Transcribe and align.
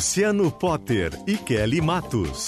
Luciano 0.00 0.50
Potter 0.50 1.12
e 1.26 1.36
Kelly 1.36 1.78
Matos. 1.78 2.46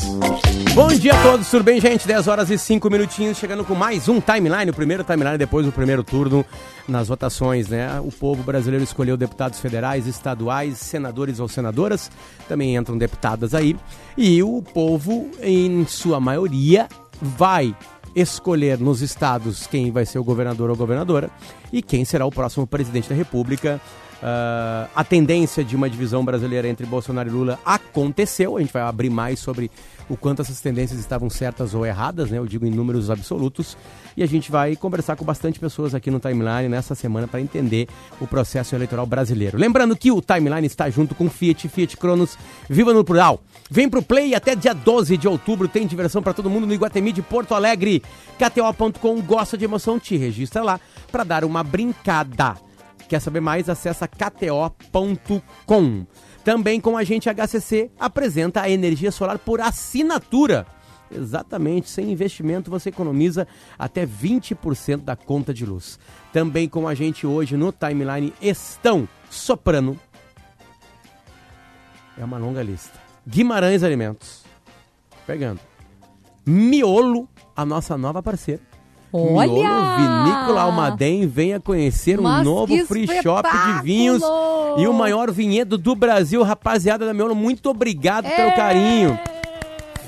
Bom 0.73 0.89
dia 0.89 1.13
a 1.13 1.23
todos, 1.23 1.51
tudo 1.51 1.63
bem, 1.63 1.79
gente? 1.79 2.09
10 2.09 2.27
horas 2.27 2.49
e 2.49 2.57
5 2.57 2.89
minutinhos, 2.89 3.37
chegando 3.37 3.63
com 3.63 3.75
mais 3.75 4.09
um 4.09 4.23
timeline, 4.23 4.71
o 4.71 4.75
primeiro 4.75 5.05
timeline 5.05 5.37
depois 5.37 5.67
do 5.67 5.71
primeiro 5.71 6.03
turno 6.03 6.47
nas 6.89 7.09
votações, 7.09 7.69
né? 7.69 8.01
O 8.01 8.11
povo 8.11 8.43
brasileiro 8.43 8.83
escolheu 8.83 9.19
deputados 9.19 9.61
federais, 9.61 10.07
estaduais, 10.07 10.79
senadores 10.79 11.41
ou 11.41 11.47
senadoras, 11.47 12.11
também 12.49 12.75
entram 12.75 12.97
deputadas 12.97 13.53
aí, 13.53 13.77
e 14.17 14.43
o 14.43 14.63
povo, 14.63 15.31
em 15.43 15.85
sua 15.85 16.19
maioria, 16.19 16.89
vai 17.21 17.77
escolher 18.17 18.79
nos 18.79 19.03
estados 19.03 19.67
quem 19.67 19.91
vai 19.91 20.07
ser 20.07 20.19
o 20.19 20.25
governador 20.25 20.71
ou 20.71 20.77
governadora 20.77 21.31
e 21.71 21.83
quem 21.83 22.03
será 22.07 22.25
o 22.25 22.31
próximo 22.31 22.67
presidente 22.67 23.11
da 23.11 23.15
República. 23.15 23.79
Uh, 24.23 24.89
a 24.95 25.03
tendência 25.03 25.65
de 25.65 25.75
uma 25.75 25.91
divisão 25.91 26.25
brasileira 26.25 26.69
entre 26.69 26.87
Bolsonaro 26.87 27.29
e 27.29 27.33
Lula 27.33 27.59
aconteceu. 27.65 28.57
A 28.57 28.61
gente 28.61 28.73
vai 28.73 28.83
abrir 28.83 29.11
mais 29.11 29.41
sobre 29.41 29.69
o 30.09 30.17
quanto 30.17 30.43
essas 30.43 30.61
tendências 30.61 31.01
estavam 31.01 31.29
certas 31.29 31.75
ou 31.75 31.85
erradas, 31.85 32.31
né? 32.31 32.39
Eu 32.39 32.47
digo 32.47 32.65
em 32.65 32.71
números 32.71 33.11
absolutos. 33.11 33.77
E 34.17 34.23
a 34.23 34.27
gente 34.27 34.53
vai 34.53 34.77
conversar 34.77 35.17
com 35.17 35.25
bastante 35.25 35.59
pessoas 35.59 35.93
aqui 35.93 36.09
no 36.09 36.21
Timeline 36.21 36.69
nessa 36.69 36.95
semana 36.95 37.27
para 37.27 37.41
entender 37.41 37.89
o 38.21 38.27
processo 38.27 38.77
eleitoral 38.77 39.07
brasileiro. 39.07 39.59
Lembrando 39.59 39.97
que 39.97 40.13
o 40.13 40.21
Timeline 40.21 40.67
está 40.69 40.89
junto 40.89 41.17
com 41.17 41.29
Fiat, 41.29 41.69
Fiat 41.69 41.97
Cronos, 41.97 42.39
Viva 42.69 42.95
no 42.95 43.03
Plural. 43.03 43.41
Vem 43.69 43.89
pro 43.89 44.03
Play 44.03 44.37
até 44.37 44.55
dia 44.55 44.75
12 44.75 45.17
de 45.17 45.27
outubro, 45.27 45.67
tem 45.67 45.85
diversão 45.85 46.23
para 46.23 46.35
todo 46.35 46.51
mundo 46.51 46.67
no 46.67 46.75
Iguatemi 46.75 47.11
de 47.11 47.23
Porto 47.23 47.55
Alegre. 47.55 48.03
KTO.com 48.39 49.21
gosta 49.23 49.59
de 49.59 49.65
emoção, 49.65 49.99
te 49.99 50.17
registra 50.17 50.63
lá 50.63 50.79
para 51.11 51.25
dar 51.25 51.45
uma 51.45 51.65
brincada. 51.65 52.55
Quer 53.13 53.21
saber 53.21 53.41
mais? 53.41 53.69
Acesse 53.69 54.03
kto.com. 54.09 56.07
Também 56.43 56.81
com 56.81 56.97
a 56.97 57.05
gente 57.05 57.29
HCC 57.29 57.91
apresenta 58.01 58.63
a 58.63 58.71
energia 58.71 59.13
solar 59.13 59.39
por 59.39 59.61
assinatura. 59.61 60.67
Exatamente, 61.15 61.91
sem 61.91 62.11
investimento 62.11 62.71
você 62.71 62.89
economiza 62.89 63.47
até 63.79 64.07
20% 64.07 65.03
da 65.03 65.15
conta 65.15 65.53
de 65.53 65.67
luz. 65.67 65.99
Também 66.33 66.67
com 66.67 66.89
a 66.89 66.95
gente 66.95 67.27
hoje 67.27 67.55
no 67.55 67.71
timeline 67.71 68.33
estão 68.41 69.07
Soprano. 69.29 70.01
É 72.17 72.25
uma 72.25 72.39
longa 72.39 72.63
lista. 72.63 72.99
Guimarães 73.29 73.83
Alimentos. 73.83 74.43
Pegando. 75.27 75.61
Miolo, 76.47 77.29
a 77.55 77.67
nossa 77.67 77.99
nova 77.99 78.23
parceira. 78.23 78.72
Olha! 79.13 79.53
Miolo 79.53 79.97
Vinícola 79.97 80.61
Almaden 80.63 81.27
venha 81.27 81.61
conhecer 81.61 82.19
um 82.19 82.23
Mas 82.23 82.45
novo 82.45 82.87
free 82.87 83.07
shop 83.23 83.49
de 83.49 83.83
vinhos 83.83 84.23
e 84.79 84.87
o 84.87 84.93
maior 84.93 85.31
vinhedo 85.31 85.77
do 85.77 85.95
Brasil. 85.95 86.43
Rapaziada 86.43 87.05
da 87.05 87.13
Miolo, 87.13 87.35
muito 87.35 87.69
obrigado 87.69 88.25
pelo 88.25 88.49
É! 88.49 88.57
carinho. 88.57 89.19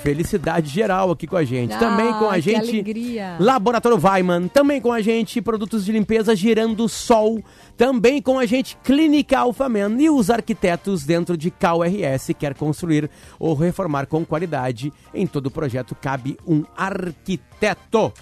Felicidade 0.02 0.69
geral 0.69 1.10
aqui 1.10 1.27
com 1.27 1.34
a 1.36 1.44
gente. 1.44 1.72
Ah, 1.72 1.78
Também 1.78 2.12
com 2.12 2.28
a 2.28 2.38
gente, 2.38 2.70
alegria. 2.72 3.37
Laboratório 3.41 3.98
Weiman. 3.98 4.48
Também 4.48 4.78
com 4.78 4.93
a 4.93 5.00
gente, 5.00 5.41
produtos 5.41 5.82
de 5.82 5.93
limpeza 5.93 6.37
Girando 6.37 6.87
Sol. 6.91 7.43
Também 7.75 8.20
com 8.20 8.38
a 8.38 8.44
gente, 8.44 8.76
Clínica 8.84 9.38
Alfaman. 9.38 9.97
E 9.98 10.10
os 10.10 10.28
arquitetos 10.28 11.04
dentro 11.04 11.38
de 11.38 11.50
KRS 11.50 12.34
quer 12.34 12.53
construir 12.54 13.09
ou 13.38 13.54
reformar 13.54 14.04
com 14.06 14.26
qualidade. 14.26 14.93
Em 15.14 15.26
todo 15.26 15.50
projeto 15.50 15.97
cabe 15.98 16.37
um 16.47 16.64
arquiteto. 16.76 18.12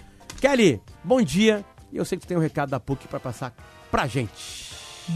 Kelly, 0.42 0.82
bom 1.04 1.22
dia. 1.22 1.64
E 1.92 1.96
eu 1.96 2.04
sei 2.04 2.18
que 2.18 2.26
tu 2.26 2.28
tem 2.28 2.36
um 2.36 2.40
recado 2.40 2.70
da 2.70 2.80
PUC 2.80 3.06
para 3.06 3.20
passar 3.20 3.54
pra 3.92 4.08
gente. 4.08 4.74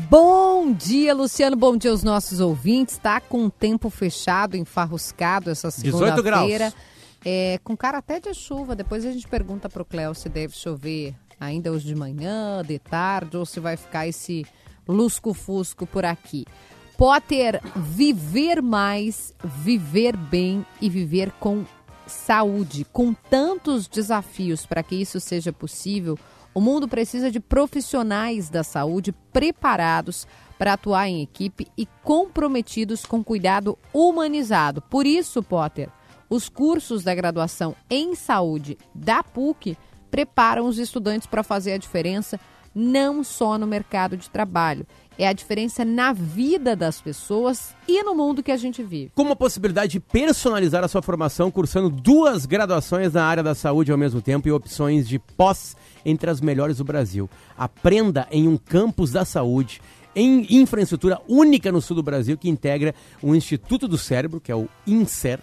Bom 0.08 0.72
dia, 0.72 1.12
Luciano. 1.12 1.56
Bom 1.56 1.76
dia 1.76 1.90
aos 1.90 2.04
nossos 2.04 2.38
ouvintes. 2.38 2.96
Tá 2.96 3.20
com 3.20 3.46
o 3.46 3.50
tempo 3.50 3.90
fechado, 3.90 4.56
enfarruscado 4.56 5.50
essa 5.50 5.68
18 5.68 6.22
graus. 6.22 6.48
segunda-feira. 6.48 6.72
É, 7.24 7.58
com 7.64 7.76
cara 7.76 7.98
até 7.98 8.20
de 8.20 8.32
chuva. 8.34 8.76
Depois 8.76 9.04
a 9.04 9.10
gente 9.10 9.26
pergunta 9.26 9.68
pro 9.68 9.84
Cléo 9.84 10.14
se 10.14 10.28
deve 10.28 10.54
chover 10.54 11.12
ainda 11.40 11.72
hoje 11.72 11.88
de 11.88 11.96
manhã, 11.96 12.62
de 12.64 12.78
tarde, 12.78 13.36
ou 13.36 13.44
se 13.44 13.58
vai 13.58 13.76
ficar 13.76 14.06
esse 14.06 14.46
lusco-fusco 14.86 15.88
por 15.88 16.04
aqui. 16.04 16.44
Potter, 16.96 17.60
viver 17.74 18.62
mais, 18.62 19.34
viver 19.42 20.16
bem 20.16 20.64
e 20.80 20.88
viver 20.88 21.32
com 21.40 21.64
saúde. 22.06 22.86
Com 22.92 23.12
tantos 23.12 23.86
desafios 23.86 24.64
para 24.64 24.82
que 24.82 24.94
isso 24.94 25.20
seja 25.20 25.52
possível, 25.52 26.18
o 26.54 26.60
mundo 26.60 26.88
precisa 26.88 27.30
de 27.30 27.40
profissionais 27.40 28.48
da 28.48 28.64
saúde 28.64 29.12
preparados 29.32 30.26
para 30.58 30.72
atuar 30.72 31.08
em 31.08 31.22
equipe 31.22 31.66
e 31.76 31.86
comprometidos 32.02 33.04
com 33.04 33.22
cuidado 33.22 33.78
humanizado. 33.92 34.80
Por 34.80 35.06
isso, 35.06 35.42
Potter, 35.42 35.90
os 36.30 36.48
cursos 36.48 37.02
da 37.02 37.14
graduação 37.14 37.76
em 37.90 38.14
saúde 38.14 38.78
da 38.94 39.22
PUC 39.22 39.76
preparam 40.10 40.66
os 40.66 40.78
estudantes 40.78 41.26
para 41.26 41.42
fazer 41.42 41.74
a 41.74 41.78
diferença 41.78 42.40
não 42.74 43.24
só 43.24 43.56
no 43.56 43.66
mercado 43.66 44.16
de 44.16 44.28
trabalho, 44.28 44.86
é 45.18 45.26
a 45.26 45.32
diferença 45.32 45.84
na 45.84 46.12
vida 46.12 46.76
das 46.76 47.00
pessoas 47.00 47.74
e 47.88 48.02
no 48.02 48.14
mundo 48.14 48.42
que 48.42 48.52
a 48.52 48.56
gente 48.56 48.82
vive. 48.82 49.12
Com 49.14 49.22
uma 49.22 49.36
possibilidade 49.36 49.92
de 49.92 50.00
personalizar 50.00 50.84
a 50.84 50.88
sua 50.88 51.02
formação, 51.02 51.50
cursando 51.50 51.88
duas 51.88 52.46
graduações 52.46 53.12
na 53.12 53.24
área 53.24 53.42
da 53.42 53.54
saúde 53.54 53.92
ao 53.92 53.98
mesmo 53.98 54.20
tempo 54.20 54.48
e 54.48 54.52
opções 54.52 55.08
de 55.08 55.18
pós 55.18 55.76
entre 56.04 56.30
as 56.30 56.40
melhores 56.40 56.78
do 56.78 56.84
Brasil. 56.84 57.28
Aprenda 57.56 58.26
em 58.30 58.46
um 58.46 58.56
campus 58.56 59.12
da 59.12 59.24
saúde, 59.24 59.80
em 60.14 60.46
infraestrutura 60.50 61.20
única 61.28 61.70
no 61.72 61.80
sul 61.80 61.96
do 61.96 62.02
Brasil, 62.02 62.38
que 62.38 62.48
integra 62.48 62.94
o 63.22 63.34
Instituto 63.34 63.86
do 63.86 63.98
Cérebro, 63.98 64.40
que 64.40 64.52
é 64.52 64.56
o 64.56 64.68
INSER, 64.86 65.40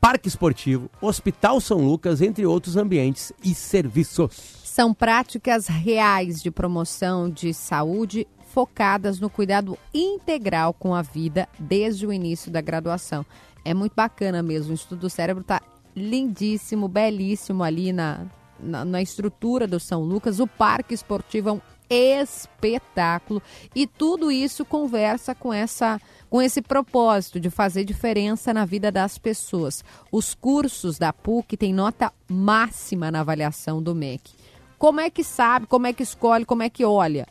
Parque 0.00 0.28
Esportivo, 0.28 0.88
Hospital 1.00 1.60
São 1.60 1.78
Lucas, 1.78 2.22
entre 2.22 2.46
outros 2.46 2.76
ambientes 2.76 3.32
e 3.44 3.52
serviços. 3.54 4.58
São 4.64 4.94
práticas 4.94 5.66
reais 5.66 6.40
de 6.40 6.50
promoção 6.50 7.28
de 7.28 7.52
saúde 7.52 8.26
focadas 8.52 9.20
no 9.20 9.30
cuidado 9.30 9.78
integral 9.92 10.72
com 10.72 10.94
a 10.94 11.02
vida 11.02 11.48
desde 11.58 12.06
o 12.06 12.12
início 12.12 12.50
da 12.50 12.60
graduação. 12.60 13.24
É 13.64 13.74
muito 13.74 13.94
bacana 13.94 14.42
mesmo. 14.42 14.70
O 14.70 14.74
Instituto 14.74 15.00
do 15.00 15.10
Cérebro 15.10 15.42
está 15.42 15.60
lindíssimo, 15.94 16.88
belíssimo 16.88 17.62
ali 17.62 17.92
na, 17.92 18.26
na, 18.58 18.84
na 18.84 19.02
estrutura 19.02 19.66
do 19.66 19.78
São 19.78 20.02
Lucas. 20.02 20.40
O 20.40 20.46
Parque 20.46 20.94
Esportivo 20.94 21.48
é 21.48 21.52
um 21.52 21.60
espetáculo 21.90 23.42
e 23.74 23.86
tudo 23.86 24.30
isso 24.30 24.64
conversa 24.64 25.34
com 25.34 25.52
essa 25.52 25.98
com 26.28 26.42
esse 26.42 26.60
propósito 26.60 27.40
de 27.40 27.48
fazer 27.48 27.84
diferença 27.84 28.52
na 28.52 28.66
vida 28.66 28.92
das 28.92 29.16
pessoas. 29.16 29.82
Os 30.12 30.34
cursos 30.34 30.98
da 30.98 31.10
PUC 31.10 31.56
têm 31.56 31.72
nota 31.72 32.12
máxima 32.28 33.10
na 33.10 33.20
avaliação 33.20 33.82
do 33.82 33.94
MEC. 33.94 34.32
Como 34.78 35.00
é 35.00 35.08
que 35.08 35.24
sabe, 35.24 35.66
como 35.66 35.86
é 35.86 35.92
que 35.94 36.02
escolhe, 36.02 36.44
como 36.44 36.62
é 36.62 36.68
que 36.68 36.84
olha? 36.84 37.26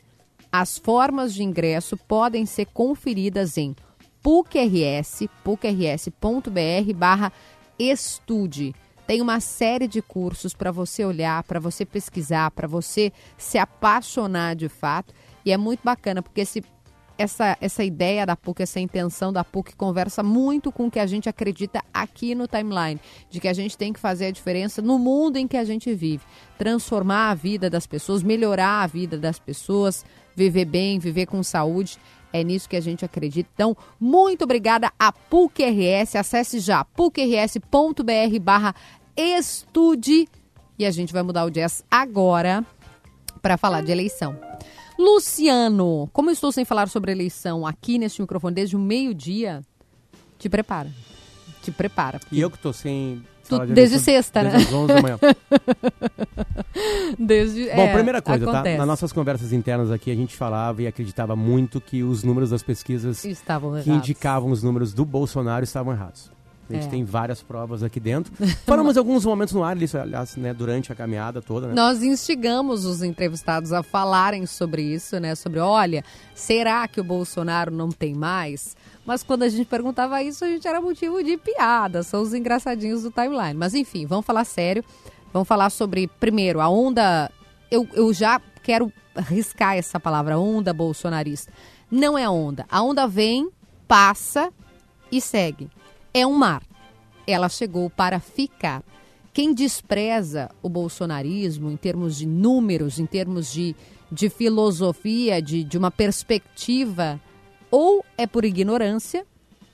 As 0.60 0.76
formas 0.76 1.36
de 1.36 1.44
ingresso 1.44 1.96
podem 1.96 2.44
ser 2.44 2.66
conferidas 2.74 3.60
em 3.60 3.76
pucrs, 4.24 5.30
pucrs.br 5.44 6.94
barra 6.96 7.32
estude. 7.78 8.74
Tem 9.06 9.22
uma 9.22 9.40
série 9.40 9.88
de 9.88 10.02
cursos 10.02 10.56
para 10.56 10.72
você 10.72 11.06
olhar, 11.06 11.44
para 11.44 11.60
você 11.60 11.86
pesquisar, 11.86 12.50
para 12.50 12.68
você 12.68 13.14
se 13.38 13.60
apaixonar 13.60 14.56
de 14.56 14.68
fato. 14.68 15.14
E 15.46 15.52
é 15.52 15.58
muito 15.58 15.82
bacana, 15.84 16.24
porque 16.24 16.42
esse, 16.42 16.64
essa, 17.20 17.56
essa 17.62 17.84
ideia 17.84 18.26
da 18.26 18.36
PUC, 18.36 18.64
essa 18.64 18.80
intenção 18.80 19.32
da 19.32 19.44
PUC 19.44 19.76
conversa 19.76 20.24
muito 20.24 20.72
com 20.72 20.88
o 20.88 20.92
que 20.92 21.00
a 21.00 21.06
gente 21.06 21.30
acredita 21.30 21.84
aqui 21.94 22.34
no 22.34 22.48
timeline, 22.48 23.00
de 23.30 23.40
que 23.40 23.48
a 23.48 23.54
gente 23.54 23.78
tem 23.78 23.94
que 23.94 24.00
fazer 24.00 24.26
a 24.26 24.32
diferença 24.32 24.82
no 24.82 24.98
mundo 24.98 25.38
em 25.38 25.48
que 25.48 25.56
a 25.56 25.64
gente 25.64 25.94
vive, 25.94 26.26
transformar 26.58 27.30
a 27.30 27.36
vida 27.36 27.70
das 27.70 27.86
pessoas, 27.86 28.24
melhorar 28.24 28.82
a 28.82 28.88
vida 28.88 29.20
das 29.20 29.38
pessoas, 29.38 30.04
viver 30.38 30.66
bem, 30.66 31.00
viver 31.00 31.26
com 31.26 31.42
saúde. 31.42 31.98
É 32.32 32.44
nisso 32.44 32.70
que 32.70 32.76
a 32.76 32.82
gente 32.82 33.04
acredita. 33.04 33.50
Então, 33.54 33.76
muito 34.00 34.44
obrigada 34.44 34.92
a 35.00 35.12
PUC 35.12 35.64
RS. 35.64 36.16
Acesse 36.16 36.60
já 36.60 36.86
pucrs.br 36.86 38.40
barra 38.42 38.76
estude. 39.16 40.28
E 40.78 40.86
a 40.86 40.92
gente 40.92 41.12
vai 41.12 41.24
mudar 41.24 41.46
o 41.46 41.50
jazz 41.50 41.84
agora 41.90 42.64
para 43.42 43.58
falar 43.58 43.82
de 43.82 43.92
eleição. 43.92 44.38
Luciano, 45.00 46.10
como 46.14 46.30
estou 46.30 46.52
sem 46.52 46.66
falar 46.66 46.88
sobre 46.90 47.12
eleição 47.12 47.66
aqui 47.66 47.98
neste 47.98 48.22
microfone 48.22 48.54
desde 48.54 48.76
o 48.76 48.80
meio-dia, 48.80 49.62
te 50.38 50.50
prepara. 50.50 50.92
Te 51.64 51.72
prepara. 51.72 52.20
E 52.32 52.40
eu 52.40 52.50
que 52.50 52.58
estou 52.58 52.74
sem. 52.74 53.24
Tu- 53.50 53.66
de 53.68 53.74
desde 53.74 54.00
sexta, 54.00 54.44
né? 54.44 54.52
Desde 54.52 54.68
as 54.68 54.74
11 54.74 54.94
da 54.94 55.02
manhã. 55.02 55.18
Desde, 57.18 57.66
Bom, 57.66 57.82
é, 57.82 57.94
primeira 57.94 58.22
coisa, 58.22 58.44
acontece. 58.50 58.74
tá? 58.76 58.78
Nas 58.80 58.88
nossas 58.88 59.12
conversas 59.12 59.52
internas 59.52 59.92
aqui, 59.92 60.12
a 60.12 60.16
gente 60.16 60.36
falava 60.36 60.82
e 60.82 60.88
acreditava 60.88 61.36
muito 61.36 61.82
que 61.82 62.04
os 62.04 62.24
números 62.24 62.50
das 62.52 62.62
pesquisas 62.62 63.24
Estavam 63.26 63.72
que 63.72 63.90
errados. 63.90 63.96
indicavam 63.96 64.52
os 64.52 64.62
números 64.64 64.94
do 64.94 65.04
Bolsonaro 65.06 65.64
estavam 65.64 65.94
errados. 65.94 66.30
A 66.70 66.74
gente 66.74 66.88
É. 66.88 66.90
tem 66.90 67.04
várias 67.06 67.42
provas 67.42 67.82
aqui 67.82 67.98
dentro. 68.00 68.32
Falamos 68.68 68.98
alguns 68.98 69.26
momentos 69.26 69.54
no 69.54 69.64
ar, 69.64 69.82
isso, 69.82 69.98
aliás, 69.98 70.36
né, 70.36 70.54
durante 70.54 70.92
a 70.92 70.96
caminhada 70.96 71.42
toda, 71.42 71.68
né? 71.68 71.74
Nós 71.74 72.04
instigamos 72.04 72.84
os 72.86 73.02
entrevistados 73.02 73.72
a 73.72 73.82
falarem 73.82 74.46
sobre 74.46 74.82
isso, 74.82 75.18
né? 75.20 75.34
Sobre, 75.34 75.60
olha, 75.60 76.04
será 76.36 76.86
que 76.88 77.00
o 77.00 77.04
Bolsonaro 77.06 77.72
não 77.72 77.88
tem 77.90 78.14
mais? 78.14 78.76
Mas 79.08 79.24
quando 79.24 79.44
a 79.44 79.50
gente 79.50 79.66
perguntava 79.66 80.22
isso, 80.22 80.44
a 80.44 80.50
gente 80.50 80.68
era 80.68 80.82
motivo 80.82 81.24
de 81.24 81.38
piada. 81.38 82.04
São 82.04 82.22
os 82.22 82.34
engraçadinhos 82.34 83.04
do 83.04 83.10
timeline. 83.10 83.54
Mas 83.54 83.74
enfim, 83.74 84.06
vamos 84.06 84.26
falar 84.26 84.44
sério. 84.44 84.84
Vamos 85.32 85.48
falar 85.48 85.70
sobre, 85.70 86.08
primeiro, 86.20 86.60
a 86.60 86.68
onda. 86.68 87.32
Eu, 87.72 87.88
eu 87.94 88.14
já 88.14 88.42
quero 88.62 88.92
riscar 89.16 89.78
essa 89.78 89.98
palavra, 89.98 90.38
onda 90.38 90.74
bolsonarista. 90.74 91.54
Não 91.90 92.18
é 92.18 92.30
onda. 92.30 92.66
A 92.70 92.82
onda 92.82 93.08
vem, 93.08 93.50
passa 93.88 94.52
e 95.10 95.22
segue. 95.22 95.70
É 96.14 96.28
um 96.28 96.34
mar. 96.34 96.62
Ela 97.26 97.48
chegou 97.48 97.90
para 97.90 98.20
ficar. 98.20 98.84
Quem 99.32 99.54
despreza 99.54 100.50
o 100.62 100.68
bolsonarismo 100.68 101.72
em 101.72 101.78
termos 101.78 102.18
de 102.18 102.26
números, 102.26 103.00
em 103.00 103.06
termos 103.06 103.50
de, 103.54 103.74
de 104.12 104.30
filosofia, 104.30 105.42
de, 105.42 105.64
de 105.64 105.78
uma 105.78 105.92
perspectiva, 105.92 107.22
ou 107.70 108.04
é 108.18 108.26
por 108.26 108.46
ignorância, 108.46 109.26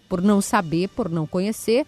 por 0.09 0.21
não 0.21 0.41
saber, 0.41 0.89
por 0.89 1.09
não 1.09 1.25
conhecer, 1.25 1.85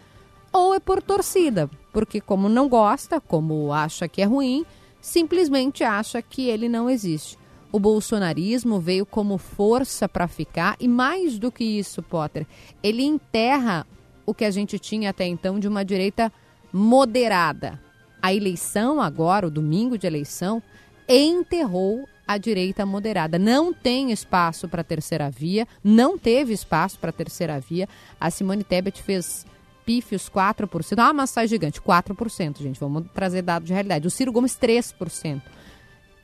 ou 0.51 0.73
é 0.73 0.79
por 0.79 1.01
torcida, 1.01 1.69
porque 1.91 2.21
como 2.21 2.47
não 2.47 2.69
gosta, 2.69 3.19
como 3.19 3.73
acha 3.73 4.07
que 4.07 4.21
é 4.21 4.25
ruim, 4.25 4.65
simplesmente 5.01 5.83
acha 5.83 6.21
que 6.21 6.47
ele 6.47 6.67
não 6.69 6.89
existe. 6.89 7.37
O 7.71 7.79
bolsonarismo 7.79 8.79
veio 8.79 9.05
como 9.05 9.37
força 9.37 10.07
para 10.07 10.27
ficar 10.27 10.77
e 10.79 10.87
mais 10.87 11.37
do 11.37 11.51
que 11.51 11.63
isso, 11.63 12.01
Potter, 12.01 12.47
ele 12.81 13.03
enterra 13.03 13.85
o 14.25 14.33
que 14.33 14.45
a 14.45 14.51
gente 14.51 14.79
tinha 14.79 15.09
até 15.09 15.25
então 15.27 15.59
de 15.59 15.67
uma 15.67 15.83
direita 15.83 16.31
moderada. 16.71 17.79
A 18.21 18.33
eleição 18.33 19.01
agora, 19.01 19.45
o 19.45 19.51
domingo 19.51 19.97
de 19.97 20.07
eleição, 20.07 20.63
enterrou 21.07 22.07
a 22.27 22.37
direita 22.37 22.85
moderada. 22.85 23.37
Não 23.37 23.73
tem 23.73 24.11
espaço 24.11 24.67
para 24.67 24.81
a 24.81 24.83
terceira 24.83 25.29
via, 25.29 25.67
não 25.83 26.17
teve 26.17 26.53
espaço 26.53 26.99
para 26.99 27.09
a 27.09 27.13
terceira 27.13 27.59
via. 27.59 27.87
A 28.19 28.29
Simone 28.29 28.63
Tebet 28.63 29.01
fez 29.01 29.45
pífios 29.85 30.29
4%. 30.29 30.97
Ah, 30.97 31.13
mas 31.13 31.29
sai 31.29 31.47
gigante, 31.47 31.79
4%, 31.79 32.57
gente. 32.59 32.79
Vamos 32.79 33.05
trazer 33.13 33.41
dados 33.41 33.67
de 33.67 33.73
realidade. 33.73 34.07
O 34.07 34.11
Ciro 34.11 34.31
Gomes, 34.31 34.57
3%. 34.57 35.41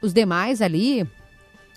Os 0.01 0.13
demais 0.13 0.61
ali, 0.61 1.07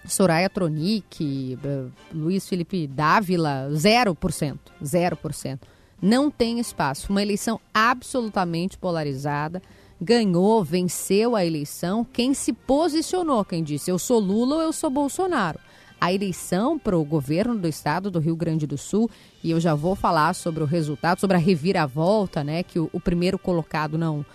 Soraya 0.07 0.49
Tronic, 0.49 1.59
eh, 1.63 1.85
Luiz 2.13 2.49
Felipe 2.49 2.87
Dávila, 2.87 3.69
0%. 3.71 4.59
0%. 4.83 5.61
Não 6.01 6.31
tem 6.31 6.59
espaço. 6.59 7.11
Uma 7.11 7.23
eleição 7.23 7.61
absolutamente 7.73 8.79
polarizada. 8.79 9.63
Ganhou, 10.05 10.63
venceu 10.63 11.35
a 11.35 11.47
eleição. 11.47 12.05
Quem 12.13 12.35
se 12.35 12.53
posicionou, 12.53 13.43
quem 13.43 13.65
disse 13.65 13.91
eu 13.91 13.99
sou 13.99 14.19
Lula 14.21 14.57
ou 14.57 14.61
eu 14.61 14.73
sou 14.73 14.91
Bolsonaro. 14.91 15.59
A 15.99 16.13
eleição 16.13 16.79
para 16.79 16.99
o 16.99 17.05
governo 17.05 17.57
do 17.57 17.67
estado 17.67 18.11
do 18.11 18.19
Rio 18.19 18.37
Grande 18.37 18.67
do 18.67 18.77
Sul, 18.77 19.11
e 19.43 19.51
eu 19.51 19.59
já 19.59 19.75
vou 19.75 19.95
falar 19.95 20.35
sobre 20.35 20.63
o 20.63 20.67
resultado, 20.67 21.21
sobre 21.21 21.39
a 21.39 21.41
reviravolta, 21.41 22.45
né? 22.45 22.63
Que 22.63 22.79
o, 22.79 22.91
o 22.93 23.01
primeiro 23.01 23.39
colocado 23.39 23.97
não 23.97 24.27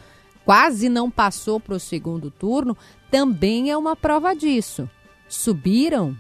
quase 0.43 0.89
não 0.89 1.11
passou 1.11 1.59
para 1.59 1.75
o 1.75 1.79
segundo 1.79 2.31
turno, 2.31 2.75
também 3.11 3.69
é 3.69 3.77
uma 3.77 3.95
prova 3.95 4.35
disso. 4.35 4.89
Subiram 5.27 6.17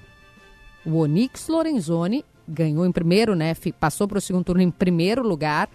o 0.85 0.97
Onyx 0.97 1.47
Lorenzoni 1.47 2.23
ganhou 2.47 2.85
em 2.85 2.91
primeiro, 2.91 3.35
né? 3.35 3.55
Passou 3.79 4.07
para 4.07 4.19
o 4.19 4.21
segundo 4.21 4.43
turno 4.43 4.61
em 4.61 4.69
primeiro 4.69 5.27
lugar, 5.27 5.69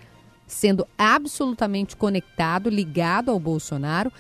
sendo 0.46 0.86
absolutamente 0.96 1.96
conectado, 1.96 2.70
ligado 2.70 3.30
ao 3.30 3.40
Bolsonaro. 3.40 4.12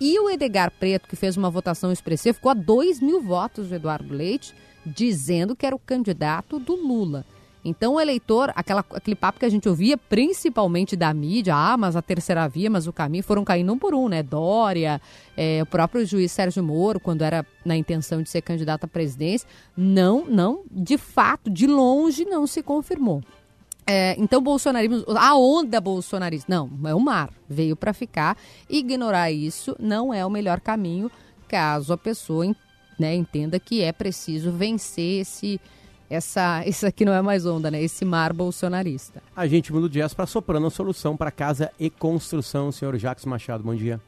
E 0.00 0.18
o 0.18 0.28
Edgar 0.28 0.70
Preto, 0.70 1.08
que 1.08 1.16
fez 1.16 1.36
uma 1.36 1.50
votação 1.50 1.92
expressiva, 1.92 2.34
ficou 2.34 2.50
a 2.50 2.54
2 2.54 3.00
mil 3.00 3.22
votos 3.22 3.68
do 3.68 3.74
Eduardo 3.74 4.12
Leite, 4.12 4.54
dizendo 4.84 5.54
que 5.54 5.64
era 5.64 5.76
o 5.76 5.78
candidato 5.78 6.58
do 6.58 6.74
Lula. 6.74 7.24
Então 7.64 7.94
o 7.94 8.00
eleitor, 8.00 8.52
aquela, 8.56 8.84
aquele 8.92 9.14
papo 9.14 9.38
que 9.38 9.44
a 9.44 9.48
gente 9.48 9.68
ouvia, 9.68 9.96
principalmente 9.96 10.96
da 10.96 11.14
mídia, 11.14 11.54
ah, 11.54 11.76
mas 11.76 11.94
a 11.94 12.02
terceira 12.02 12.48
via, 12.48 12.68
mas 12.68 12.88
o 12.88 12.92
caminho, 12.92 13.22
foram 13.22 13.44
caindo 13.44 13.72
um 13.72 13.78
por 13.78 13.94
um, 13.94 14.08
né? 14.08 14.22
Dória, 14.22 15.00
é, 15.36 15.62
o 15.62 15.66
próprio 15.66 16.04
juiz 16.04 16.32
Sérgio 16.32 16.62
Moro, 16.62 16.98
quando 16.98 17.22
era 17.22 17.46
na 17.64 17.76
intenção 17.76 18.20
de 18.20 18.28
ser 18.28 18.42
candidato 18.42 18.84
à 18.84 18.88
presidência, 18.88 19.48
não, 19.76 20.26
não, 20.26 20.64
de 20.70 20.98
fato, 20.98 21.48
de 21.48 21.66
longe 21.66 22.24
não 22.24 22.46
se 22.46 22.62
confirmou. 22.62 23.22
É, 23.86 24.14
então, 24.18 24.40
bolsonarismo, 24.40 25.04
a 25.08 25.36
onda 25.36 25.80
bolsonarista, 25.80 26.46
não, 26.48 26.70
é 26.84 26.94
o 26.94 27.00
mar, 27.00 27.30
veio 27.48 27.76
para 27.76 27.92
ficar. 27.92 28.36
Ignorar 28.68 29.30
isso 29.30 29.76
não 29.78 30.14
é 30.14 30.24
o 30.24 30.30
melhor 30.30 30.60
caminho, 30.60 31.10
caso 31.48 31.92
a 31.92 31.98
pessoa 31.98 32.54
né, 32.98 33.14
entenda 33.14 33.58
que 33.58 33.82
é 33.82 33.92
preciso 33.92 34.52
vencer 34.52 35.22
esse, 35.22 35.60
essa, 36.08 36.62
isso 36.66 36.86
aqui 36.86 37.04
não 37.04 37.12
é 37.12 37.20
mais 37.20 37.44
onda, 37.44 37.70
né? 37.70 37.82
Esse 37.82 38.04
mar 38.04 38.32
bolsonarista. 38.32 39.22
A 39.34 39.46
gente 39.46 39.72
muda 39.72 39.86
o 39.86 39.90
jazz 39.90 40.14
para 40.14 40.26
Soprano, 40.26 40.66
a 40.66 40.70
solução 40.70 41.16
para 41.16 41.30
casa 41.30 41.70
e 41.78 41.90
construção. 41.90 42.70
Senhor 42.70 42.96
Jacques 42.96 43.24
Machado, 43.24 43.64
bom 43.64 43.74
dia. 43.74 44.00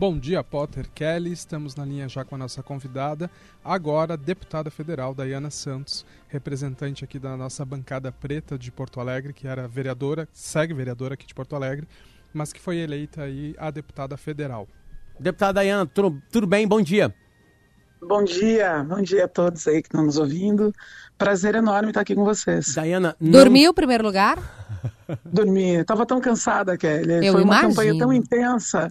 Bom 0.00 0.18
dia, 0.18 0.42
Potter 0.42 0.86
Kelly. 0.94 1.30
Estamos 1.30 1.76
na 1.76 1.84
linha 1.84 2.08
já 2.08 2.24
com 2.24 2.34
a 2.34 2.38
nossa 2.38 2.62
convidada, 2.62 3.30
agora 3.62 4.16
deputada 4.16 4.70
federal 4.70 5.12
Dayana 5.14 5.50
Santos, 5.50 6.06
representante 6.26 7.04
aqui 7.04 7.18
da 7.18 7.36
nossa 7.36 7.66
bancada 7.66 8.10
preta 8.10 8.56
de 8.58 8.72
Porto 8.72 8.98
Alegre, 8.98 9.34
que 9.34 9.46
era 9.46 9.68
vereadora, 9.68 10.26
segue 10.32 10.72
vereadora 10.72 11.12
aqui 11.12 11.26
de 11.26 11.34
Porto 11.34 11.54
Alegre, 11.54 11.86
mas 12.32 12.50
que 12.50 12.58
foi 12.58 12.78
eleita 12.78 13.24
aí 13.24 13.54
a 13.58 13.70
deputada 13.70 14.16
federal. 14.16 14.66
Deputada 15.18 15.52
Dayana, 15.52 15.84
tudo, 15.84 16.18
tudo 16.32 16.46
bem? 16.46 16.66
Bom 16.66 16.80
dia. 16.80 17.14
Bom 18.00 18.24
dia, 18.24 18.82
bom 18.82 19.02
dia 19.02 19.26
a 19.26 19.28
todos 19.28 19.68
aí 19.68 19.82
que 19.82 19.88
estão 19.88 20.06
nos 20.06 20.16
ouvindo. 20.16 20.72
Prazer 21.18 21.54
enorme 21.56 21.88
estar 21.88 22.00
aqui 22.00 22.14
com 22.14 22.24
vocês. 22.24 22.74
Dayana, 22.74 23.14
não- 23.20 23.32
Dormiu, 23.32 23.74
primeiro 23.74 24.02
lugar? 24.02 24.38
Dormi, 25.26 25.74
estava 25.74 26.06
tão 26.06 26.22
cansada, 26.22 26.78
Kelly. 26.78 27.26
Eu 27.26 27.34
Foi 27.34 27.42
uma 27.42 27.56
imagino. 27.58 27.68
campanha 27.68 27.98
tão 27.98 28.10
intensa 28.10 28.90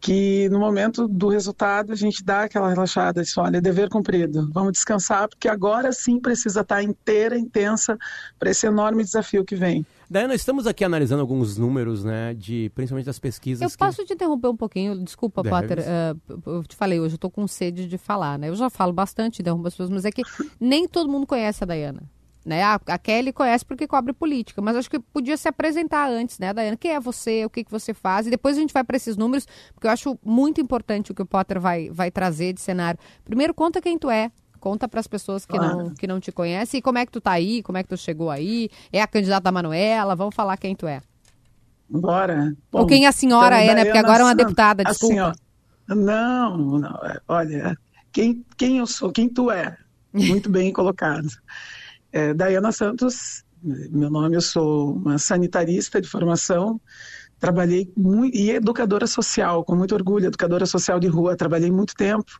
que 0.00 0.48
no 0.50 0.58
momento 0.60 1.08
do 1.08 1.28
resultado 1.28 1.92
a 1.92 1.96
gente 1.96 2.22
dá 2.22 2.42
aquela 2.42 2.68
relaxada, 2.68 3.22
diz, 3.22 3.36
olha, 3.38 3.60
dever 3.60 3.88
cumprido. 3.88 4.48
Vamos 4.52 4.72
descansar 4.72 5.28
porque 5.28 5.48
agora 5.48 5.90
sim 5.92 6.20
precisa 6.20 6.60
estar 6.60 6.82
inteira, 6.82 7.36
intensa 7.38 7.96
para 8.38 8.50
esse 8.50 8.66
enorme 8.66 9.02
desafio 9.02 9.44
que 9.44 9.56
vem. 9.56 9.84
Dayana, 10.08 10.34
estamos 10.36 10.68
aqui 10.68 10.84
analisando 10.84 11.20
alguns 11.22 11.56
números, 11.58 12.04
né, 12.04 12.32
de, 12.34 12.70
principalmente 12.76 13.06
das 13.06 13.18
pesquisas. 13.18 13.62
Eu 13.62 13.70
que- 13.70 13.76
posso 13.76 14.04
te 14.04 14.12
interromper 14.12 14.46
um 14.48 14.56
pouquinho? 14.56 15.02
Desculpa, 15.02 15.42
Deves. 15.42 15.58
Potter. 15.60 15.78
eh, 15.84 16.14
eu 16.46 16.62
te 16.62 16.76
falei 16.76 17.00
hoje, 17.00 17.14
eu 17.14 17.18
tô 17.18 17.28
com 17.28 17.44
sede 17.48 17.88
de 17.88 17.98
falar, 17.98 18.38
né? 18.38 18.48
Eu 18.48 18.54
já 18.54 18.70
falo 18.70 18.92
bastante, 18.92 19.42
interrompo 19.42 19.66
as 19.66 19.74
pessoas, 19.74 19.90
mas 19.90 20.04
é 20.04 20.12
que 20.12 20.22
nem 20.60 20.86
todo 20.86 21.10
mundo 21.10 21.26
conhece 21.26 21.64
a 21.64 21.66
Dayana. 21.66 22.02
Né? 22.46 22.62
A, 22.62 22.80
a 22.86 22.96
Kelly 22.96 23.32
conhece 23.32 23.64
porque 23.66 23.88
cobre 23.88 24.12
política, 24.12 24.62
mas 24.62 24.76
acho 24.76 24.88
que 24.88 25.00
podia 25.00 25.36
se 25.36 25.48
apresentar 25.48 26.08
antes, 26.08 26.38
né, 26.38 26.54
Dayana? 26.54 26.76
Quem 26.76 26.92
é 26.92 27.00
você? 27.00 27.44
O 27.44 27.50
que, 27.50 27.64
que 27.64 27.70
você 27.72 27.92
faz? 27.92 28.28
E 28.28 28.30
depois 28.30 28.56
a 28.56 28.60
gente 28.60 28.72
vai 28.72 28.84
para 28.84 28.96
esses 28.96 29.16
números, 29.16 29.48
porque 29.74 29.88
eu 29.88 29.90
acho 29.90 30.16
muito 30.24 30.60
importante 30.60 31.10
o 31.10 31.14
que 31.14 31.22
o 31.22 31.26
Potter 31.26 31.60
vai, 31.60 31.90
vai 31.90 32.08
trazer 32.08 32.52
de 32.52 32.60
cenário. 32.60 33.00
Primeiro, 33.24 33.52
conta 33.52 33.80
quem 33.80 33.98
tu 33.98 34.08
é. 34.08 34.30
Conta 34.60 34.86
para 34.86 35.00
as 35.00 35.08
pessoas 35.08 35.44
que 35.44 35.58
não, 35.58 35.72
Claro. 35.72 35.94
que 35.94 36.06
não 36.06 36.20
te 36.20 36.30
conhecem. 36.30 36.78
E 36.78 36.82
como 36.82 36.98
é 36.98 37.04
que 37.04 37.10
tu 37.10 37.20
tá 37.20 37.32
aí? 37.32 37.64
Como 37.64 37.78
é 37.78 37.82
que 37.82 37.88
tu 37.88 37.96
chegou 37.96 38.30
aí? 38.30 38.70
É 38.92 39.02
a 39.02 39.08
candidata 39.08 39.42
da 39.42 39.50
Manuela? 39.52 40.14
Vamos 40.14 40.34
falar 40.34 40.56
quem 40.56 40.76
tu 40.76 40.86
é. 40.86 41.00
Bora. 41.88 42.54
Ou 42.72 42.82
Bom, 42.82 42.86
quem 42.86 43.06
a 43.06 43.12
senhora 43.12 43.60
então, 43.62 43.72
é, 43.72 43.74
né? 43.74 43.84
Porque 43.84 43.98
agora 43.98 44.20
é 44.20 44.24
uma 44.24 44.30
Santos, 44.30 44.44
deputada, 44.44 44.82
assim, 44.86 45.08
desculpa. 45.08 45.32
ó, 45.90 45.94
não, 45.94 46.78
não, 46.78 46.96
é, 47.04 47.20
olha, 47.28 47.76
quem, 48.12 48.44
quem 48.56 48.78
eu 48.78 48.86
sou, 48.86 49.10
quem 49.12 49.28
tu 49.28 49.50
é, 49.50 49.76
muito 50.12 50.48
bem 50.50 50.72
colocado. 50.72 51.28
É, 52.16 52.72
Santos, 52.72 53.44
meu 53.62 54.08
nome, 54.08 54.36
eu 54.36 54.40
sou 54.40 54.94
uma 54.94 55.18
sanitarista 55.18 56.00
de 56.00 56.08
formação, 56.08 56.80
trabalhei 57.38 57.92
muito, 57.94 58.34
e 58.34 58.52
educadora 58.52 59.06
social, 59.06 59.62
com 59.62 59.76
muito 59.76 59.94
orgulho, 59.94 60.24
educadora 60.24 60.64
social 60.64 60.98
de 60.98 61.08
rua, 61.08 61.36
trabalhei 61.36 61.70
muito 61.70 61.94
tempo 61.94 62.32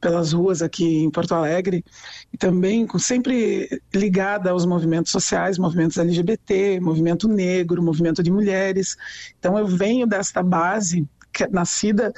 pelas 0.00 0.32
ruas 0.32 0.62
aqui 0.62 0.98
em 1.02 1.10
Porto 1.10 1.34
Alegre 1.34 1.84
e 2.32 2.38
também 2.38 2.86
sempre 2.96 3.82
ligada 3.92 4.50
aos 4.50 4.64
movimentos 4.64 5.10
sociais, 5.10 5.58
movimentos 5.58 5.98
LGBT, 5.98 6.78
movimento 6.78 7.26
negro, 7.26 7.82
movimento 7.82 8.22
de 8.22 8.30
mulheres. 8.30 8.96
Então 9.36 9.58
eu 9.58 9.66
venho 9.66 10.06
desta 10.06 10.44
base 10.44 11.08
nascida 11.50 12.12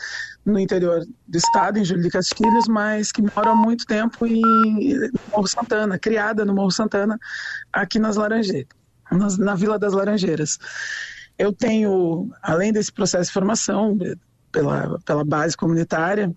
no 0.44 0.58
interior 0.58 1.04
do 1.26 1.38
estado, 1.38 1.78
em 1.78 1.84
Júlio 1.84 2.02
de 2.02 2.10
Castilhos, 2.10 2.66
mas 2.68 3.10
que 3.10 3.22
mora 3.22 3.50
há 3.50 3.54
muito 3.54 3.86
tempo 3.86 4.26
em 4.26 4.42
Morro 5.30 5.46
Santana, 5.46 5.98
criada 5.98 6.44
no 6.44 6.54
Morro 6.54 6.70
Santana, 6.70 7.18
aqui 7.72 7.98
nas 7.98 8.16
Laranjeiras, 8.16 8.68
na 9.38 9.54
Vila 9.54 9.78
das 9.78 9.92
Laranjeiras. 9.92 10.58
Eu 11.38 11.52
tenho, 11.52 12.30
além 12.42 12.72
desse 12.72 12.92
processo 12.92 13.28
de 13.28 13.32
formação, 13.32 13.98
pela, 14.52 14.98
pela 15.04 15.24
base 15.24 15.56
comunitária, 15.56 16.32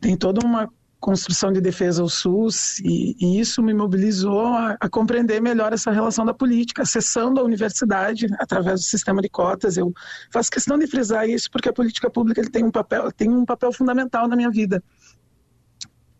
tem 0.00 0.16
toda 0.16 0.44
uma 0.44 0.70
construção 0.98 1.52
de 1.52 1.60
defesa 1.60 2.02
ao 2.02 2.08
SUS 2.08 2.78
e, 2.80 3.16
e 3.20 3.38
isso 3.38 3.62
me 3.62 3.74
mobilizou 3.74 4.46
a, 4.46 4.76
a, 4.80 4.88
compreender 4.88 5.40
melhor 5.40 5.72
essa 5.72 5.90
relação 5.90 6.24
da 6.24 6.34
política, 6.34 6.82
acessando 6.82 7.40
a 7.40 7.44
universidade 7.44 8.26
através 8.38 8.80
do 8.80 8.84
sistema 8.84 9.20
de 9.20 9.28
cotas. 9.28 9.76
Eu 9.76 9.92
faço 10.32 10.50
questão 10.50 10.78
de 10.78 10.86
frisar 10.86 11.28
isso 11.28 11.50
porque 11.50 11.68
a 11.68 11.72
política 11.72 12.10
pública 12.10 12.42
tem 12.50 12.64
um 12.64 12.70
papel 12.70 13.12
tem 13.12 13.30
um 13.30 13.44
papel 13.44 13.72
fundamental 13.72 14.26
na 14.26 14.36
minha 14.36 14.50
vida 14.50 14.82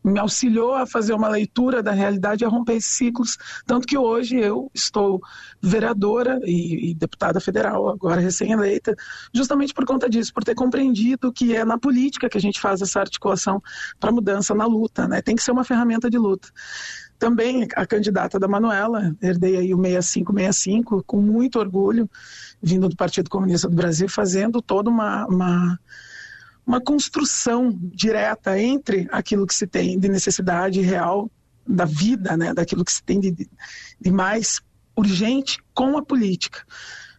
me 0.06 0.20
auxiliou 0.20 0.74
a 0.74 0.86
fazer 0.86 1.12
uma 1.12 1.28
leitura 1.28 1.82
da 1.82 1.90
realidade 1.90 2.44
e 2.44 2.46
a 2.46 2.48
romper 2.48 2.80
ciclos. 2.80 3.36
Tanto 3.66 3.86
que 3.86 3.98
hoje 3.98 4.36
eu 4.36 4.70
estou 4.72 5.20
vereadora 5.60 6.38
e, 6.44 6.90
e 6.90 6.94
deputada 6.94 7.40
federal, 7.40 7.88
agora 7.88 8.20
recém-eleita, 8.20 8.94
justamente 9.34 9.74
por 9.74 9.84
conta 9.84 10.08
disso, 10.08 10.32
por 10.32 10.44
ter 10.44 10.54
compreendido 10.54 11.32
que 11.32 11.56
é 11.56 11.64
na 11.64 11.76
política 11.76 12.28
que 12.28 12.38
a 12.38 12.40
gente 12.40 12.60
faz 12.60 12.80
essa 12.80 13.00
articulação 13.00 13.60
para 13.98 14.12
mudança 14.12 14.54
na 14.54 14.64
luta, 14.64 15.08
né? 15.08 15.20
Tem 15.20 15.34
que 15.34 15.42
ser 15.42 15.50
uma 15.50 15.64
ferramenta 15.64 16.08
de 16.08 16.18
luta. 16.18 16.48
Também 17.18 17.66
a 17.74 17.86
candidata 17.86 18.38
da 18.38 18.46
Manuela, 18.46 19.16
herdei 19.20 19.56
aí 19.56 19.74
o 19.74 19.78
6565 19.78 21.02
com 21.04 21.20
muito 21.20 21.58
orgulho, 21.58 22.08
vindo 22.62 22.88
do 22.88 22.96
Partido 22.96 23.30
Comunista 23.30 23.68
do 23.68 23.74
Brasil, 23.74 24.08
fazendo 24.08 24.62
toda 24.62 24.90
uma, 24.90 25.26
uma 25.26 25.80
uma 26.66 26.80
construção 26.80 27.72
direta 27.80 28.60
entre 28.60 29.06
aquilo 29.12 29.46
que 29.46 29.54
se 29.54 29.66
tem 29.66 29.98
de 29.98 30.08
necessidade 30.08 30.80
real 30.80 31.30
da 31.66 31.84
vida, 31.84 32.36
né, 32.36 32.52
daquilo 32.52 32.84
que 32.84 32.92
se 32.92 33.02
tem 33.02 33.20
de, 33.20 33.48
de 34.00 34.10
mais 34.10 34.60
urgente 34.96 35.58
com 35.72 35.96
a 35.96 36.02
política. 36.02 36.60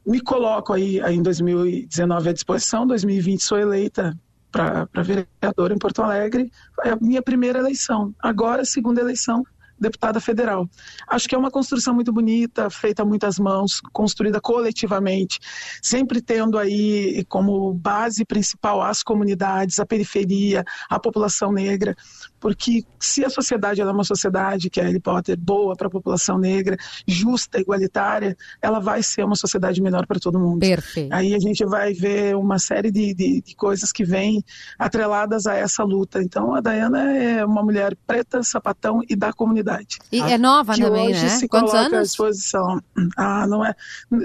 Me 0.05 0.21
coloco 0.21 0.73
aí, 0.73 1.01
aí 1.01 1.15
em 1.15 1.21
2019 1.21 2.29
à 2.29 2.33
disposição, 2.33 2.87
2020 2.87 3.41
sou 3.41 3.57
eleita 3.57 4.17
para 4.51 4.87
vereadora 5.03 5.73
em 5.73 5.77
Porto 5.77 6.01
Alegre, 6.01 6.51
é 6.83 6.89
a 6.89 6.95
minha 6.95 7.21
primeira 7.21 7.59
eleição. 7.59 8.13
Agora, 8.19 8.65
segunda 8.65 9.01
eleição 9.01 9.45
deputada 9.79 10.19
federal. 10.19 10.67
Acho 11.07 11.27
que 11.27 11.35
é 11.35 11.37
uma 11.37 11.51
construção 11.51 11.93
muito 11.93 12.11
bonita, 12.11 12.69
feita 12.69 13.03
a 13.03 13.05
muitas 13.05 13.37
mãos, 13.37 13.81
construída 13.93 14.39
coletivamente, 14.41 15.39
sempre 15.81 16.21
tendo 16.21 16.57
aí 16.57 17.23
como 17.29 17.73
base 17.73 18.25
principal 18.25 18.81
as 18.81 19.03
comunidades, 19.03 19.79
a 19.79 19.85
periferia, 19.85 20.63
a 20.89 20.99
população 20.99 21.51
negra, 21.51 21.95
porque 22.39 22.83
se 22.99 23.25
a 23.25 23.29
sociedade 23.29 23.81
é 23.81 23.85
uma 23.85 24.03
sociedade, 24.03 24.69
que 24.69 24.79
é 24.79 24.83
Harry 24.83 24.99
Potter, 24.99 25.37
boa 25.37 25.75
para 25.75 25.87
a 25.87 25.91
população 25.91 26.37
negra, 26.37 26.77
justa, 27.07 27.59
igualitária, 27.59 28.35
ela 28.61 28.79
vai 28.79 29.01
ser 29.01 29.23
uma 29.23 29.35
sociedade 29.35 29.81
melhor 29.81 30.05
para 30.05 30.19
todo 30.19 30.39
mundo. 30.39 30.59
Perfeito. 30.59 31.13
Aí 31.13 31.33
a 31.33 31.39
gente 31.39 31.65
vai 31.65 31.93
ver 31.93 32.35
uma 32.35 32.59
série 32.59 32.91
de, 32.91 33.13
de, 33.13 33.41
de 33.41 33.55
coisas 33.55 33.91
que 33.91 34.03
vêm 34.03 34.43
atreladas 34.77 35.45
a 35.45 35.55
essa 35.55 35.83
luta. 35.83 36.21
Então 36.21 36.53
a 36.53 36.61
Dayana 36.61 37.13
é 37.13 37.45
uma 37.45 37.63
mulher 37.63 37.95
preta, 38.05 38.43
sapatão 38.43 39.01
e 39.09 39.15
da 39.15 39.33
comunidade. 39.33 39.66
E 40.11 40.21
é 40.21 40.37
nova 40.37 40.73
que 40.73 40.81
também, 40.81 41.09
hoje 41.09 41.23
né? 41.23 41.29
se 41.29 41.47
Quantos 41.47 41.71
coloca 41.71 41.87
anos? 41.87 41.99
à 41.99 42.03
disposição. 42.03 42.81
Ah, 43.17 43.45
não 43.47 43.65
é, 43.65 43.75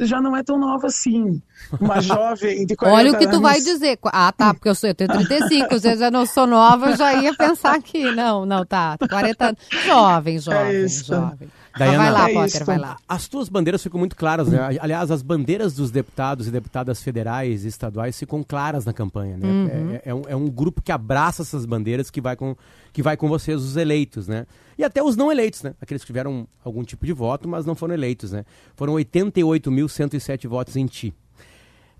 já 0.02 0.20
não 0.20 0.36
é 0.36 0.42
tão 0.42 0.58
nova 0.58 0.86
assim. 0.86 1.40
Uma 1.80 2.00
jovem 2.02 2.64
de 2.66 2.76
40 2.76 2.96
Olha 2.96 3.12
o 3.12 3.18
que 3.18 3.26
tu 3.26 3.36
anos. 3.36 3.42
vai 3.42 3.60
dizer. 3.60 3.98
Ah, 4.04 4.32
tá, 4.32 4.52
porque 4.54 4.68
eu, 4.68 4.74
sou, 4.74 4.88
eu 4.90 4.94
tenho 4.94 5.10
35, 5.10 5.78
se 5.78 5.92
eu 5.92 5.96
já 5.98 6.10
não 6.10 6.26
sou 6.26 6.46
nova, 6.46 6.90
eu 6.90 6.96
já 6.96 7.14
ia 7.14 7.34
pensar 7.34 7.80
que 7.82 8.10
não, 8.12 8.44
não, 8.46 8.64
tá, 8.64 8.96
40 9.08 9.44
anos. 9.46 9.60
Jovem, 9.84 10.38
jovem, 10.38 10.84
isso. 10.84 11.06
jovem. 11.06 11.48
Dayana, 11.76 11.98
vai 11.98 12.12
lá, 12.12 12.30
é 12.30 12.34
Potter, 12.34 12.56
isso. 12.56 12.64
vai 12.64 12.78
lá. 12.78 12.96
As 13.08 13.28
tuas 13.28 13.48
bandeiras 13.48 13.82
ficam 13.82 13.98
muito 13.98 14.14
claras, 14.14 14.48
né? 14.48 14.78
Aliás, 14.80 15.10
as 15.10 15.22
bandeiras 15.22 15.74
dos 15.74 15.90
deputados 15.90 16.46
e 16.46 16.50
deputadas 16.50 17.02
federais 17.02 17.64
e 17.64 17.68
estaduais 17.68 18.18
ficam 18.18 18.42
claras 18.42 18.84
na 18.84 18.92
campanha, 18.92 19.36
né? 19.36 19.48
Uhum. 19.48 19.90
É, 19.94 20.02
é 20.04 20.14
um, 20.14 20.22
é 20.28 20.36
um 20.36 20.48
grupo 20.48 20.82
que 20.82 20.92
abraça 20.92 21.42
essas 21.42 21.64
bandeiras 21.64 22.10
que 22.10 22.20
vai, 22.20 22.36
com, 22.36 22.54
que 22.92 23.02
vai 23.02 23.16
com 23.16 23.28
vocês, 23.28 23.60
os 23.60 23.76
eleitos, 23.76 24.28
né? 24.28 24.46
E 24.76 24.84
até 24.84 25.02
os 25.02 25.16
não 25.16 25.32
eleitos, 25.32 25.62
né? 25.62 25.74
Aqueles 25.80 26.02
que 26.02 26.06
tiveram 26.06 26.46
algum 26.64 26.82
tipo 26.84 27.06
de 27.06 27.12
voto, 27.12 27.48
mas 27.48 27.64
não 27.64 27.74
foram 27.74 27.94
eleitos, 27.94 28.32
né? 28.32 28.44
Foram 28.76 28.94
88.107 28.94 30.48
votos 30.48 30.76
em 30.76 30.86
ti. 30.86 31.14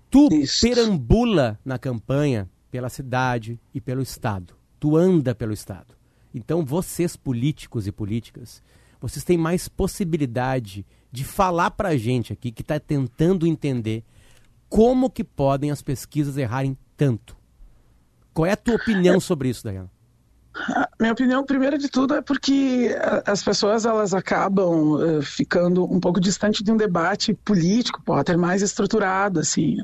Tu 0.09 0.29
Isso. 0.31 0.61
perambula 0.61 1.59
na 1.65 1.79
campanha 1.79 2.47
pela 2.69 2.89
cidade 2.89 3.59
e 3.73 3.81
pelo 3.81 4.01
estado. 4.01 4.53
Tu 4.79 4.95
anda 4.95 5.33
pelo 5.33 5.53
estado. 5.53 5.95
Então, 6.33 6.65
vocês 6.65 7.15
políticos 7.15 7.87
e 7.87 7.91
políticas, 7.91 8.61
vocês 9.03 9.25
têm 9.25 9.37
mais 9.37 9.67
possibilidade 9.67 10.85
de 11.11 11.25
falar 11.25 11.71
pra 11.71 11.97
gente 11.97 12.31
aqui 12.31 12.51
que 12.51 12.61
está 12.61 12.79
tentando 12.79 13.45
entender 13.45 14.01
como 14.69 15.09
que 15.09 15.23
podem 15.25 15.69
as 15.71 15.81
pesquisas 15.81 16.37
errarem 16.37 16.77
tanto. 16.95 17.35
Qual 18.33 18.45
é 18.45 18.53
a 18.53 18.57
tua 18.57 18.75
opinião 18.75 19.19
sobre 19.19 19.49
isso, 19.49 19.63
Dayana? 19.63 19.91
A 20.55 20.87
Minha 20.99 21.11
opinião, 21.11 21.43
primeiro 21.45 21.77
de 21.77 21.89
tudo, 21.89 22.13
é 22.15 22.21
porque 22.21 22.95
a- 22.97 23.31
as 23.31 23.43
pessoas 23.43 23.85
elas 23.85 24.13
acabam 24.13 24.99
eh, 25.01 25.21
ficando 25.21 25.83
um 25.83 25.99
pouco 25.99 26.19
distante 26.19 26.63
de 26.63 26.71
um 26.71 26.77
debate 26.77 27.33
político, 27.33 28.01
Potter, 28.03 28.37
mais 28.37 28.61
estruturado, 28.61 29.39
assim. 29.39 29.77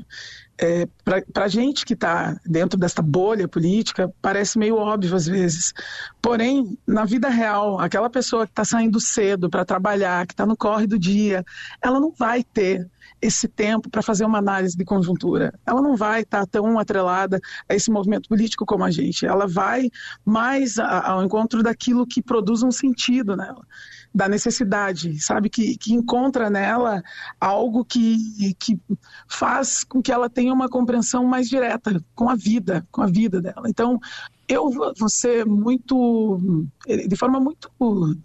É, 0.62 0.86
Para 1.32 1.44
a 1.46 1.48
gente 1.48 1.86
que 1.86 1.94
está 1.94 2.38
dentro 2.44 2.78
desta 2.78 3.00
bolha 3.00 3.48
política, 3.48 4.12
parece 4.20 4.58
meio 4.58 4.76
óbvio 4.76 5.16
às 5.16 5.26
vezes. 5.26 5.72
Porém, 6.20 6.78
na 6.86 7.06
vida 7.06 7.30
real, 7.30 7.80
aquela 7.80 8.10
pessoa 8.10 8.46
que 8.46 8.52
está 8.52 8.64
saindo 8.64 9.00
cedo 9.00 9.48
para 9.48 9.64
trabalhar, 9.64 10.26
que 10.26 10.34
está 10.34 10.44
no 10.44 10.56
corre 10.56 10.86
do 10.86 10.98
dia, 10.98 11.42
ela 11.82 11.98
não 11.98 12.12
vai 12.12 12.44
ter 12.44 12.86
esse 13.22 13.48
tempo 13.48 13.90
para 13.90 14.02
fazer 14.02 14.24
uma 14.24 14.38
análise 14.38 14.76
de 14.76 14.84
conjuntura. 14.84 15.52
Ela 15.66 15.82
não 15.82 15.96
vai 15.96 16.22
estar 16.22 16.46
tão 16.46 16.78
atrelada 16.78 17.38
a 17.68 17.74
esse 17.74 17.90
movimento 17.90 18.28
político 18.28 18.64
como 18.64 18.84
a 18.84 18.90
gente. 18.90 19.26
Ela 19.26 19.46
vai 19.46 19.90
mais 20.24 20.78
ao 20.78 21.22
encontro 21.22 21.62
daquilo 21.62 22.06
que 22.06 22.22
produz 22.22 22.62
um 22.62 22.70
sentido 22.70 23.36
nela, 23.36 23.62
da 24.14 24.28
necessidade, 24.28 25.20
sabe? 25.20 25.48
Que, 25.48 25.76
que 25.76 25.92
encontra 25.92 26.50
nela 26.50 27.02
algo 27.40 27.84
que, 27.84 28.54
que 28.58 28.78
faz 29.28 29.84
com 29.84 30.02
que 30.02 30.12
ela 30.12 30.28
tenha 30.28 30.52
uma 30.52 30.68
compreensão 30.68 31.24
mais 31.24 31.48
direta 31.48 32.02
com 32.14 32.28
a 32.28 32.34
vida, 32.34 32.86
com 32.90 33.02
a 33.02 33.06
vida 33.06 33.40
dela. 33.40 33.68
Então, 33.68 33.98
eu 34.48 34.68
vou 34.68 35.08
ser 35.08 35.46
muito, 35.46 36.66
de 37.06 37.14
forma 37.14 37.38
muito 37.38 37.70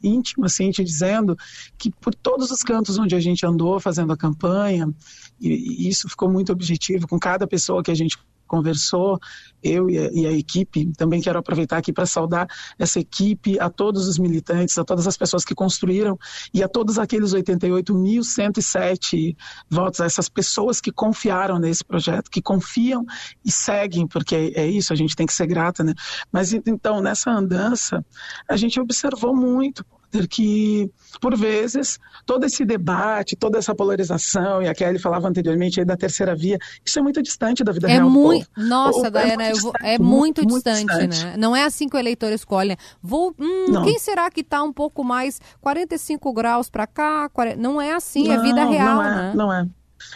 íntima, 0.01 0.47
assim, 0.47 0.71
te 0.71 0.83
dizendo 0.83 1.37
que 1.77 1.91
por 1.91 2.15
todos 2.15 2.49
os 2.49 2.63
cantos 2.63 2.97
onde 2.97 3.15
a 3.15 3.19
gente 3.19 3.45
andou 3.45 3.79
fazendo 3.79 4.11
a 4.11 4.17
campanha, 4.17 4.91
e 5.39 5.87
isso 5.87 6.09
ficou 6.09 6.27
muito 6.27 6.51
objetivo 6.51 7.07
com 7.07 7.19
cada 7.19 7.45
pessoa 7.45 7.83
que 7.83 7.91
a 7.91 7.95
gente 7.95 8.17
conversou, 8.47 9.19
eu 9.63 9.89
e 9.89 9.97
a, 9.97 10.11
e 10.11 10.27
a 10.27 10.31
equipe, 10.31 10.91
também 10.97 11.21
quero 11.21 11.39
aproveitar 11.39 11.77
aqui 11.77 11.91
para 11.91 12.05
saudar 12.05 12.47
essa 12.77 12.99
equipe, 12.99 13.59
a 13.59 13.67
todos 13.69 14.07
os 14.07 14.19
militantes, 14.19 14.77
a 14.77 14.83
todas 14.83 15.07
as 15.07 15.17
pessoas 15.17 15.43
que 15.43 15.55
construíram 15.55 16.17
e 16.53 16.61
a 16.63 16.67
todos 16.67 16.99
aqueles 16.99 17.33
88.107 17.33 19.35
votos, 19.69 20.01
a 20.01 20.05
essas 20.05 20.29
pessoas 20.29 20.79
que 20.79 20.91
confiaram 20.91 21.57
nesse 21.59 21.83
projeto, 21.83 22.29
que 22.29 22.41
confiam 22.41 23.03
e 23.43 23.51
seguem, 23.51 24.07
porque 24.07 24.35
é, 24.35 24.61
é 24.61 24.67
isso, 24.67 24.93
a 24.93 24.95
gente 24.95 25.15
tem 25.15 25.25
que 25.25 25.33
ser 25.33 25.47
grata, 25.47 25.83
né? 25.83 25.95
Mas 26.31 26.53
então, 26.53 27.01
nessa 27.01 27.31
andança, 27.31 28.05
a 28.47 28.55
gente 28.55 28.79
observou 28.79 29.35
muito 29.35 29.83
que, 30.27 30.89
por 31.21 31.35
vezes, 31.37 31.97
todo 32.25 32.45
esse 32.45 32.63
debate, 32.63 33.35
toda 33.35 33.57
essa 33.57 33.73
polarização, 33.75 34.61
e 34.61 34.67
a 34.67 34.73
Kelly 34.73 34.99
falava 34.99 35.27
anteriormente 35.27 35.79
aí 35.79 35.85
da 35.85 35.97
terceira 35.97 36.35
via, 36.35 36.57
isso 36.85 36.97
é 36.99 37.01
muito 37.01 37.21
distante 37.21 37.63
da 37.63 37.71
vida 37.71 37.87
É 37.87 37.93
real. 37.93 38.05
do 38.05 38.09
muito. 38.11 38.47
Nossa, 38.57 39.07
É 39.07 39.11
Dayana, 39.11 39.43
muito 39.43 39.55
eu 39.57 39.61
vou- 39.61 39.71
distante, 39.73 39.93
é 39.93 39.99
muito, 39.99 40.41
muito 40.43 40.53
distante, 40.55 40.85
distante. 40.85 41.25
né? 41.25 41.35
Não 41.37 41.55
é 41.55 41.63
assim 41.63 41.89
que 41.89 41.95
o 41.95 41.99
eleitor 41.99 42.31
escolhe. 42.31 42.77
Vou. 43.01 43.33
Hum, 43.39 43.83
quem 43.83 43.99
será 43.99 44.29
que 44.29 44.43
tá 44.43 44.63
um 44.63 44.71
pouco 44.73 45.03
mais 45.03 45.39
45 45.61 46.31
graus 46.33 46.69
pra 46.69 46.85
cá? 46.87 47.27
40 47.29 47.59
Não 47.61 47.81
é 47.81 47.93
assim, 47.93 48.29
é 48.31 48.35
Não, 48.37 48.43
vida 48.43 48.65
real, 48.65 48.95
não 48.95 49.03
é, 49.03 49.15
né? 49.15 49.33
Não 49.35 49.53
é. 49.53 49.65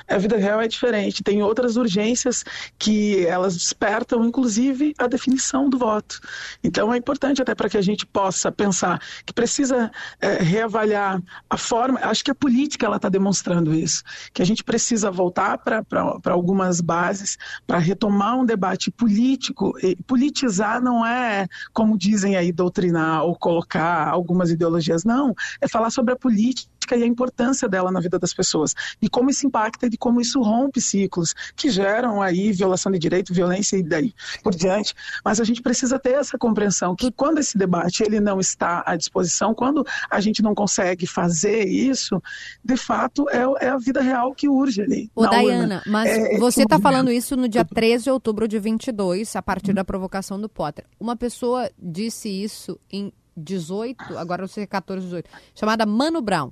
A 0.07 0.17
vida 0.17 0.37
real 0.37 0.61
é 0.61 0.67
diferente. 0.67 1.23
Tem 1.23 1.41
outras 1.41 1.77
urgências 1.77 2.43
que 2.77 3.25
elas 3.25 3.55
despertam, 3.55 4.25
inclusive, 4.25 4.93
a 4.97 5.07
definição 5.07 5.69
do 5.69 5.77
voto. 5.77 6.19
Então, 6.63 6.93
é 6.93 6.97
importante 6.97 7.41
até 7.41 7.53
para 7.53 7.69
que 7.69 7.77
a 7.77 7.81
gente 7.81 8.05
possa 8.05 8.51
pensar 8.51 9.01
que 9.25 9.33
precisa 9.33 9.91
eh, 10.21 10.41
reavaliar 10.41 11.21
a 11.49 11.57
forma. 11.57 11.99
Acho 12.01 12.23
que 12.23 12.31
a 12.31 12.35
política 12.35 12.85
ela 12.85 12.95
está 12.95 13.09
demonstrando 13.09 13.73
isso, 13.73 14.03
que 14.33 14.41
a 14.41 14.45
gente 14.45 14.63
precisa 14.63 15.11
voltar 15.11 15.57
para 15.57 15.83
algumas 16.25 16.81
bases 16.81 17.37
para 17.67 17.77
retomar 17.77 18.37
um 18.37 18.45
debate 18.45 18.91
político. 18.91 19.73
E 19.81 19.95
politizar 20.03 20.81
não 20.81 21.05
é, 21.05 21.47
como 21.73 21.97
dizem 21.97 22.35
aí, 22.35 22.51
doutrinar 22.51 23.23
ou 23.23 23.35
colocar 23.35 24.07
algumas 24.07 24.49
ideologias. 24.51 25.03
Não, 25.03 25.35
é 25.61 25.67
falar 25.67 25.89
sobre 25.89 26.13
a 26.13 26.17
política 26.17 26.78
política 26.89 26.97
e 26.97 27.03
a 27.03 27.05
importância 27.05 27.67
dela 27.67 27.91
na 27.91 27.99
vida 27.99 28.17
das 28.17 28.33
pessoas. 28.33 28.73
E 29.01 29.09
como 29.09 29.29
isso 29.29 29.45
impacta 29.45 29.85
e 29.85 29.89
de 29.89 29.97
como 29.97 30.19
isso 30.19 30.41
rompe 30.41 30.81
ciclos 30.81 31.33
que 31.55 31.69
geram 31.69 32.21
aí 32.21 32.51
violação 32.51 32.91
de 32.91 32.97
direito, 32.97 33.33
violência 33.33 33.77
e 33.77 33.83
daí 33.83 34.13
por 34.43 34.55
diante. 34.55 34.93
Mas 35.23 35.39
a 35.39 35.43
gente 35.43 35.61
precisa 35.61 35.99
ter 35.99 36.13
essa 36.13 36.37
compreensão 36.37 36.95
que 36.95 37.11
quando 37.11 37.39
esse 37.39 37.57
debate 37.57 38.03
ele 38.03 38.19
não 38.19 38.39
está 38.39 38.83
à 38.85 38.95
disposição, 38.95 39.53
quando 39.53 39.85
a 40.09 40.19
gente 40.19 40.41
não 40.41 40.55
consegue 40.55 41.05
fazer 41.05 41.67
isso, 41.67 42.21
de 42.63 42.77
fato 42.77 43.29
é, 43.29 43.65
é 43.65 43.69
a 43.69 43.77
vida 43.77 44.01
real 44.01 44.33
que 44.33 44.47
urge 44.47 44.81
ali. 44.81 45.11
Ô, 45.15 45.27
Dayana, 45.27 45.83
mas 45.85 46.09
é, 46.09 46.35
é 46.35 46.39
você 46.39 46.63
está 46.63 46.79
falando 46.79 47.11
isso 47.11 47.35
no 47.35 47.47
dia 47.47 47.65
13 47.65 48.05
de 48.05 48.11
outubro 48.11 48.47
de 48.47 48.57
22, 48.59 49.35
a 49.35 49.41
partir 49.41 49.73
da 49.73 49.83
provocação 49.83 50.39
do 50.39 50.49
Potter. 50.49 50.85
Uma 50.99 51.15
pessoa 51.15 51.69
disse 51.77 52.29
isso 52.29 52.79
em 52.91 53.11
18, 53.39 54.17
agora 54.17 54.47
sei 54.47 54.67
14, 54.67 55.05
18, 55.05 55.29
chamada 55.55 55.85
Mano 55.85 56.21
Brown. 56.21 56.51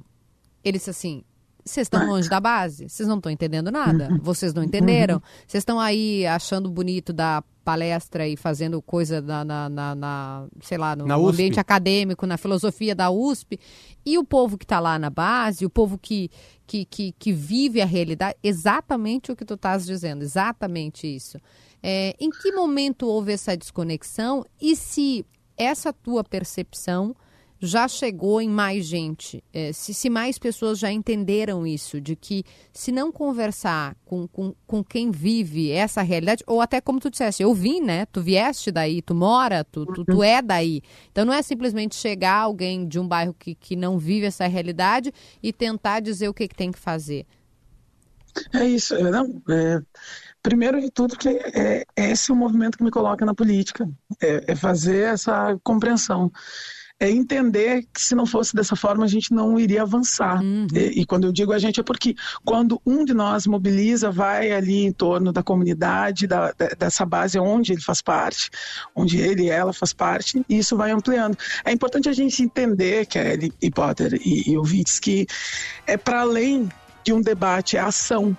Ele 0.63 0.77
disse 0.77 0.89
assim: 0.89 1.23
vocês 1.67 1.85
estão 1.85 2.05
longe 2.05 2.29
da 2.29 2.39
base, 2.39 2.89
vocês 2.89 3.07
não 3.07 3.17
estão 3.17 3.31
entendendo 3.31 3.71
nada, 3.71 4.09
uhum. 4.09 4.19
vocês 4.21 4.53
não 4.53 4.63
entenderam, 4.63 5.21
vocês 5.45 5.61
estão 5.61 5.79
aí 5.79 6.25
achando 6.25 6.69
bonito 6.69 7.11
da 7.11 7.43
palestra 7.63 8.25
e 8.25 8.37
fazendo 8.37 8.81
coisa 8.81 9.19
na, 9.19 9.43
na, 9.43 9.69
na, 9.69 9.95
na 9.95 10.47
sei 10.61 10.77
lá, 10.77 10.95
no, 10.95 11.05
no 11.05 11.27
ambiente 11.27 11.59
acadêmico, 11.59 12.25
na 12.25 12.37
filosofia 12.37 12.95
da 12.95 13.09
USP, 13.11 13.59
e 14.05 14.17
o 14.17 14.23
povo 14.23 14.57
que 14.57 14.63
está 14.63 14.79
lá 14.79 14.97
na 14.97 15.09
base, 15.09 15.65
o 15.65 15.69
povo 15.69 15.97
que, 15.97 16.31
que, 16.65 16.85
que, 16.85 17.11
que, 17.19 17.33
vive 17.33 17.81
a 17.81 17.85
realidade, 17.85 18.37
exatamente 18.41 19.31
o 19.31 19.35
que 19.35 19.43
tu 19.43 19.55
estás 19.55 19.85
dizendo, 19.85 20.23
exatamente 20.23 21.13
isso. 21.13 21.37
É, 21.83 22.15
em 22.19 22.29
que 22.29 22.51
momento 22.53 23.05
houve 23.05 23.33
essa 23.33 23.55
desconexão? 23.55 24.45
E 24.61 24.75
se 24.75 25.25
essa 25.57 25.91
tua 25.91 26.23
percepção 26.23 27.13
já 27.59 27.87
chegou 27.87 28.41
em 28.41 28.49
mais 28.49 28.85
gente? 28.85 29.43
É, 29.53 29.71
se, 29.71 29.93
se, 29.93 30.09
mais 30.09 30.37
pessoas 30.37 30.79
já 30.79 30.91
entenderam 30.91 31.65
isso, 31.65 31.99
de 31.99 32.15
que 32.15 32.43
se 32.71 32.91
não 32.91 33.11
conversar 33.11 33.95
com, 34.05 34.27
com, 34.27 34.53
com 34.65 34.83
quem 34.83 35.11
vive 35.11 35.71
essa 35.71 36.01
realidade, 36.01 36.43
ou 36.45 36.61
até 36.61 36.79
como 36.79 36.99
tu 36.99 37.09
disseste, 37.09 37.43
eu 37.43 37.53
vim, 37.53 37.81
né? 37.81 38.05
Tu 38.05 38.21
vieste 38.21 38.71
daí, 38.71 39.01
tu 39.01 39.15
mora, 39.15 39.63
tu, 39.63 39.85
tu, 39.85 40.05
tu 40.05 40.23
é 40.23 40.41
daí. 40.41 40.81
Então 41.11 41.25
não 41.25 41.33
é 41.33 41.41
simplesmente 41.41 41.95
chegar 41.95 42.41
alguém 42.41 42.87
de 42.87 42.99
um 42.99 43.07
bairro 43.07 43.33
que, 43.33 43.55
que 43.55 43.75
não 43.75 43.97
vive 43.97 44.25
essa 44.25 44.47
realidade 44.47 45.11
e 45.41 45.51
tentar 45.51 45.99
dizer 45.99 46.29
o 46.29 46.33
que, 46.33 46.47
que 46.47 46.55
tem 46.55 46.71
que 46.71 46.79
fazer. 46.79 47.25
É 48.53 48.65
isso, 48.65 48.93
é, 48.93 49.09
não, 49.09 49.41
é, 49.49 49.81
primeiro 50.43 50.79
de 50.79 50.91
tudo 50.91 51.17
que 51.17 51.27
é, 51.27 51.83
é, 51.95 52.11
esse 52.11 52.31
o 52.31 52.35
movimento 52.35 52.77
que 52.77 52.83
me 52.83 52.91
coloca 52.91 53.25
na 53.25 53.33
política, 53.33 53.89
é, 54.21 54.51
é 54.51 54.55
fazer 54.55 55.05
essa 55.05 55.57
compreensão 55.63 56.31
é 56.99 57.09
entender 57.09 57.85
que 57.93 58.01
se 58.01 58.15
não 58.15 58.25
fosse 58.25 58.55
dessa 58.55 58.75
forma 58.75 59.05
a 59.05 59.07
gente 59.07 59.31
não 59.31 59.59
iria 59.59 59.83
avançar. 59.83 60.41
Uhum. 60.41 60.67
E, 60.73 61.01
e, 61.01 61.05
quando 61.05 61.25
eu 61.25 61.31
digo 61.31 61.53
a 61.53 61.59
gente 61.59 61.79
é 61.79 61.83
porque 61.83 62.15
quando 62.43 62.81
um 62.85 63.05
de 63.05 63.13
nós 63.13 63.45
mobiliza, 63.45 64.09
vai 64.09 64.51
ali 64.51 64.83
em 64.83 64.91
torno 64.91 65.31
da 65.31 65.43
comunidade, 65.43 66.25
da, 66.25 66.53
dessa 66.77 67.05
base 67.05 67.39
onde 67.39 67.73
ele 67.73 67.81
faz 67.81 68.01
parte, 68.01 68.49
onde 68.95 69.19
ele 69.19 69.43
e 69.43 69.49
ela 69.49 69.73
faz 69.73 69.93
parte, 69.93 70.43
e 70.49 70.57
isso 70.57 70.75
vai 70.75 70.91
ampliando. 70.91 71.37
É 71.63 71.71
importante 71.71 72.09
a 72.09 72.13
gente 72.13 72.41
entender, 72.41 73.05
Kelly 73.05 73.53
e 73.61 73.69
Potter 73.69 74.19
e, 74.25 74.51
e 74.51 74.57
ouvintes, 74.57 74.99
que 74.99 75.27
é 75.85 75.97
para 75.97 76.21
além 76.21 76.67
de 77.03 77.13
um 77.13 77.21
debate, 77.21 77.77
é 77.77 77.79
ação 77.79 78.35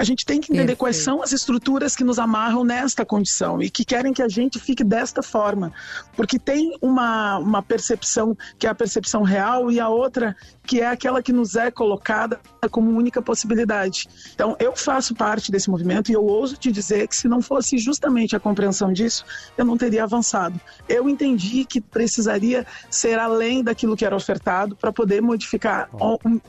a 0.00 0.04
gente 0.04 0.24
tem 0.24 0.40
que 0.40 0.46
entender 0.46 0.68
Perfeito. 0.68 0.78
quais 0.78 0.96
são 0.96 1.22
as 1.22 1.30
estruturas 1.30 1.94
que 1.94 2.02
nos 2.02 2.18
amarram 2.18 2.64
nesta 2.64 3.04
condição 3.04 3.60
e 3.60 3.68
que 3.68 3.84
querem 3.84 4.14
que 4.14 4.22
a 4.22 4.28
gente 4.28 4.58
fique 4.58 4.82
desta 4.82 5.22
forma. 5.22 5.74
Porque 6.16 6.38
tem 6.38 6.74
uma, 6.80 7.36
uma 7.36 7.62
percepção 7.62 8.34
que 8.58 8.66
é 8.66 8.70
a 8.70 8.74
percepção 8.74 9.22
real 9.22 9.70
e 9.70 9.78
a 9.78 9.90
outra 9.90 10.34
que 10.70 10.80
é 10.80 10.86
aquela 10.86 11.20
que 11.20 11.32
nos 11.32 11.56
é 11.56 11.70
colocada 11.70 12.40
como 12.70 12.96
única 12.96 13.20
possibilidade. 13.20 14.08
Então, 14.32 14.56
eu 14.60 14.74
faço 14.76 15.14
parte 15.14 15.50
desse 15.50 15.68
movimento 15.68 16.10
e 16.10 16.14
eu 16.14 16.24
ouso 16.24 16.56
te 16.56 16.70
dizer 16.70 17.08
que 17.08 17.16
se 17.16 17.26
não 17.26 17.42
fosse 17.42 17.76
justamente 17.76 18.36
a 18.36 18.40
compreensão 18.40 18.92
disso, 18.92 19.24
eu 19.58 19.64
não 19.64 19.76
teria 19.76 20.04
avançado. 20.04 20.60
Eu 20.88 21.08
entendi 21.08 21.64
que 21.64 21.80
precisaria 21.80 22.64
ser 22.88 23.18
além 23.18 23.64
daquilo 23.64 23.96
que 23.96 24.04
era 24.04 24.14
ofertado 24.14 24.76
para 24.76 24.92
poder 24.92 25.20
modificar 25.20 25.90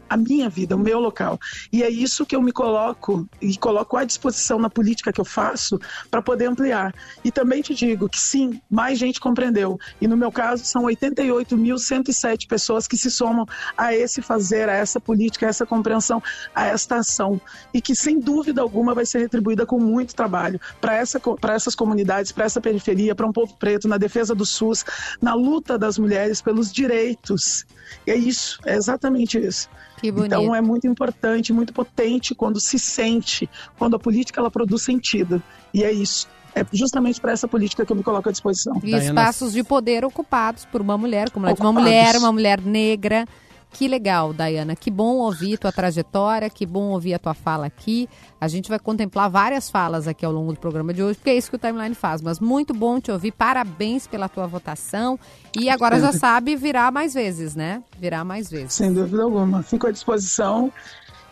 a 0.08 0.18
minha 0.18 0.48
vida, 0.48 0.76
o 0.76 0.80
meu 0.80 1.00
local. 1.00 1.40
E 1.74 1.82
é 1.82 1.90
isso 1.90 2.26
que 2.26 2.36
eu 2.36 2.42
me 2.42 2.52
coloco 2.52 3.28
e 3.42 3.58
coloco 3.58 3.98
à 3.98 4.04
disposição 4.04 4.60
na 4.60 4.70
política 4.70 5.12
que 5.12 5.20
eu 5.20 5.26
faço 5.26 5.80
para 6.10 6.22
poder 6.22 6.46
ampliar. 6.46 6.94
E 7.24 7.32
também 7.32 7.62
te 7.62 7.74
digo 7.74 8.08
que 8.08 8.20
sim, 8.20 8.62
mais 8.70 9.00
gente 9.00 9.20
compreendeu. 9.20 9.80
E 10.00 10.08
no 10.08 10.16
meu 10.16 10.32
caso, 10.32 10.64
são 10.66 10.84
88.107 10.84 12.48
pessoas 12.48 12.88
que 12.88 12.98
se 12.98 13.10
somam 13.10 13.46
a 13.78 13.94
esse 13.94 14.22
fazer, 14.22 14.70
a 14.70 14.74
essa 14.74 15.00
política, 15.00 15.46
a 15.46 15.50
essa 15.50 15.66
compreensão, 15.66 16.22
a 16.54 16.68
esta 16.68 16.98
ação. 16.98 17.42
E 17.74 17.82
que, 17.82 17.96
sem 17.96 18.20
dúvida 18.20 18.62
alguma, 18.62 18.94
vai 18.94 19.06
ser 19.06 19.20
retribuída 19.20 19.66
com 19.66 19.80
muito 19.80 20.16
trabalho 20.16 20.60
para 20.80 20.96
essa, 20.96 21.20
essas 21.50 21.76
comunidades, 21.76 22.32
para 22.32 22.46
essa 22.46 22.62
periferia, 22.62 23.16
para 23.16 23.28
um 23.28 23.34
povo 23.34 23.56
preto, 23.58 23.88
na 23.88 23.98
defesa 23.98 24.36
do 24.36 24.46
SUS, 24.46 24.86
na 25.22 25.34
luta 25.34 25.78
das 25.78 25.98
mulheres 25.98 26.42
pelos 26.42 26.72
direitos. 26.72 27.66
E 28.06 28.12
é 28.12 28.16
isso, 28.16 28.60
é 28.66 28.76
exatamente 28.76 29.38
isso. 29.38 29.70
Então 30.04 30.56
é 30.56 30.62
muito 30.62 30.88
importante, 30.88 31.54
muito 31.54 31.74
potente 31.74 32.34
quando 32.34 32.60
se 32.60 32.80
sente, 32.80 33.50
quando 33.78 33.96
a 33.96 34.00
política 34.00 34.40
ela 34.40 34.52
produz 34.52 34.84
sentido. 34.84 35.42
E 35.74 35.84
é 35.84 35.92
isso. 35.92 36.28
É 36.54 36.66
justamente 36.74 37.22
para 37.22 37.32
essa 37.32 37.48
política 37.48 37.86
que 37.86 37.92
eu 37.92 37.96
me 37.96 38.04
coloco 38.04 38.28
à 38.28 38.32
disposição. 38.32 38.80
E 38.84 38.94
espaços 38.94 39.54
de 39.54 39.64
poder 39.64 40.04
ocupados 40.04 40.66
por 40.66 40.82
uma 40.82 40.98
mulher, 40.98 41.30
como 41.30 41.48
uma 41.48 41.72
mulher, 41.72 42.18
uma 42.18 42.32
mulher 42.32 42.62
negra, 42.62 43.26
que 43.72 43.88
legal, 43.88 44.34
Dayana. 44.34 44.76
Que 44.76 44.92
bom 44.92 45.18
ouvir 45.18 45.58
tua 45.58 45.72
trajetória, 45.72 46.50
que 46.50 46.66
bom 46.66 46.90
ouvir 46.90 47.14
a 47.14 47.20
tua 47.20 47.34
fala 47.34 47.66
aqui. 47.66 48.08
A 48.40 48.48
gente 48.48 48.70
vai 48.70 48.78
contemplar 48.78 49.30
várias 49.30 49.70
falas 49.70 50.08
aqui 50.08 50.26
ao 50.26 50.32
longo 50.32 50.54
do 50.54 50.60
programa 50.60 50.94
de 50.94 51.02
hoje, 51.02 51.18
porque 51.18 51.30
é 51.30 51.38
isso 51.38 51.50
que 51.50 51.56
o 51.56 51.60
Timeline 51.60 51.96
faz. 51.96 52.22
Mas 52.22 52.40
muito 52.40 52.74
bom 52.74 53.00
te 53.00 53.12
ouvir. 53.12 53.32
Parabéns 53.32 54.08
pela 54.08 54.28
tua 54.28 54.46
votação. 54.46 55.18
E 55.58 55.70
agora 55.70 56.00
já 56.00 56.12
sabe 56.12 56.56
virar 56.56 56.92
mais 56.92 57.14
vezes, 57.14 57.56
né? 57.56 57.82
Virar 58.00 58.24
mais 58.26 58.50
vezes. 58.50 58.74
Sem 58.74 58.94
dúvida 58.94 59.24
alguma. 59.24 59.64
Fico 59.64 59.88
à 59.88 59.92
disposição. 59.92 60.72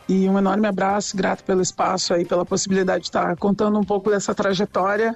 E 0.08 0.28
um 0.28 0.38
enorme 0.38 0.68
abraço, 0.68 1.16
grato 1.16 1.44
pelo 1.44 1.62
espaço 1.62 2.14
aí, 2.14 2.26
pela 2.26 2.44
possibilidade 2.44 3.02
de 3.02 3.10
estar 3.10 3.36
contando 3.36 3.78
um 3.78 3.84
pouco 3.84 4.10
dessa 4.10 4.34
trajetória. 4.34 5.16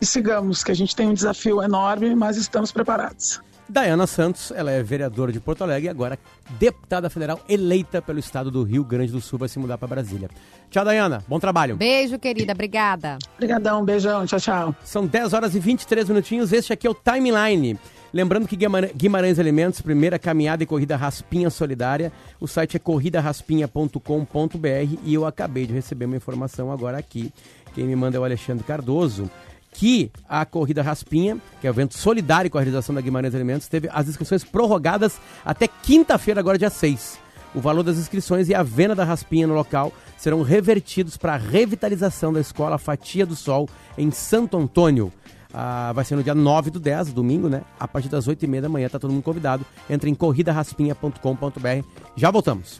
E 0.00 0.06
sigamos, 0.06 0.62
que 0.62 0.70
a 0.70 0.74
gente 0.74 0.94
tem 0.94 1.08
um 1.08 1.14
desafio 1.14 1.60
enorme, 1.60 2.14
mas 2.14 2.36
estamos 2.36 2.70
preparados. 2.70 3.40
Dayana 3.68 4.06
Santos, 4.06 4.50
ela 4.50 4.70
é 4.70 4.82
vereadora 4.82 5.30
de 5.30 5.38
Porto 5.38 5.62
Alegre 5.62 5.86
e 5.86 5.88
agora 5.90 6.18
deputada 6.58 7.10
federal 7.10 7.38
eleita 7.46 8.00
pelo 8.00 8.18
estado 8.18 8.50
do 8.50 8.62
Rio 8.62 8.82
Grande 8.82 9.12
do 9.12 9.20
Sul, 9.20 9.38
vai 9.38 9.48
se 9.48 9.58
mudar 9.58 9.76
para 9.76 9.88
Brasília. 9.88 10.30
Tchau, 10.70 10.84
Dayana. 10.84 11.22
Bom 11.28 11.38
trabalho. 11.38 11.76
Beijo, 11.76 12.18
querida. 12.18 12.52
Obrigada. 12.52 13.18
Obrigadão, 13.36 13.84
beijão. 13.84 14.24
Tchau, 14.24 14.40
tchau. 14.40 14.74
São 14.82 15.06
10 15.06 15.34
horas 15.34 15.54
e 15.54 15.60
23 15.60 16.08
minutinhos. 16.08 16.52
Este 16.52 16.72
aqui 16.72 16.86
é 16.86 16.90
o 16.90 16.94
Timeline. 16.94 17.78
Lembrando 18.10 18.48
que 18.48 18.56
Guimarães 18.56 19.38
Alimentos, 19.38 19.82
primeira 19.82 20.18
caminhada 20.18 20.62
e 20.62 20.66
corrida 20.66 20.96
Raspinha 20.96 21.50
Solidária. 21.50 22.10
O 22.40 22.48
site 22.48 22.76
é 22.76 22.80
corridaraspinha.com.br 22.80 24.98
e 25.04 25.12
eu 25.12 25.26
acabei 25.26 25.66
de 25.66 25.74
receber 25.74 26.06
uma 26.06 26.16
informação 26.16 26.72
agora 26.72 26.96
aqui. 26.96 27.30
Quem 27.74 27.84
me 27.84 27.94
manda 27.94 28.16
é 28.16 28.20
o 28.20 28.24
Alexandre 28.24 28.64
Cardoso 28.64 29.30
que 29.78 30.10
a 30.28 30.44
Corrida 30.44 30.82
Raspinha, 30.82 31.38
que 31.60 31.66
é 31.66 31.70
o 31.70 31.72
evento 31.72 31.96
solidário 31.96 32.50
com 32.50 32.58
a 32.58 32.60
realização 32.60 32.92
da 32.92 33.00
Guimarães 33.00 33.32
Alimentos, 33.32 33.68
teve 33.68 33.88
as 33.92 34.08
inscrições 34.08 34.42
prorrogadas 34.42 35.20
até 35.44 35.68
quinta-feira, 35.68 36.40
agora 36.40 36.58
dia 36.58 36.68
6. 36.68 37.16
O 37.54 37.60
valor 37.60 37.84
das 37.84 37.96
inscrições 37.96 38.48
e 38.48 38.54
a 38.54 38.62
venda 38.64 38.94
da 38.96 39.04
Raspinha 39.04 39.46
no 39.46 39.54
local 39.54 39.92
serão 40.16 40.42
revertidos 40.42 41.16
para 41.16 41.34
a 41.34 41.36
revitalização 41.36 42.32
da 42.32 42.40
escola 42.40 42.76
Fatia 42.76 43.24
do 43.24 43.36
Sol 43.36 43.68
em 43.96 44.10
Santo 44.10 44.56
Antônio. 44.56 45.12
Ah, 45.54 45.92
vai 45.94 46.04
ser 46.04 46.16
no 46.16 46.24
dia 46.24 46.34
9 46.34 46.70
do 46.70 46.80
10, 46.80 47.12
domingo, 47.12 47.48
né? 47.48 47.62
A 47.78 47.86
partir 47.86 48.08
das 48.08 48.26
8h30 48.26 48.60
da 48.60 48.68
manhã, 48.68 48.88
tá 48.88 48.98
todo 48.98 49.12
mundo 49.12 49.22
convidado. 49.22 49.64
Entre 49.88 50.10
em 50.10 50.14
corridaraspinha.com.br. 50.14 51.86
Já 52.16 52.30
voltamos. 52.32 52.78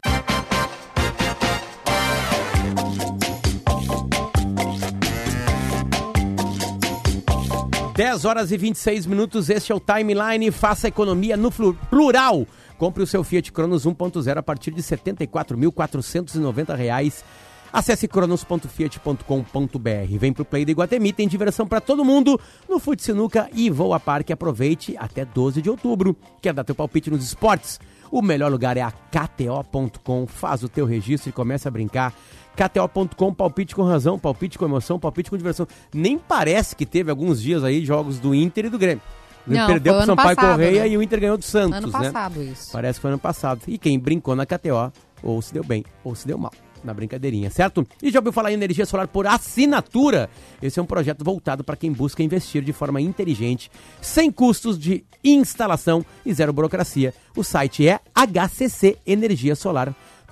10 7.99 8.23
horas 8.23 8.51
e 8.53 8.57
26 8.57 9.05
minutos, 9.07 9.49
este 9.49 9.73
é 9.73 9.75
o 9.75 9.79
Timeline. 9.81 10.51
Faça 10.51 10.87
economia 10.87 11.35
no 11.35 11.51
plural. 11.51 12.47
Compre 12.77 13.03
o 13.03 13.05
seu 13.05 13.25
Fiat 13.25 13.51
Cronos 13.51 13.85
1.0 13.85 14.37
a 14.37 14.41
partir 14.41 14.71
de 14.71 14.79
R$ 14.79 14.87
74.490. 14.87 17.25
Acesse 17.73 18.07
cronos.fiat.com.br. 18.07 20.17
Vem 20.17 20.31
pro 20.31 20.45
Play 20.45 20.63
do 20.63 20.71
Iguatemi, 20.71 21.11
tem 21.11 21.27
diversão 21.27 21.67
para 21.67 21.81
todo 21.81 22.05
mundo 22.05 22.39
no 22.69 22.79
Fute 22.79 23.03
Sinuca 23.03 23.49
e 23.53 23.69
Voa 23.69 23.99
Parque. 23.99 24.31
Aproveite 24.31 24.95
até 24.97 25.25
12 25.25 25.61
de 25.61 25.69
outubro. 25.69 26.15
Quer 26.41 26.53
dar 26.53 26.63
teu 26.63 26.73
palpite 26.73 27.11
nos 27.11 27.25
esportes? 27.25 27.81
O 28.09 28.21
melhor 28.21 28.49
lugar 28.49 28.77
é 28.77 28.81
a 28.81 28.91
KTO.com. 28.91 30.25
Faz 30.25 30.63
o 30.63 30.69
teu 30.69 30.85
registro 30.85 31.31
e 31.31 31.33
começa 31.33 31.67
a 31.67 31.71
brincar. 31.71 32.13
KTO.com, 32.59 33.33
palpite 33.33 33.73
com 33.73 33.83
razão, 33.83 34.19
palpite 34.19 34.57
com 34.59 34.65
emoção, 34.65 34.99
palpite 34.99 35.29
com 35.29 35.37
diversão. 35.37 35.65
Nem 35.93 36.17
parece 36.17 36.75
que 36.75 36.85
teve 36.85 37.09
alguns 37.09 37.41
dias 37.41 37.63
aí 37.63 37.85
jogos 37.85 38.19
do 38.19 38.35
Inter 38.35 38.65
e 38.65 38.69
do 38.69 38.77
Grêmio. 38.77 39.01
Não, 39.47 39.65
perdeu 39.65 39.95
pro 39.95 40.05
Sampaio 40.05 40.35
Correia 40.35 40.81
né? 40.81 40.89
e 40.89 40.97
o 40.97 41.01
Inter 41.01 41.21
ganhou 41.21 41.37
do 41.37 41.43
Santos, 41.43 41.77
ano 41.77 41.87
né? 41.87 42.11
passado, 42.11 42.43
isso. 42.43 42.71
Parece 42.73 42.99
que 42.99 43.01
foi 43.01 43.11
ano 43.11 43.19
passado. 43.19 43.61
E 43.65 43.77
quem 43.77 43.97
brincou 43.97 44.35
na 44.35 44.45
KTO 44.45 44.91
ou 45.23 45.41
se 45.41 45.53
deu 45.53 45.63
bem, 45.63 45.85
ou 46.03 46.13
se 46.13 46.27
deu 46.27 46.37
mal. 46.37 46.51
Na 46.83 46.93
brincadeirinha, 46.93 47.49
certo? 47.49 47.85
E 48.01 48.09
já 48.09 48.19
ouviu 48.19 48.31
falar 48.31 48.51
em 48.51 48.53
energia 48.53 48.85
solar 48.85 49.07
por 49.07 49.27
assinatura? 49.27 50.29
Esse 50.61 50.79
é 50.79 50.81
um 50.81 50.85
projeto 50.85 51.25
voltado 51.25 51.61
para 51.61 51.75
quem 51.75 51.91
busca 51.91 52.23
investir 52.23 52.63
de 52.63 52.71
forma 52.71 53.01
inteligente, 53.01 53.69
sem 54.01 54.31
custos 54.31 54.79
de 54.79 55.03
instalação 55.21 56.05
e 56.25 56.33
zero 56.33 56.53
burocracia. 56.53 57.13
O 57.35 57.43
site 57.43 57.85
é 57.87 57.99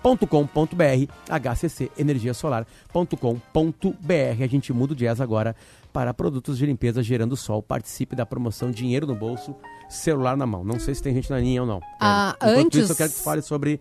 hccenergiasolar.com.br 0.03 1.11
hccenergiasolar.com.br 2.93 4.43
A 4.43 4.47
gente 4.47 4.73
muda 4.73 4.93
o 4.93 4.95
jazz 4.95 5.19
agora 5.21 5.55
para 5.91 6.13
produtos 6.13 6.57
de 6.57 6.65
limpeza 6.65 7.01
gerando 7.01 7.35
sol. 7.35 7.61
Participe 7.63 8.15
da 8.15 8.25
promoção 8.25 8.69
Dinheiro 8.71 9.07
no 9.07 9.15
Bolso, 9.15 9.55
celular 9.89 10.37
na 10.37 10.45
mão. 10.45 10.63
Não 10.63 10.79
sei 10.79 10.93
se 10.95 11.01
tem 11.01 11.13
gente 11.13 11.29
na 11.29 11.39
linha 11.39 11.61
ou 11.61 11.67
não. 11.67 11.81
Ah, 11.99 12.35
Enquanto 12.37 12.57
antes- 12.65 12.83
isso, 12.83 12.91
eu 12.91 12.95
quero 12.95 13.09
que 13.11 13.15
tu 13.17 13.23
fale 13.23 13.41
sobre 13.41 13.79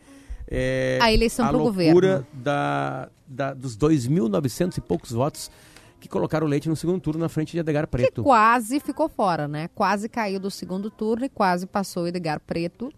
é, 0.48 0.98
A 1.02 1.12
eleição 1.12 1.44
a 1.44 1.48
pro 1.48 1.58
loucura 1.58 1.84
governo. 1.84 2.26
Da, 2.32 3.08
da, 3.26 3.52
dos 3.54 3.76
2.900 3.76 4.78
e 4.78 4.80
poucos 4.80 5.10
votos 5.12 5.50
que 5.98 6.08
colocaram 6.08 6.46
o 6.46 6.50
Leite 6.50 6.68
no 6.68 6.76
segundo 6.76 7.00
turno 7.00 7.20
na 7.20 7.28
frente 7.28 7.52
de 7.52 7.58
Edgar 7.58 7.86
Preto. 7.88 8.22
Quase 8.22 8.78
ficou 8.80 9.08
fora, 9.08 9.48
né? 9.48 9.68
Quase 9.74 10.08
caiu 10.08 10.38
do 10.38 10.50
segundo 10.50 10.90
turno 10.90 11.24
e 11.24 11.28
quase 11.28 11.66
passou 11.66 12.04
o 12.04 12.06
Edgar 12.06 12.38
Preto. 12.40 12.92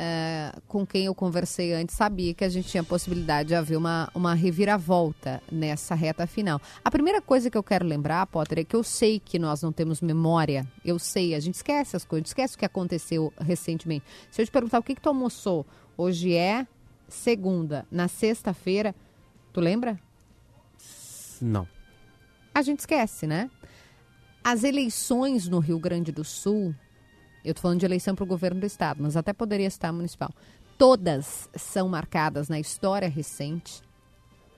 É, 0.00 0.52
com 0.68 0.86
quem 0.86 1.06
eu 1.06 1.14
conversei 1.14 1.74
antes, 1.74 1.96
sabia 1.96 2.32
que 2.32 2.44
a 2.44 2.48
gente 2.48 2.68
tinha 2.68 2.84
possibilidade 2.84 3.48
de 3.48 3.54
haver 3.56 3.76
uma, 3.76 4.08
uma 4.14 4.32
reviravolta 4.32 5.42
nessa 5.50 5.92
reta 5.96 6.24
final. 6.24 6.60
A 6.84 6.90
primeira 6.90 7.20
coisa 7.20 7.50
que 7.50 7.58
eu 7.58 7.62
quero 7.64 7.84
lembrar, 7.84 8.24
Potter, 8.26 8.60
é 8.60 8.64
que 8.64 8.76
eu 8.76 8.84
sei 8.84 9.18
que 9.18 9.40
nós 9.40 9.60
não 9.60 9.72
temos 9.72 10.00
memória. 10.00 10.64
Eu 10.84 11.00
sei, 11.00 11.34
a 11.34 11.40
gente 11.40 11.56
esquece 11.56 11.96
as 11.96 12.04
coisas, 12.04 12.28
esquece 12.28 12.54
o 12.54 12.58
que 12.58 12.64
aconteceu 12.64 13.32
recentemente. 13.40 14.06
Se 14.30 14.40
eu 14.40 14.46
te 14.46 14.52
perguntar 14.52 14.78
o 14.78 14.82
que, 14.84 14.94
que 14.94 15.00
tu 15.00 15.08
almoçou, 15.08 15.66
hoje 15.96 16.32
é 16.32 16.64
segunda, 17.08 17.84
na 17.90 18.06
sexta-feira, 18.06 18.94
tu 19.52 19.60
lembra? 19.60 19.98
Não. 21.40 21.66
a 22.54 22.62
gente 22.62 22.80
esquece, 22.80 23.26
né? 23.26 23.50
As 24.44 24.62
eleições 24.64 25.48
no 25.48 25.58
Rio 25.58 25.78
Grande 25.78 26.12
do 26.12 26.24
Sul, 26.24 26.74
eu 27.48 27.54
tô 27.54 27.62
falando 27.62 27.80
de 27.80 27.86
eleição 27.86 28.14
para 28.14 28.24
o 28.24 28.26
governo 28.26 28.60
do 28.60 28.66
estado, 28.66 29.02
mas 29.02 29.16
até 29.16 29.32
poderia 29.32 29.66
estar 29.66 29.92
municipal. 29.92 30.30
Todas 30.76 31.48
são 31.56 31.88
marcadas 31.88 32.48
na 32.48 32.60
história 32.60 33.08
recente 33.08 33.82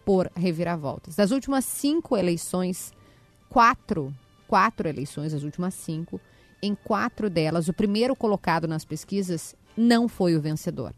por 0.05 0.31
reviravoltas. 0.35 1.15
Das 1.15 1.31
últimas 1.31 1.65
cinco 1.65 2.17
eleições, 2.17 2.93
quatro, 3.49 4.13
quatro 4.49 4.89
eleições, 4.89 5.33
as 5.33 5.43
últimas 5.45 5.75
cinco, 5.75 6.21
em 6.63 6.75
quatro 6.75 7.31
delas, 7.31 7.69
o 7.69 7.73
primeiro 7.73 8.17
colocado 8.17 8.67
nas 8.67 8.85
pesquisas 8.85 9.55
não 9.77 10.09
foi 10.09 10.37
o 10.37 10.41
vencedor. 10.41 10.93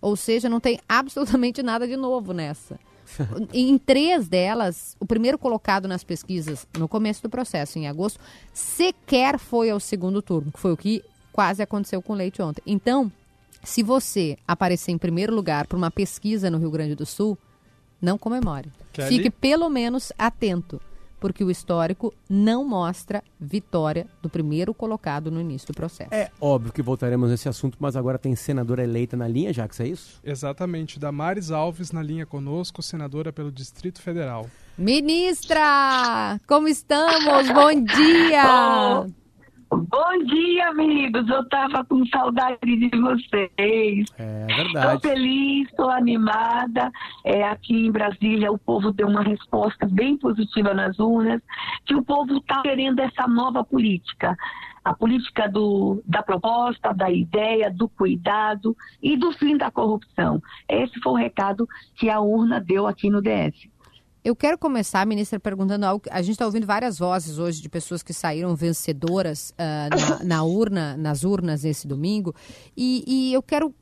Ou 0.00 0.16
seja, 0.16 0.48
não 0.48 0.60
tem 0.60 0.80
absolutamente 0.88 1.62
nada 1.62 1.86
de 1.86 1.96
novo 1.96 2.32
nessa. 2.32 2.78
Em 3.52 3.76
três 3.78 4.28
delas, 4.28 4.96
o 4.98 5.06
primeiro 5.06 5.38
colocado 5.38 5.86
nas 5.86 6.02
pesquisas 6.02 6.66
no 6.78 6.88
começo 6.88 7.22
do 7.22 7.28
processo, 7.28 7.78
em 7.78 7.86
agosto, 7.86 8.18
sequer 8.52 9.38
foi 9.38 9.70
ao 9.70 9.78
segundo 9.78 10.22
turno, 10.22 10.50
que 10.50 10.58
foi 10.58 10.72
o 10.72 10.76
que 10.76 11.04
quase 11.34 11.60
aconteceu 11.60 12.00
com 12.00 12.12
o 12.12 12.16
Leite 12.16 12.40
ontem. 12.40 12.62
Então, 12.64 13.10
se 13.64 13.82
você 13.82 14.38
aparecer 14.46 14.92
em 14.92 14.98
primeiro 14.98 15.34
lugar 15.34 15.66
por 15.66 15.74
uma 15.74 15.90
pesquisa 15.90 16.48
no 16.48 16.58
Rio 16.58 16.70
Grande 16.70 16.94
do 16.94 17.04
Sul, 17.04 17.36
não 18.00 18.16
comemore. 18.16 18.70
Kelly? 18.92 19.08
Fique 19.08 19.30
pelo 19.30 19.68
menos 19.68 20.12
atento, 20.16 20.80
porque 21.18 21.42
o 21.42 21.50
histórico 21.50 22.14
não 22.30 22.64
mostra 22.64 23.20
vitória 23.40 24.06
do 24.22 24.30
primeiro 24.30 24.72
colocado 24.72 25.28
no 25.28 25.40
início 25.40 25.66
do 25.66 25.74
processo. 25.74 26.14
É 26.14 26.30
óbvio 26.40 26.72
que 26.72 26.82
voltaremos 26.82 27.28
nesse 27.28 27.48
assunto, 27.48 27.76
mas 27.80 27.96
agora 27.96 28.16
tem 28.16 28.36
senadora 28.36 28.84
eleita 28.84 29.16
na 29.16 29.26
linha, 29.26 29.52
Jax, 29.52 29.80
é 29.80 29.88
isso? 29.88 30.20
Exatamente. 30.22 31.00
Damares 31.00 31.50
Alves 31.50 31.90
na 31.90 32.02
linha 32.02 32.24
conosco, 32.24 32.80
senadora 32.80 33.32
pelo 33.32 33.50
Distrito 33.50 34.00
Federal. 34.00 34.48
Ministra, 34.78 36.40
como 36.46 36.68
estamos? 36.68 37.50
Bom 37.50 37.82
dia! 37.82 39.02
Bom 39.02 39.23
dia, 40.26 40.68
amigos. 40.68 41.28
Eu 41.28 41.48
tava 41.48 41.84
com 41.84 42.04
saudade 42.06 42.58
de 42.62 42.90
vocês. 43.00 44.06
É 44.18 44.46
Estou 44.48 44.64
verdade. 44.72 45.00
feliz, 45.02 45.68
estou 45.68 45.90
animada. 45.90 46.90
É, 47.24 47.44
aqui 47.44 47.86
em 47.86 47.90
Brasília, 47.90 48.52
o 48.52 48.58
povo 48.58 48.92
deu 48.92 49.08
uma 49.08 49.22
resposta 49.22 49.86
bem 49.86 50.16
positiva 50.16 50.74
nas 50.74 50.98
urnas, 50.98 51.40
que 51.84 51.94
o 51.94 52.04
povo 52.04 52.36
está 52.36 52.62
querendo 52.62 53.00
essa 53.00 53.26
nova 53.26 53.64
política. 53.64 54.36
A 54.84 54.92
política 54.92 55.48
do, 55.48 56.02
da 56.06 56.22
proposta, 56.22 56.92
da 56.92 57.10
ideia, 57.10 57.70
do 57.70 57.88
cuidado 57.88 58.76
e 59.02 59.16
do 59.16 59.32
fim 59.32 59.56
da 59.56 59.70
corrupção. 59.70 60.42
Esse 60.68 61.00
foi 61.00 61.12
o 61.12 61.16
recado 61.16 61.66
que 61.94 62.10
a 62.10 62.20
urna 62.20 62.60
deu 62.60 62.86
aqui 62.86 63.08
no 63.08 63.22
DF. 63.22 63.73
Eu 64.24 64.34
quero 64.34 64.56
começar, 64.56 65.06
ministra, 65.06 65.38
perguntando 65.38 65.84
algo. 65.84 66.02
A 66.10 66.22
gente 66.22 66.32
está 66.32 66.46
ouvindo 66.46 66.66
várias 66.66 66.98
vozes 66.98 67.36
hoje 67.36 67.60
de 67.60 67.68
pessoas 67.68 68.02
que 68.02 68.14
saíram 68.14 68.56
vencedoras 68.56 69.52
ah, 69.58 69.90
na, 69.90 70.24
na 70.24 70.44
urna, 70.44 70.96
nas 70.96 71.24
urnas 71.24 71.62
nesse 71.62 71.86
domingo. 71.86 72.34
E, 72.74 73.04
e 73.06 73.34
eu 73.34 73.42
quero. 73.42 73.74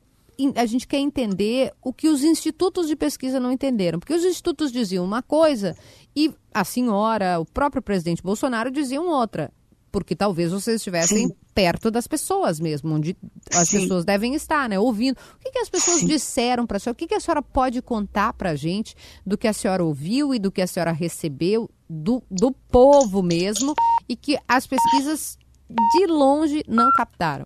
A 0.57 0.65
gente 0.65 0.85
quer 0.85 0.97
entender 0.97 1.71
o 1.81 1.93
que 1.93 2.09
os 2.09 2.23
institutos 2.25 2.87
de 2.87 2.95
pesquisa 2.95 3.39
não 3.39 3.53
entenderam. 3.53 3.99
Porque 3.99 4.13
os 4.13 4.25
institutos 4.25 4.69
diziam 4.69 5.05
uma 5.05 5.23
coisa 5.23 5.77
e 6.13 6.33
a 6.53 6.65
senhora, 6.65 7.39
o 7.39 7.45
próprio 7.45 7.81
presidente 7.81 8.21
Bolsonaro 8.21 8.69
diziam 8.69 9.07
outra. 9.07 9.49
Porque 9.93 10.15
talvez 10.15 10.51
vocês 10.51 10.77
estivessem 10.77 11.27
Sim. 11.27 11.35
perto 11.53 11.91
das 11.91 12.07
pessoas 12.07 12.59
mesmo, 12.59 12.95
onde 12.95 13.15
as 13.53 13.69
Sim. 13.69 13.81
pessoas 13.81 14.03
devem 14.03 14.33
estar, 14.33 14.67
né? 14.67 14.79
Ouvindo. 14.79 15.15
O 15.35 15.39
que, 15.39 15.51
que 15.51 15.59
as 15.59 15.69
pessoas 15.69 15.99
Sim. 15.99 16.07
disseram 16.07 16.65
para 16.65 16.77
a 16.77 16.79
senhora? 16.79 16.95
O 16.95 16.97
que, 16.97 17.07
que 17.07 17.13
a 17.13 17.19
senhora 17.19 17.43
pode 17.43 17.79
contar 17.79 18.33
para 18.33 18.49
a 18.49 18.55
gente 18.55 18.95
do 19.23 19.37
que 19.37 19.47
a 19.47 19.53
senhora 19.53 19.83
ouviu 19.83 20.33
e 20.33 20.39
do 20.39 20.51
que 20.51 20.63
a 20.63 20.67
senhora 20.67 20.91
recebeu 20.91 21.69
do, 21.87 22.23
do 22.29 22.51
povo 22.51 23.21
mesmo 23.21 23.75
e 24.09 24.15
que 24.15 24.35
as 24.47 24.65
pesquisas 24.65 25.37
de 25.69 26.07
longe 26.07 26.63
não 26.67 26.91
captaram? 26.97 27.45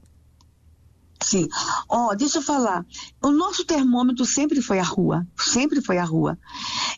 Sim. 1.21 1.47
Ó, 1.89 2.13
deixa 2.13 2.37
eu 2.37 2.41
falar. 2.41 2.85
O 3.21 3.31
nosso 3.31 3.65
termômetro 3.65 4.23
sempre 4.25 4.61
foi 4.61 4.79
a 4.79 4.83
rua. 4.83 5.25
Sempre 5.35 5.81
foi 5.81 5.97
a 5.97 6.03
rua. 6.03 6.37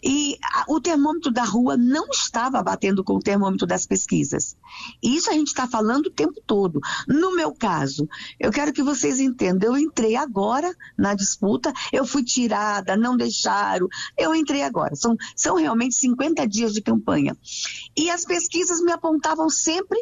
E 0.04 0.38
a- 0.44 0.66
o 0.68 0.80
termômetro 0.82 1.32
da 1.32 1.44
rua 1.44 1.78
não 1.78 2.08
estava 2.10 2.62
batendo 2.62 3.04
com 3.04 3.14
o 3.16 3.20
termômetro 3.22 3.66
das 3.66 3.86
pesquisas. 3.86 4.58
E 5.02 5.16
isso 5.16 5.30
a 5.30 5.34
gente 5.34 5.48
está 5.48 5.68
falando 5.68 6.08
o 6.08 6.12
tempo 6.12 6.42
todo. 6.46 6.80
No 7.08 7.34
meu 7.36 7.54
caso, 7.54 8.08
eu 8.40 8.52
quero 8.52 8.74
que 8.74 8.84
vocês 8.84 9.20
entendam. 9.20 9.70
Eu 9.76 9.78
entrei 9.78 10.16
agora 10.16 10.76
na 10.98 11.14
disputa, 11.14 11.74
eu 11.92 12.06
fui 12.06 12.24
tirada, 12.24 12.98
não 12.98 13.16
deixaram. 13.16 13.88
Eu 14.18 14.36
entrei 14.36 14.64
agora. 14.64 14.96
São, 14.96 15.16
são 15.36 15.56
realmente 15.56 15.96
50 15.96 16.46
dias 16.48 16.74
de 16.74 16.82
campanha. 16.82 17.36
E 17.98 18.10
as 18.10 18.26
pesquisas 18.26 18.82
me 18.82 18.92
apontavam 18.92 19.50
sempre 19.50 19.98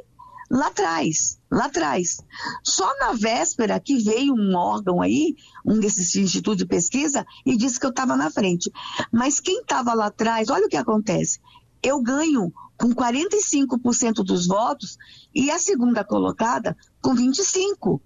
lá 0.49 0.67
atrás, 0.67 1.39
lá 1.51 1.65
atrás. 1.65 2.17
Só 2.63 2.87
na 2.99 3.13
véspera 3.13 3.79
que 3.79 3.97
veio 3.97 4.33
um 4.33 4.55
órgão 4.55 5.01
aí, 5.01 5.35
um 5.65 5.79
desses 5.79 6.15
institutos 6.15 6.57
de 6.57 6.65
pesquisa, 6.65 7.25
e 7.45 7.57
disse 7.57 7.79
que 7.79 7.85
eu 7.85 7.91
estava 7.91 8.15
na 8.15 8.31
frente. 8.31 8.71
Mas 9.11 9.39
quem 9.39 9.61
estava 9.61 9.93
lá 9.93 10.07
atrás, 10.07 10.49
olha 10.49 10.65
o 10.65 10.69
que 10.69 10.77
acontece. 10.77 11.39
Eu 11.83 12.01
ganho 12.01 12.51
com 12.77 12.89
45% 12.93 14.23
dos 14.23 14.47
votos 14.47 14.97
e 15.33 15.51
a 15.51 15.59
segunda 15.59 16.03
colocada 16.03 16.75
com 17.01 17.15
25%. 17.15 17.99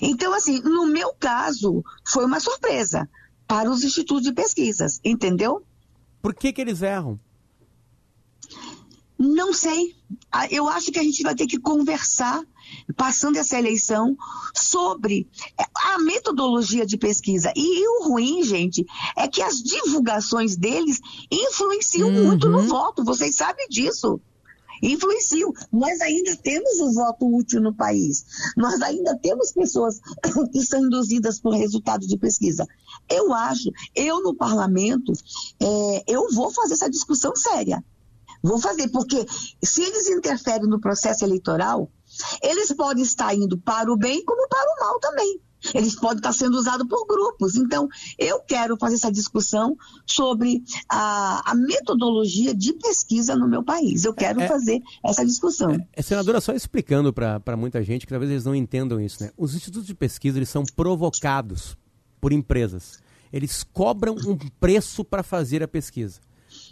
Então, 0.00 0.32
assim, 0.32 0.60
no 0.60 0.86
meu 0.86 1.12
caso, 1.12 1.84
foi 2.06 2.24
uma 2.24 2.40
surpresa 2.40 3.08
para 3.46 3.70
os 3.70 3.84
institutos 3.84 4.22
de 4.22 4.32
pesquisas, 4.32 4.98
entendeu? 5.04 5.62
Por 6.22 6.34
que, 6.34 6.52
que 6.52 6.60
eles 6.60 6.80
erram? 6.80 7.20
Não 9.18 9.52
sei. 9.52 9.94
Ah, 10.30 10.46
Eu 10.50 10.68
acho 10.68 10.90
que 10.92 10.98
a 10.98 11.02
gente 11.02 11.22
vai 11.22 11.34
ter 11.34 11.46
que 11.46 11.58
conversar, 11.58 12.42
passando 12.96 13.36
essa 13.36 13.58
eleição, 13.58 14.16
sobre 14.54 15.28
eh, 15.58 15.64
a 15.94 15.98
metodologia 15.98 16.84
de 16.86 16.96
pesquisa. 16.96 17.52
E 17.56 17.86
o 17.88 18.08
ruim, 18.08 18.42
gente, 18.42 18.84
é 19.16 19.28
que 19.28 19.42
as 19.42 19.56
divulgações 19.56 20.56
deles 20.56 21.00
influenciam 21.30 22.08
Uhum. 22.08 22.24
muito 22.26 22.48
no 22.48 22.62
voto. 22.62 23.04
Vocês 23.04 23.36
sabem 23.36 23.68
disso. 23.68 24.20
Influenciam. 24.82 25.52
Nós 25.72 26.00
ainda 26.00 26.36
temos 26.36 26.78
o 26.80 26.92
voto 26.92 27.24
útil 27.34 27.60
no 27.60 27.72
país. 27.74 28.24
Nós 28.56 28.82
ainda 28.82 29.16
temos 29.18 29.52
pessoas 29.52 30.00
que 30.52 30.60
são 30.62 30.84
induzidas 30.86 31.40
por 31.40 31.54
resultado 31.54 32.06
de 32.06 32.18
pesquisa. 32.18 32.66
Eu 33.08 33.32
acho, 33.32 33.70
eu 33.94 34.20
no 34.22 34.34
parlamento, 34.34 35.12
eh, 35.60 36.04
eu 36.06 36.28
vou 36.32 36.50
fazer 36.50 36.74
essa 36.74 36.90
discussão 36.90 37.34
séria. 37.36 37.82
Vou 38.44 38.60
fazer, 38.60 38.88
porque 38.88 39.24
se 39.62 39.82
eles 39.82 40.06
interferem 40.08 40.68
no 40.68 40.78
processo 40.78 41.24
eleitoral, 41.24 41.90
eles 42.42 42.70
podem 42.72 43.02
estar 43.02 43.34
indo 43.34 43.56
para 43.58 43.90
o 43.90 43.96
bem 43.96 44.22
como 44.24 44.46
para 44.48 44.66
o 44.76 44.80
mal 44.86 45.00
também. 45.00 45.40
Eles 45.72 45.94
podem 45.98 46.18
estar 46.18 46.34
sendo 46.34 46.58
usados 46.58 46.86
por 46.86 47.06
grupos. 47.06 47.56
Então, 47.56 47.88
eu 48.18 48.38
quero 48.40 48.76
fazer 48.76 48.96
essa 48.96 49.10
discussão 49.10 49.74
sobre 50.04 50.62
a, 50.90 51.52
a 51.52 51.54
metodologia 51.54 52.54
de 52.54 52.74
pesquisa 52.74 53.34
no 53.34 53.48
meu 53.48 53.62
país. 53.64 54.04
Eu 54.04 54.12
quero 54.12 54.42
É- 54.42 54.46
fazer 54.46 54.82
essa 55.02 55.24
discussão. 55.24 55.74
É, 55.94 56.02
senadora, 56.02 56.38
só 56.38 56.52
explicando 56.52 57.14
para 57.14 57.56
muita 57.56 57.82
gente 57.82 58.04
que 58.06 58.10
talvez 58.12 58.30
eles 58.30 58.44
não 58.44 58.54
entendam 58.54 59.00
isso, 59.00 59.22
né? 59.22 59.30
Os 59.38 59.54
institutos 59.54 59.86
de 59.86 59.94
pesquisa 59.94 60.38
eles 60.38 60.50
são 60.50 60.64
provocados 60.76 61.76
por 62.20 62.30
empresas. 62.30 63.02
eles 63.32 63.64
cobram 63.64 64.14
um 64.14 64.36
preço 64.60 65.02
para 65.04 65.22
fazer 65.22 65.62
a 65.62 65.66
pesquisa. 65.66 66.20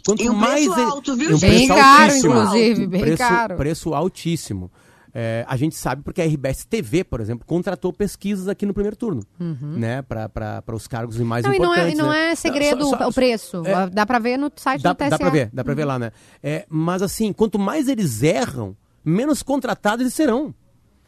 Quanto 0.05 0.21
e 0.23 0.29
um 0.29 0.33
mais 0.33 0.65
preço 0.65 0.79
ele, 0.79 0.89
alto, 0.91 1.15
viu? 1.15 1.35
Um 1.35 1.39
bem 1.39 1.67
caro, 1.67 2.15
inclusive, 2.15 2.87
bem 2.87 3.01
preço, 3.01 3.17
caro. 3.17 3.55
Preço 3.55 3.93
altíssimo. 3.93 4.71
É, 5.15 5.45
a 5.47 5.55
gente 5.55 5.75
sabe 5.75 6.01
porque 6.01 6.21
a 6.21 6.25
RBS 6.25 6.65
TV, 6.65 7.03
por 7.03 7.21
exemplo, 7.21 7.45
contratou 7.45 7.93
pesquisas 7.93 8.47
aqui 8.47 8.65
no 8.65 8.73
primeiro 8.73 8.95
turno, 8.95 9.21
Uhum. 9.39 9.75
né, 9.77 10.01
para 10.01 10.63
os 10.73 10.87
cargos 10.87 11.17
mais 11.19 11.45
Não, 11.45 11.53
e 11.53 11.59
não 11.59 11.65
é, 11.71 11.77
importantes. 11.77 11.93
e 11.99 12.01
não 12.01 12.09
né? 12.09 12.31
é 12.31 12.35
segredo 12.35 12.79
Não, 12.83 12.89
só- 12.89 12.97
só- 12.97 13.07
o 13.09 13.13
preço. 13.13 13.61
é. 13.63 13.89
dá 13.91 14.05
pra 14.07 14.17
ver 14.17 14.37
no 14.37 14.51
site 14.55 14.81
Dá, 14.81 14.91
do 14.91 14.97
TSE. 14.97 15.09
dá 15.11 15.17
pra 15.19 15.29
ver, 15.29 15.49
dá 15.53 15.63
pra 15.63 15.73
ver 15.75 15.85
lá, 15.85 15.99
né? 15.99 16.11
É, 16.41 16.65
mas 16.67 17.03
assim, 17.03 17.31
quanto 17.31 17.59
mais 17.59 17.87
eles 17.87 18.23
erram, 18.23 18.75
menos 19.05 19.43
contratados 19.43 20.01
eles 20.01 20.15
serão. 20.15 20.53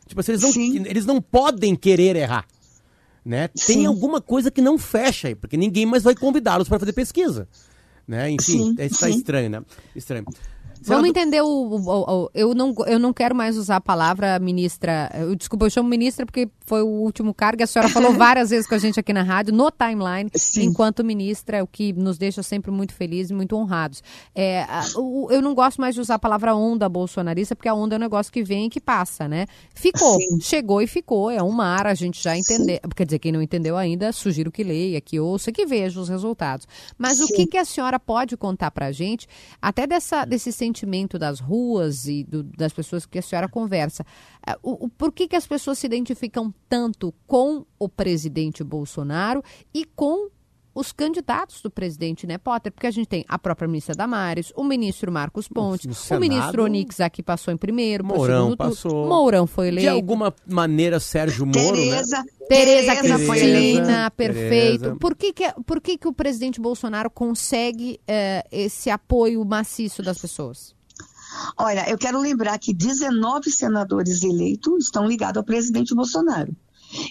Tipo 0.07 0.19
assim, 0.21 0.33
eles 0.33 0.41
não, 0.43 0.51
Sim. 0.51 0.83
eles 0.85 1.05
não 1.07 1.19
podem 1.19 1.75
querer 1.75 2.15
errar. 2.15 2.45
Né? 3.25 3.47
Tem 3.47 3.77
Sim. 3.77 3.85
alguma 3.87 4.21
coisa 4.21 4.51
que 4.51 4.61
não 4.61 4.77
fecha 4.77 5.29
aí, 5.29 5.33
porque 5.33 5.57
ninguém 5.57 5.83
mais 5.83 6.03
vai 6.03 6.13
convidá-los 6.13 6.69
para 6.69 6.77
fazer 6.77 6.93
pesquisa. 6.93 7.47
Né? 8.07 8.31
Enfim, 8.31 8.75
Sim, 8.75 8.75
isso 8.79 8.99
tá 8.99 9.07
sim. 9.07 9.17
estranho, 9.17 9.49
né? 9.49 9.61
Estranho. 9.95 10.25
Vamos 10.85 11.09
entender 11.09 11.41
o, 11.41 11.47
o- 11.47 12.23
o- 12.25 12.29
eu 12.33 12.53
não 12.53 12.73
eu 12.87 12.99
não 12.99 13.11
quero 13.13 13.35
mais 13.35 13.57
usar 13.57 13.77
a 13.77 13.81
palavra 13.81 14.37
ministra. 14.39 15.09
Eu, 15.13 15.35
desculpa, 15.35 15.65
eu 15.65 15.69
chamo 15.69 15.89
ministra 15.89 16.25
porque 16.25 16.47
foi 16.65 16.81
o 16.81 16.87
último 16.87 17.33
cargo. 17.33 17.63
A 17.63 17.67
senhora 17.67 17.89
falou 17.89 18.13
várias 18.13 18.49
vezes 18.51 18.67
com 18.67 18.75
a 18.75 18.77
gente 18.77 18.99
aqui 18.99 19.11
na 19.11 19.23
rádio, 19.23 19.53
no 19.53 19.71
timeline, 19.71 20.29
Sim. 20.35 20.65
enquanto 20.65 21.03
ministra, 21.03 21.63
o 21.63 21.67
que 21.67 21.91
nos 21.93 22.17
deixa 22.17 22.43
sempre 22.43 22.69
muito 22.71 22.93
felizes 22.93 23.31
e 23.31 23.33
muito 23.33 23.55
honrados. 23.55 24.03
É, 24.35 24.65
eu 25.31 25.41
não 25.41 25.55
gosto 25.55 25.81
mais 25.81 25.95
de 25.95 26.01
usar 26.01 26.15
a 26.15 26.19
palavra 26.19 26.55
onda 26.55 26.87
bolsonarista, 26.87 27.55
porque 27.55 27.69
a 27.69 27.73
onda 27.73 27.95
é 27.95 27.97
um 27.97 28.01
negócio 28.01 28.31
que 28.31 28.43
vem 28.43 28.65
e 28.65 28.69
que 28.69 28.79
passa, 28.79 29.27
né? 29.27 29.45
Ficou, 29.73 30.19
Sim. 30.19 30.39
chegou 30.41 30.81
e 30.81 30.87
ficou. 30.87 31.31
É 31.31 31.41
um 31.41 31.51
mar, 31.51 31.87
a 31.87 31.93
gente 31.95 32.21
já 32.21 32.37
entendeu. 32.37 32.79
Quer 32.95 33.05
dizer, 33.05 33.19
quem 33.19 33.31
não 33.31 33.41
entendeu 33.41 33.75
ainda, 33.75 34.11
sugiro 34.11 34.51
que 34.51 34.63
leia, 34.63 35.01
que 35.01 35.19
ouça, 35.19 35.51
que 35.51 35.65
veja 35.65 35.99
os 35.99 36.09
resultados. 36.09 36.67
Mas 36.97 37.19
o 37.21 37.27
que, 37.27 37.47
que 37.47 37.57
a 37.57 37.65
senhora 37.65 37.99
pode 37.99 38.37
contar 38.37 38.69
pra 38.71 38.91
gente, 38.91 39.27
até 39.61 39.87
dessa, 39.87 40.25
desse 40.25 40.51
sentimento 40.51 40.74
das 41.19 41.39
ruas 41.39 42.07
e 42.07 42.23
do- 42.23 42.41
das 42.43 42.73
pessoas 42.73 43.05
que 43.05 43.19
a 43.19 43.21
senhora 43.21 43.47
conversa? 43.47 44.03
Ah, 44.45 44.57
O, 44.63 44.85
o- 44.85 44.89
por 44.89 45.11
que, 45.11 45.27
que 45.27 45.35
as 45.35 45.45
pessoas 45.45 45.77
se 45.77 45.85
identificam 45.85 46.51
tanto 46.67 47.13
com 47.27 47.63
o 47.77 47.87
presidente 47.87 48.63
Bolsonaro 48.63 49.43
e 49.71 49.85
com 49.85 50.29
os 50.75 50.91
candidatos 50.91 51.61
do 51.61 51.71
presidente, 51.71 52.27
né, 52.27 52.37
Potter? 52.37 52.71
Porque 52.71 52.85
a 52.85 52.91
gente 52.91 53.07
tem 53.07 53.23
a 53.27 53.39
própria 53.39 53.67
ministra 53.67 53.95
Damares, 53.95 54.51
o 54.55 54.63
ministro 54.63 55.11
Marcos 55.11 55.47
Pontes, 55.47 55.85
no 55.85 55.93
o 55.93 55.95
Senado, 55.95 56.19
ministro 56.21 56.63
Onix 56.63 56.99
aqui 56.99 57.23
passou 57.23 57.53
em 57.53 57.57
primeiro, 57.57 58.03
Mourão 58.05 58.41
turno. 58.41 58.57
passou. 58.57 59.07
Mourão 59.07 59.47
foi 59.47 59.71
De 59.71 59.77
eleito. 59.77 59.91
alguma 59.95 60.35
maneira, 60.45 60.99
Sérgio 60.99 61.45
Moro, 61.45 61.57
né? 61.57 61.71
Tereza, 61.71 62.23
Tereza 62.49 62.95
Tereza 63.01 63.17
Cristina, 63.25 64.11
perfeito. 64.11 64.79
Tereza. 64.81 64.95
Por 64.99 65.15
que 65.15 65.33
que, 65.33 65.51
por 65.65 65.81
que 65.81 65.97
que 65.97 66.07
o 66.07 66.13
presidente 66.13 66.59
Bolsonaro 66.59 67.09
consegue 67.09 67.99
eh, 68.07 68.43
esse 68.51 68.89
apoio 68.89 69.43
maciço 69.45 70.03
das 70.03 70.17
pessoas? 70.19 70.75
Olha, 71.57 71.89
eu 71.89 71.97
quero 71.97 72.19
lembrar 72.19 72.57
que 72.59 72.73
19 72.73 73.49
senadores 73.51 74.23
eleitos 74.23 74.85
estão 74.85 75.07
ligados 75.07 75.37
ao 75.37 75.43
presidente 75.43 75.93
Bolsonaro. 75.95 76.55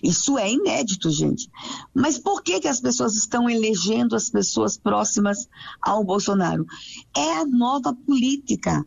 Isso 0.03 0.39
é 0.39 0.51
inédito, 0.51 1.11
gente. 1.11 1.49
Mas 1.95 2.19
por 2.19 2.43
que, 2.43 2.61
que 2.61 2.69
as 2.69 2.81
pessoas 2.81 3.17
estão 3.17 3.49
elegendo 3.49 4.15
as 4.17 4.31
pessoas 4.31 4.77
próximas 4.77 5.49
ao 5.81 6.05
Bolsonaro? 6.05 6.67
É 7.17 7.39
a 7.39 7.47
nova 7.47 7.95
política. 7.95 8.85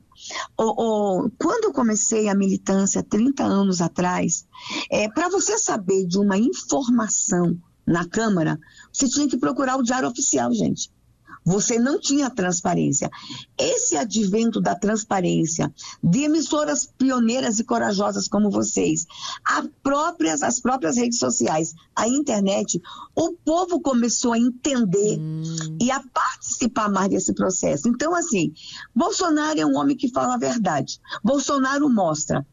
O- 0.58 1.24
o- 1.26 1.30
quando 1.40 1.66
eu 1.66 1.74
comecei 1.74 2.28
a 2.28 2.36
militância 2.36 3.04
30 3.04 3.44
anos 3.44 3.82
atrás, 3.82 4.46
é, 4.92 5.08
para 5.10 5.30
você 5.30 5.58
saber 5.58 6.06
de 6.06 6.18
uma 6.18 6.38
informação 6.38 7.58
na 7.86 8.06
Câmara, 8.06 8.60
você 8.92 9.08
tinha 9.08 9.28
que 9.30 9.38
procurar 9.38 9.78
o 9.78 9.84
Diário 9.84 10.10
Oficial, 10.10 10.52
gente. 10.54 10.90
Você 11.48 11.80
não 11.80 11.98
tinha 11.98 12.30
transparência. 12.30 13.10
Esse 13.58 13.96
advento 13.96 14.60
da 14.60 14.76
transparência, 14.76 15.74
de 16.04 16.24
emissoras 16.24 16.86
pioneiras 16.98 17.58
e 17.58 17.64
corajosas 17.64 18.28
como 18.28 18.52
vocês, 18.52 19.06
próprias, 19.82 20.44
as 20.44 20.60
próprias 20.60 20.98
redes 20.98 21.20
sociais, 21.20 21.74
a 21.96 22.06
internet, 22.06 22.82
o 23.16 23.32
povo 23.46 23.80
começou 23.80 24.34
a 24.34 24.38
entender 24.38 25.18
e 25.82 25.90
a 25.90 26.04
participar 26.14 26.90
mais 26.90 27.10
desse 27.10 27.34
processo. 27.34 27.88
Então, 27.88 28.14
assim, 28.14 28.52
Bolsonaro 28.94 29.58
é 29.58 29.66
um 29.66 29.78
homem 29.78 29.96
que 29.96 30.12
fala 30.12 30.34
a 30.34 30.38
verdade. 30.38 31.00
Bolsonaro 31.24 31.90
mostra. 31.90 32.46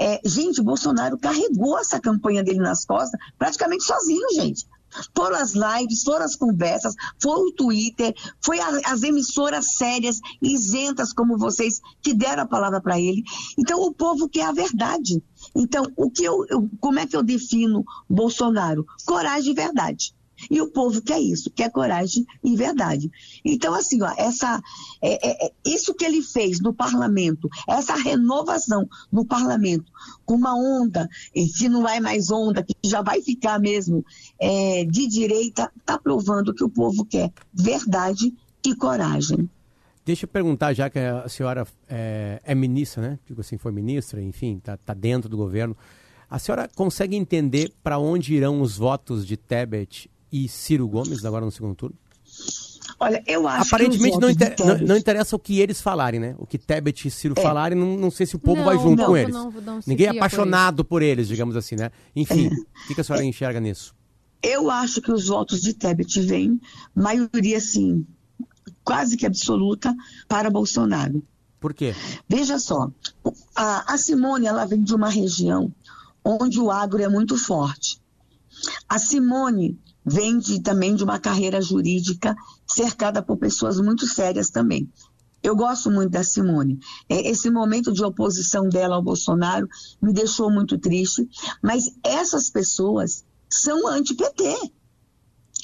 É, 0.00 0.20
gente, 0.24 0.62
Bolsonaro 0.62 1.18
carregou 1.18 1.78
essa 1.78 2.00
campanha 2.00 2.42
dele 2.42 2.60
nas 2.60 2.86
costas 2.86 3.20
praticamente 3.38 3.84
sozinho, 3.84 4.26
gente. 4.34 4.66
Foram 5.16 5.36
as 5.36 5.52
lives, 5.54 6.02
foram 6.02 6.24
as 6.24 6.36
conversas, 6.36 6.94
foi 7.20 7.40
o 7.40 7.52
Twitter, 7.52 8.14
foi 8.44 8.60
a- 8.60 8.80
as 8.86 9.02
emissoras 9.02 9.74
sérias, 9.76 10.20
isentas 10.42 11.12
como 11.12 11.38
vocês, 11.38 11.80
que 12.02 12.14
deram 12.14 12.42
a 12.44 12.46
palavra 12.46 12.80
para 12.80 12.98
ele. 13.00 13.22
Então, 13.58 13.80
o 13.80 13.92
povo 13.92 14.28
quer 14.28 14.46
a 14.46 14.52
verdade. 14.52 15.22
Então, 15.54 15.84
o 15.96 16.10
que 16.10 16.24
eu, 16.24 16.44
eu- 16.48 16.68
como 16.80 16.98
é 16.98 17.06
que 17.06 17.16
eu 17.16 17.22
defino 17.22 17.84
Bolsonaro? 18.08 18.86
Coragem 19.06 19.52
e 19.52 19.54
verdade. 19.54 20.14
E 20.50 20.60
o 20.60 20.70
povo 20.70 21.02
quer 21.02 21.20
isso, 21.20 21.50
quer 21.50 21.70
coragem 21.70 22.26
e 22.42 22.56
verdade. 22.56 23.10
Então, 23.44 23.74
assim, 23.74 24.02
ó, 24.02 24.12
essa, 24.16 24.60
é, 25.02 25.28
é- 25.28 25.46
é- 25.46 25.52
isso 25.64 25.94
que 25.94 26.04
ele 26.04 26.22
fez 26.22 26.60
no 26.60 26.72
parlamento, 26.72 27.48
essa 27.68 27.94
renovação 27.94 28.88
no 29.10 29.24
parlamento, 29.24 29.90
com 30.24 30.34
uma 30.34 30.54
onda, 30.54 31.08
que 31.56 31.68
não 31.68 31.88
é 31.88 32.00
mais 32.00 32.30
onda, 32.30 32.62
que 32.62 32.74
já 32.84 33.02
vai 33.02 33.20
ficar 33.22 33.58
mesmo 33.58 34.04
é, 34.40 34.84
de 34.84 35.06
direita, 35.06 35.70
está 35.78 35.98
provando 35.98 36.54
que 36.54 36.64
o 36.64 36.70
povo 36.70 37.04
quer 37.04 37.32
verdade 37.52 38.34
e 38.64 38.74
coragem. 38.74 39.48
Deixa 40.04 40.24
eu 40.24 40.28
perguntar, 40.28 40.72
já 40.72 40.88
que 40.88 40.98
a 40.98 41.28
senhora 41.28 41.66
é, 41.86 42.40
é 42.42 42.54
ministra, 42.54 43.02
né? 43.02 43.18
Digo 43.26 43.42
assim, 43.42 43.58
foi 43.58 43.70
ministra, 43.72 44.22
enfim, 44.22 44.58
tá, 44.58 44.76
tá 44.76 44.94
dentro 44.94 45.28
do 45.28 45.36
governo. 45.36 45.76
A 46.30 46.38
senhora 46.38 46.68
consegue 46.74 47.16
entender 47.16 47.72
para 47.82 47.98
onde 47.98 48.34
irão 48.34 48.60
os 48.60 48.76
votos 48.76 49.26
de 49.26 49.36
Tebet 49.36 50.10
e 50.32 50.48
Ciro 50.48 50.86
Gomes 50.88 51.24
agora 51.24 51.44
no 51.44 51.50
segundo 51.50 51.74
turno? 51.74 51.96
Olha, 53.00 53.22
eu 53.26 53.46
acho 53.46 53.68
Aparentemente 53.74 54.16
que 54.16 54.20
não, 54.20 54.30
inter- 54.30 54.56
não, 54.58 54.78
não 54.78 54.96
interessa 54.96 55.36
o 55.36 55.38
que 55.38 55.60
eles 55.60 55.80
falarem, 55.80 56.18
né? 56.18 56.34
O 56.38 56.46
que 56.46 56.58
Tebet 56.58 57.06
e 57.06 57.10
Ciro 57.10 57.34
É. 57.36 57.42
falarem, 57.42 57.78
não, 57.78 57.96
não 57.96 58.10
sei 58.10 58.26
se 58.26 58.34
o 58.34 58.38
povo 58.38 58.56
Não, 58.58 58.64
vai 58.64 58.76
junto 58.78 58.96
não, 58.96 59.06
com 59.06 59.16
eles. 59.16 59.34
não, 59.34 59.50
não 59.52 59.82
se 59.82 59.88
Ninguém 59.88 60.06
é 60.06 60.10
guia 60.10 60.20
por 60.20 60.26
apaixonado 60.26 60.84
por, 60.84 61.02
eles, 61.02 61.28
digamos 61.28 61.54
assim, 61.56 61.76
né? 61.76 61.90
Enfim, 62.16 62.48
o 62.48 62.86
que, 62.88 62.94
que 62.94 63.00
a 63.00 63.04
senhora 63.04 63.24
enxerga 63.24 63.60
nisso? 63.60 63.94
Eu 64.42 64.70
acho 64.70 65.00
que 65.00 65.12
os 65.12 65.26
votos 65.28 65.60
de 65.60 65.74
Tebet 65.74 66.20
vêm, 66.22 66.60
maioria, 66.94 67.58
assim, 67.58 68.04
quase 68.82 69.16
que 69.16 69.26
absoluta, 69.26 69.94
para 70.26 70.50
Bolsonaro. 70.50 71.22
Por 71.60 71.74
quê? 71.74 71.94
Veja 72.28 72.58
só, 72.58 72.90
a, 73.54 73.92
a 73.94 73.98
Simone 73.98 74.46
ela 74.46 74.64
vem 74.64 74.82
de 74.82 74.94
uma 74.94 75.08
região 75.08 75.72
onde 76.24 76.58
o 76.60 76.70
agro 76.70 77.02
é 77.02 77.08
muito 77.08 77.36
forte. 77.36 78.00
A 78.88 78.98
Simone 78.98 79.78
vem 80.08 80.38
de- 80.38 80.60
também 80.60 80.94
de 80.94 81.04
uma 81.04 81.18
carreira 81.18 81.60
jurídica 81.60 82.34
cercada 82.66 83.22
por 83.22 83.36
pessoas 83.36 83.78
muito 83.80 84.06
sérias 84.06 84.50
também. 84.50 84.90
Eu 85.42 85.54
gosto 85.54 85.90
muito 85.90 86.10
da 86.10 86.24
Simone. 86.24 86.78
É, 87.08 87.30
Esse 87.30 87.48
momento 87.50 87.92
de 87.92 88.02
oposição 88.02 88.68
dela 88.68 88.96
ao 88.96 89.02
Bolsonaro 89.02 89.68
me 90.02 90.12
deixou 90.12 90.50
muito 90.50 90.76
triste, 90.78 91.28
mas 91.62 91.84
essas 92.02 92.50
pessoas 92.50 93.24
são 93.48 93.86
anti-PT. 93.86 94.72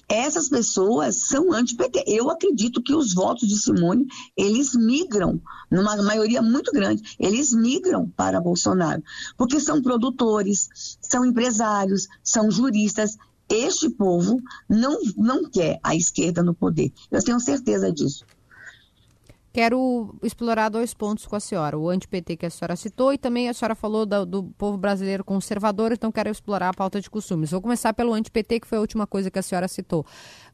Essas 0.08 0.48
pessoas 0.50 1.26
são 1.28 1.52
anti-PT. 1.52 2.04
Eu 2.06 2.30
acredito 2.30 2.82
que 2.82 2.94
os 2.94 3.14
votos 3.14 3.48
de 3.48 3.58
Simone, 3.58 4.06
eles 4.36 4.74
migram, 4.74 5.40
numa 5.70 5.96
maioria 6.02 6.42
muito 6.42 6.70
grande, 6.72 7.02
eles 7.18 7.52
migram 7.52 8.08
para 8.14 8.40
Bolsonaro. 8.40 9.02
Porque 9.36 9.58
são 9.58 9.80
produtores, 9.82 10.68
são 11.00 11.24
empresários, 11.24 12.06
são 12.22 12.50
juristas. 12.50 13.16
Este 13.48 13.90
povo 13.90 14.40
não, 14.68 14.98
não 15.16 15.48
quer 15.50 15.78
a 15.82 15.94
esquerda 15.94 16.42
no 16.42 16.54
poder. 16.54 16.92
Eu 17.10 17.22
tenho 17.22 17.38
certeza 17.40 17.92
disso. 17.92 18.24
Quero 19.52 20.16
explorar 20.20 20.68
dois 20.68 20.92
pontos 20.92 21.26
com 21.26 21.36
a 21.36 21.40
senhora. 21.40 21.78
O 21.78 21.88
anti-PT 21.88 22.36
que 22.38 22.46
a 22.46 22.50
senhora 22.50 22.74
citou 22.74 23.12
e 23.12 23.18
também 23.18 23.48
a 23.48 23.54
senhora 23.54 23.76
falou 23.76 24.04
do, 24.04 24.26
do 24.26 24.42
povo 24.58 24.76
brasileiro 24.76 25.22
conservador, 25.22 25.92
então 25.92 26.10
quero 26.10 26.28
explorar 26.28 26.70
a 26.70 26.74
pauta 26.74 27.00
de 27.00 27.08
costumes. 27.08 27.52
Vou 27.52 27.60
começar 27.62 27.94
pelo 27.94 28.12
anti-PT, 28.12 28.58
que 28.60 28.66
foi 28.66 28.78
a 28.78 28.80
última 28.80 29.06
coisa 29.06 29.30
que 29.30 29.38
a 29.38 29.42
senhora 29.42 29.68
citou. 29.68 30.04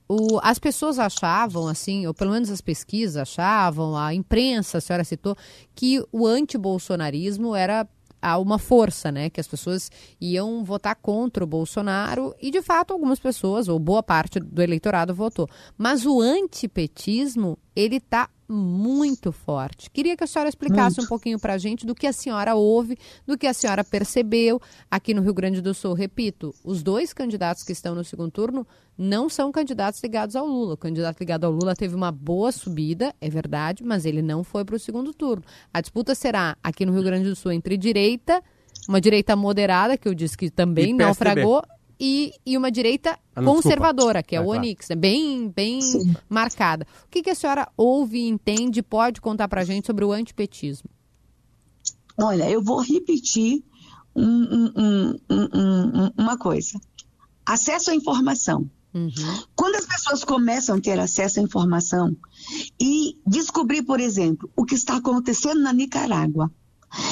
O- 0.07 0.39
as 0.43 0.59
pessoas 0.59 0.99
achavam, 0.99 1.67
assim, 1.67 2.07
ou 2.07 2.13
pelo 2.13 2.33
menos 2.33 2.51
as 2.51 2.61
pesquisas 2.61 3.17
achavam, 3.17 3.97
a 3.97 4.13
imprensa, 4.13 4.77
a 4.77 4.81
senhora 4.83 5.05
citou, 5.05 5.35
que 5.75 6.05
o 6.13 6.27
anti-bolsonarismo 6.27 7.55
era 7.57 7.89
a 8.21 8.39
uma 8.39 8.59
força, 8.59 9.11
né? 9.11 9.31
Que 9.31 9.41
as 9.41 9.49
pessoas 9.49 9.91
iam 10.21 10.65
votar 10.65 10.97
contra 10.97 11.45
o 11.45 11.47
Bolsonaro 11.47 12.35
e, 12.41 12.51
de 12.51 12.63
fato, 12.63 12.93
algumas 12.93 13.19
pessoas, 13.19 13.69
ou 13.69 13.79
boa 13.79 14.03
parte 14.03 14.39
do 14.39 14.63
eleitorado, 14.63 15.15
votou. 15.15 15.49
Mas 15.77 16.05
o 16.05 16.21
antipetismo, 16.21 17.59
ele 17.75 17.97
está 17.97 18.29
muito 18.51 19.31
forte. 19.31 19.89
Queria 19.91 20.17
que 20.17 20.25
a 20.25 20.27
senhora 20.27 20.49
explicasse 20.49 20.97
Muito. 20.97 21.07
um 21.07 21.09
pouquinho 21.09 21.39
para 21.39 21.55
a 21.55 21.59
gente 21.59 21.87
do 21.87 21.95
que 21.95 22.07
a 22.07 22.13
senhora 22.13 22.55
ouve, 22.55 22.99
do 23.27 23.39
que 23.39 23.47
a 23.47 23.55
senhora 23.55 23.85
percebeu 23.85 24.61
aqui 24.91 25.15
no 25.15 25.23
Rio 25.23 25.33
Grande 25.33 25.61
do 25.61 25.73
Sul. 25.73 25.95
Repito, 25.95 26.55
os 26.65 26.83
dois 26.83 27.13
candidatos 27.13 27.63
que 27.63 27.73
estão 27.73 27.95
no 27.95 28.05
segundo 28.05 28.31
turno 28.31 28.67
não 28.99 29.29
são 29.29 29.53
candidatos 29.53 30.03
ligados 30.03 30.37
ao 30.37 30.47
Lula. 30.47 30.75
O 30.75 30.77
candidato 30.77 31.21
ligado 31.21 31.45
ao 31.45 31.53
Lula 31.53 31.75
teve 31.75 31.95
uma 31.95 32.11
boa 32.11 32.53
subida, 32.53 33.15
é 33.21 33.31
verdade, 33.31 33.85
mas 33.85 34.05
ele 34.05 34.21
não 34.21 34.43
foi 34.43 34.65
para 34.65 34.77
o 34.77 34.79
segundo 34.79 35.15
turno. 35.15 35.45
A 35.73 35.81
disputa 35.81 36.15
será 36.15 36.57
aqui 36.63 36.85
no 36.85 36.93
Rio 36.93 37.03
Grande 37.03 37.29
do 37.29 37.37
Sul 37.37 37.53
entre 37.53 37.77
direita, 37.77 38.43
uma 38.89 39.01
direita 39.01 39.37
moderada, 39.37 39.97
que 39.97 40.09
eu 40.09 40.15
disse 40.15 40.37
que 40.37 40.51
também 40.51 40.93
naufragou, 40.93 41.63
e, 42.01 42.33
e 42.47 42.57
uma 42.57 42.71
direita 42.71 43.19
Ah, 43.37 43.43
não, 43.43 43.55
conservadora, 43.55 44.23
que 44.23 44.35
é 44.35 44.39
Ah, 44.39 44.43
o 44.43 44.47
claro. 44.47 44.61
Onix, 44.61 44.89
né? 44.89 44.97
bem, 44.97 45.49
bem 45.55 45.81
marcada. 46.29 46.87
O 47.05 47.09
que, 47.11 47.23
que 47.23 47.31
a 47.31 47.35
senhora 47.35 47.69
ouve 47.77 48.19
e 48.19 48.29
entende, 48.29 48.83
pode 48.83 49.21
contar 49.21 49.47
pra 49.49 49.65
gente 49.65 49.87
sobre 49.87 50.05
o 50.05 50.13
antipetismo? 50.13 50.89
Olha, 52.19 52.49
eu 52.51 52.63
vou 52.63 52.81
repetir 52.81 53.63
um- 54.15 54.73
um- 54.77 55.17
um- 55.31 56.11
uma 56.19 56.37
coisa. 56.37 56.79
Acesso 57.47 57.91
à 57.91 57.95
informação. 57.95 58.69
Uhum. 58.93 59.11
Quando 59.55 59.77
as 59.77 59.87
pessoas 59.87 60.25
começam 60.25 60.77
a 60.77 60.81
ter 60.81 60.99
acesso 60.99 61.39
à 61.39 61.43
informação 61.43 62.17
e 62.81 63.17
descobrir, 63.27 63.83
por 63.85 64.01
exemplo, 64.01 64.51
o 64.57 64.65
que 64.65 64.75
está 64.75 64.97
acontecendo 64.97 65.61
na 65.61 65.73
Nicarágua, 65.73 66.51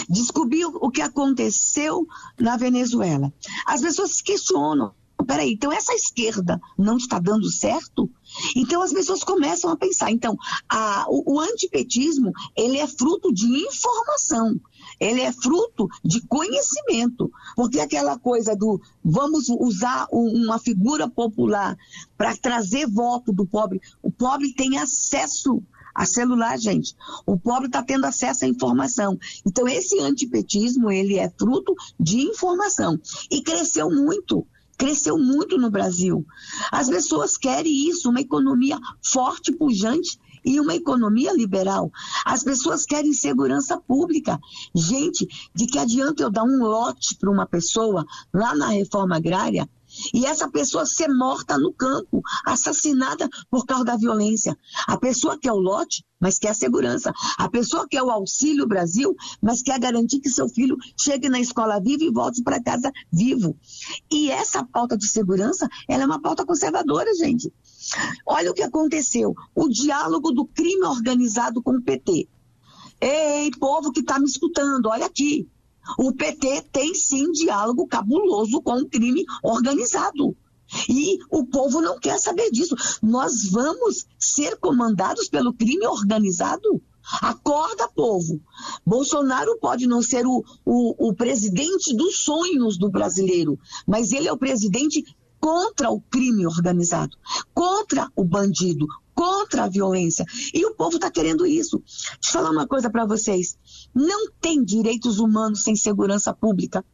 descobrir 0.09 0.64
o 0.67 0.91
que 0.91 1.01
aconteceu 1.03 2.07
na 2.38 2.57
Venezuela, 2.57 3.33
as 3.67 3.81
pessoas 3.81 4.21
questionam. 4.21 4.93
Peraí, 5.27 5.53
então 5.53 5.71
essa 5.71 5.93
esquerda 5.93 6.59
não 6.79 6.97
está 6.97 7.19
dando 7.19 7.51
certo? 7.51 8.09
Então 8.57 8.81
as 8.81 8.93
pessoas 8.93 9.23
começam 9.25 9.69
a 9.71 9.77
pensar. 9.77 10.11
Então, 10.11 10.35
a- 10.71 11.05
o, 11.09 11.35
o 11.35 11.41
antipetismo, 11.41 12.33
ele 12.57 12.79
é 12.79 12.87
fruto 12.87 13.31
de 13.35 13.45
informação. 13.47 14.59
Ele 14.99 15.21
é 15.21 15.31
fruto 15.33 15.87
de 16.05 16.21
conhecimento. 16.27 17.31
Porque 17.57 17.79
aquela 17.81 18.17
coisa 18.19 18.55
do 18.57 18.81
vamos 19.05 19.49
usar 19.51 20.07
um- 20.12 20.45
uma 20.45 20.59
figura 20.59 21.09
popular 21.11 21.77
para 22.17 22.35
trazer 22.37 22.87
voto 22.88 23.33
do 23.33 23.45
pobre. 23.45 23.81
O 24.03 24.11
pobre 24.11 24.55
tem 24.55 24.79
acesso 24.79 25.62
a 25.99 26.07
celular, 26.07 26.57
gente. 26.57 26.95
O 27.27 27.37
pobre 27.37 27.67
está 27.67 27.83
tendo 27.83 28.05
acesso 28.05 28.45
à 28.45 28.49
informação. 28.49 29.19
Então, 29.45 29.67
esse 29.67 29.99
antipetismo, 29.99 30.93
ele 30.93 31.19
é 31.19 31.29
fruto 31.29 31.75
de 31.99 32.21
informação. 32.21 33.01
E 33.29 33.43
cresceu 33.43 33.91
muito. 33.91 34.47
Cresceu 34.77 35.19
muito 35.19 35.59
no 35.59 35.69
Brasil. 35.69 36.25
As 36.71 36.89
pessoas 36.89 37.37
querem 37.37 37.89
isso, 37.91 38.11
uma 38.11 38.21
economia 38.21 38.79
forte, 39.03 39.51
pujante 39.51 40.21
e 40.45 40.61
uma 40.61 40.77
economia 40.77 41.33
liberal. 41.33 41.91
As 42.25 42.45
pessoas 42.45 42.87
querem 42.87 43.13
segurança 43.13 43.77
pública. 43.77 44.39
Gente, 44.73 45.27
de 45.53 45.67
que 45.67 45.81
adianta 45.81 46.23
eu 46.23 46.31
dar 46.31 46.45
um 46.45 46.63
lote 46.63 47.17
para 47.17 47.29
uma 47.29 47.45
pessoa 47.45 48.07
lá 48.33 48.55
na 48.55 48.69
reforma 48.69 49.17
agrária 49.17 49.69
e 50.13 50.27
essa 50.27 50.49
pessoa 50.49 50.87
ser 50.87 51.09
morta 51.09 51.59
no 51.59 51.73
campo, 51.73 52.23
assassinada 52.47 53.29
por 53.51 53.67
causa 53.67 53.85
da 53.85 53.97
violência. 53.97 54.57
A 54.87 54.97
pessoa 54.97 55.39
quer 55.39 55.53
o 55.53 55.59
lote, 55.59 56.05
mas 56.21 56.39
quer 56.39 56.51
a 56.51 56.55
segurança. 56.55 57.13
A 57.39 57.49
pessoa 57.49 57.87
quer 57.89 58.03
o 58.03 58.11
auxílio 58.11 58.67
Brasil, 58.67 59.15
mas 59.43 59.63
quer 59.63 59.79
garantir 59.79 60.21
que 60.21 60.31
seu 60.31 60.49
filho 60.49 60.77
chegue 60.99 61.29
na 61.29 61.41
escola 61.41 61.81
vivo 61.81 62.05
e 62.05 62.13
volte 62.13 62.43
para 62.43 62.63
casa 62.63 62.91
vivo. 63.13 63.57
E 64.11 64.31
essa 64.31 64.65
pauta 64.65 64.97
de 64.97 65.09
segurança, 65.09 65.69
ela 65.89 66.03
é 66.03 66.07
uma 66.07 66.21
pauta 66.21 66.45
conservadora, 66.45 67.15
gente. 67.15 67.53
Olha 68.27 68.51
o 68.51 68.55
que 68.55 68.63
aconteceu. 68.63 69.35
O 69.55 69.69
diálogo 69.69 70.33
do 70.33 70.47
crime 70.47 70.85
organizado 70.85 71.63
com 71.63 71.73
o 71.73 71.83
PT. 71.83 72.29
Ei, 73.01 73.51
povo 73.59 73.93
que 73.93 74.01
está 74.01 74.19
me 74.19 74.27
escutando, 74.27 74.87
olha 74.87 75.07
aqui. 75.07 75.49
O 75.96 76.12
PT 76.12 76.62
tem 76.72 76.94
sim 76.94 77.31
diálogo 77.33 77.87
cabuloso 77.87 78.61
com 78.61 78.74
o 78.74 78.88
crime 78.88 79.24
organizado. 79.42 80.37
E 80.88 81.18
o 81.31 81.46
povo 81.46 81.81
não 81.81 81.98
quer 81.98 82.18
saber 82.18 82.51
disso. 82.51 82.74
Nós 83.03 83.48
vamos 83.51 84.07
ser 84.18 84.57
comandados 84.59 85.29
pelo 85.29 85.55
crime 85.55 85.87
organizado? 85.87 86.83
Acorda, 87.22 87.88
povo. 87.88 88.38
Bolsonaro 88.85 89.59
pode 89.59 89.87
não 89.87 90.03
ser 90.03 90.27
o, 90.27 90.44
o, 90.64 91.09
o 91.09 91.14
presidente 91.14 91.96
dos 91.96 92.18
sonhos 92.18 92.77
do 92.77 92.90
brasileiro, 92.90 93.59
mas 93.87 94.12
ele 94.12 94.29
é 94.29 94.33
o 94.33 94.37
presidente 94.37 95.03
contra 95.40 95.90
o 95.90 96.01
crime 96.01 96.46
organizado, 96.46 97.16
contra 97.55 98.11
o 98.14 98.24
bandido, 98.24 98.87
contra 99.14 99.64
a 99.64 99.68
violência. 99.68 100.24
E 100.53 100.64
o 100.66 100.74
povo 100.74 100.96
está 100.96 101.11
querendo 101.11 101.46
isso. 101.46 101.83
Deixa 101.87 102.18
eu 102.27 102.33
falar 102.33 102.51
uma 102.51 102.68
coisa 102.68 102.90
para 102.90 103.07
vocês. 103.07 103.57
Não 103.99 104.31
tem 104.41 104.63
direitos 104.63 105.19
humanos 105.19 105.65
sem 105.65 105.75
segurança 105.75 106.33
pública. 106.33 106.85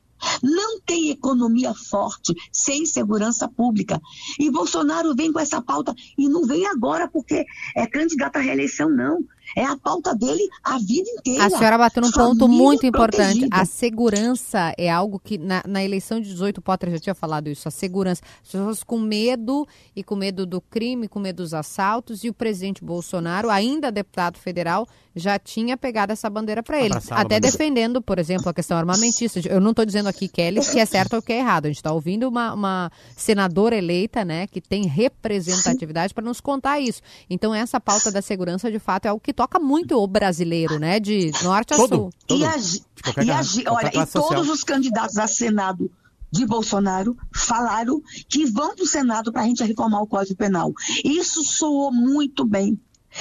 Não 0.43 0.81
tem 0.81 1.11
economia 1.11 1.75
forte 1.75 2.35
sem 2.51 2.87
segurança 2.87 3.47
pública. 3.47 4.01
E 4.39 4.51
Bolsonaro 4.51 5.15
vem 5.15 5.31
com 5.31 5.39
essa 5.39 5.61
pauta 5.61 5.95
e 6.17 6.29
não 6.29 6.47
vem 6.47 6.67
agora 6.67 7.07
porque 7.09 7.45
é 7.77 7.87
candidato 7.87 8.37
à 8.37 8.41
reeleição, 8.41 8.89
não. 8.89 9.25
É 9.55 9.65
a 9.65 9.77
pauta 9.77 10.15
dele 10.15 10.43
a 10.65 10.79
vida 10.79 11.09
inteira. 11.11 11.45
A 11.45 11.51
senhora 11.51 11.77
bateu 11.77 12.03
num 12.03 12.11
ponto 12.11 12.49
muito 12.49 12.87
importante. 12.87 13.41
protegida. 13.41 13.57
A 13.57 13.65
segurança 13.67 14.75
é 14.79 14.91
algo 14.91 15.19
que 15.19 15.37
na, 15.37 15.63
na 15.67 15.85
eleição 15.85 16.19
de 16.19 16.29
18, 16.29 16.59
o 16.59 16.63
Potter 16.63 16.91
já 16.91 16.99
tinha 16.99 17.15
falado 17.15 17.49
isso. 17.49 17.69
A 17.69 17.71
segurança. 17.71 18.23
As 18.43 18.51
pessoas 18.51 18.83
com 18.83 18.99
medo 18.99 19.67
e 19.95 20.03
com 20.03 20.17
medo 20.17 20.47
do 20.47 20.61
crime, 20.61 21.07
com 21.07 21.21
medo 21.21 21.43
dos 21.43 21.53
assaltos. 21.53 22.25
E 22.25 22.31
o 22.31 22.35
presidente 22.35 22.83
Bolsonaro, 22.83 23.51
ainda 23.51 23.93
deputado 23.93 24.39
federal, 24.39 24.89
já 25.17 25.39
tinha 25.39 25.77
pegado 25.77 26.13
essa 26.13 26.29
bandeira 26.29 26.63
para 26.63 26.81
ele. 26.81 26.95
Até 26.95 27.15
bandeira. 27.15 27.41
defendendo, 27.41 28.03
por 28.03 28.19
exemplo, 28.19 28.49
a 28.49 28.55
questão 28.55 28.77
armamentista. 28.77 29.41
Eu 29.49 29.61
não 29.61 29.71
estou 29.71 29.85
dizendo 29.87 30.09
aqui, 30.09 30.27
Kelly, 30.29 30.61
que 30.61 30.79
é 30.81 30.87
certo 30.87 31.15
ou 31.17 31.23
que 31.23 31.33
é 31.33 31.39
errado. 31.39 31.67
A 31.67 31.69
gente 31.69 31.77
está 31.77 31.93
ouvindo 31.93 32.29
uma, 32.29 32.53
uma 32.53 32.93
senadora 33.17 33.77
eleita, 33.77 34.25
né, 34.25 34.47
que 34.47 34.61
tem 34.61 34.87
representatividade 34.87 36.13
para 36.15 36.25
nos 36.25 36.41
contar 36.41 36.81
isso. 36.81 37.01
Então, 37.29 37.55
essa 37.55 37.81
pauta 37.81 38.11
da 38.11 38.21
segurança, 38.23 38.71
de 38.71 38.79
fato, 38.79 39.07
é 39.07 39.09
algo 39.09 39.21
que 39.23 39.33
toca 39.33 39.59
muito 39.59 39.97
o 39.99 40.07
brasileiro, 40.07 40.79
né, 40.79 40.99
de 41.01 41.31
norte 41.43 41.75
a 41.75 41.77
Todo. 41.77 41.97
sul. 41.97 42.11
Todo. 42.27 42.41
E 42.41 42.45
a, 42.45 42.57
e 42.57 43.31
a- 43.31 43.35
classe- 43.35 43.65
olha, 43.69 43.89
e 43.95 44.07
todos 44.07 44.49
os 44.49 44.65
candidatos 44.65 45.17
a 45.19 45.27
Senado 45.27 45.91
de 46.31 46.45
Bolsonaro 46.45 47.17
falaram 47.33 48.03
que 48.29 48.45
vão 48.47 48.75
para 48.75 48.83
o 48.85 48.87
Senado 48.89 49.31
para 49.33 49.43
a 49.43 49.45
gente 49.47 49.63
reformar 49.63 50.01
o 50.03 50.07
Código 50.07 50.37
Penal. 50.37 50.73
Isso 51.05 51.45
soou 51.45 51.93
muito 51.93 52.45
bem. 52.45 52.77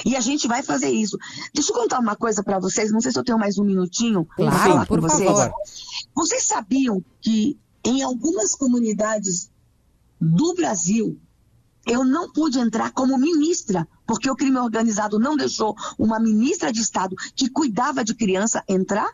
E 0.06 0.15
a 0.15 0.19
gente 0.19 0.47
vai 0.47 0.63
fazer 0.63 0.89
isso. 0.89 1.17
Deixa 1.53 1.71
eu 1.71 1.75
contar 1.75 1.99
uma 1.99 2.15
coisa 2.15 2.43
para 2.43 2.60
vocês. 2.60 2.91
Não 2.91 2.99
sei 3.01 3.12
se 3.12 3.19
eu 3.19 3.23
tenho 3.23 3.38
mais 3.38 3.58
um 3.58 3.63
minutinho 3.63 4.25
para 4.25 4.49
Claro, 4.49 4.71
falar 4.71 4.86
por 4.86 4.99
com 5.01 5.08
vocês. 5.08 5.29
favor. 5.29 5.51
Vocês 6.15 6.43
sabiam 6.43 7.03
que 7.21 7.60
em 7.86 8.01
algumas 8.01 8.56
comunidades 8.56 9.51
do 10.19 10.53
Brasil 10.56 11.19
eu 11.86 12.03
não 12.06 12.32
pude 12.32 12.58
entrar 12.60 12.91
como 12.91 13.17
ministra, 13.17 13.86
porque 14.08 14.29
o 14.29 14.36
crime 14.36 14.58
organizado 14.58 15.19
não 15.19 15.36
deixou 15.36 15.75
uma 15.99 16.17
ministra 16.19 16.71
de 16.71 16.79
Estado 16.79 17.15
que 17.36 17.49
cuidava 17.49 18.03
de 18.03 18.15
criança 18.15 18.63
entrar? 18.69 19.12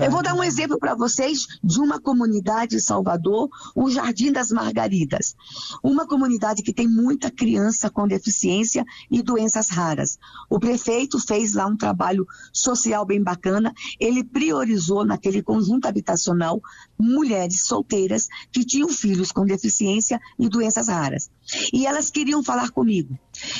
Eu 0.00 0.12
vou 0.12 0.22
dar 0.22 0.34
um 0.34 0.44
exemplo 0.44 0.78
para 0.78 0.94
vocês 0.94 1.44
de 1.62 1.80
uma 1.80 2.00
comunidade 2.00 2.76
em 2.76 2.78
Salvador, 2.78 3.48
o 3.74 3.90
Jardim 3.90 4.30
das 4.30 4.50
Margaridas. 4.50 5.34
Uma 5.82 6.06
comunidade 6.06 6.62
que 6.62 6.72
tem 6.72 6.86
muita 6.86 7.32
criança 7.32 7.90
com 7.90 8.06
deficiência 8.06 8.84
e 9.10 9.20
doenças 9.22 9.70
raras. 9.70 10.20
O 10.48 10.60
prefeito 10.60 11.18
fez 11.18 11.54
lá 11.54 11.66
um 11.66 11.76
trabalho 11.76 12.24
social 12.52 13.04
bem 13.04 13.20
bacana. 13.20 13.74
Ele 13.98 14.22
priorizou 14.22 15.04
naquele 15.04 15.42
conjunto 15.42 15.86
habitacional 15.88 16.60
mulheres 16.96 17.62
solteiras 17.62 18.28
que 18.52 18.64
tinham 18.64 18.88
filhos 18.88 19.32
com 19.32 19.44
deficiência 19.44 20.20
e 20.38 20.48
doenças 20.48 20.86
raras. 20.86 21.28
E 21.72 21.86
elas 21.86 22.08
queriam 22.08 22.40
falar 22.44 22.70
comigo. 22.70 23.18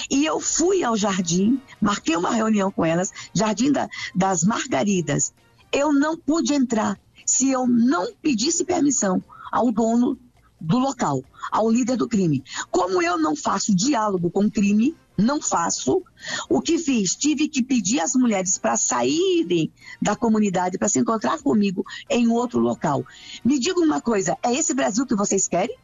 E 0.08 0.24
eu 0.24 0.38
fui 0.38 0.84
ao 0.84 0.96
jardim, 0.96 1.60
marquei 1.80 2.14
uma 2.14 2.30
reunião 2.30 2.70
com 2.70 2.84
elas, 2.84 3.10
Jardim 3.34 3.72
da- 3.72 3.88
das 4.14 4.44
Margaridas 4.44 5.32
eu 5.72 5.92
não 5.92 6.16
pude 6.16 6.54
entrar 6.54 6.98
se 7.24 7.50
eu 7.50 7.66
não 7.66 8.12
pedisse 8.20 8.64
permissão 8.64 9.22
ao 9.50 9.70
dono 9.72 10.18
do 10.60 10.78
local, 10.78 11.22
ao 11.50 11.70
líder 11.70 11.96
do 11.96 12.08
crime. 12.08 12.44
Como 12.70 13.02
eu 13.02 13.18
não 13.18 13.34
faço 13.34 13.74
diálogo 13.74 14.30
com 14.30 14.44
o 14.44 14.50
crime, 14.50 14.94
não 15.16 15.40
faço, 15.40 16.02
o 16.48 16.60
que 16.60 16.78
fiz? 16.78 17.14
Tive 17.14 17.48
que 17.48 17.62
pedir 17.62 18.00
às 18.00 18.14
mulheres 18.14 18.58
para 18.58 18.76
saírem 18.76 19.72
da 20.00 20.16
comunidade 20.16 20.78
para 20.78 20.88
se 20.88 20.98
encontrar 20.98 21.42
comigo 21.42 21.84
em 22.08 22.28
outro 22.28 22.60
local. 22.60 23.04
Me 23.44 23.58
diga 23.58 23.80
uma 23.80 24.00
coisa, 24.00 24.36
é 24.42 24.52
esse 24.52 24.72
Brasil 24.74 25.06
que 25.06 25.14
vocês 25.14 25.48
querem? 25.48 25.76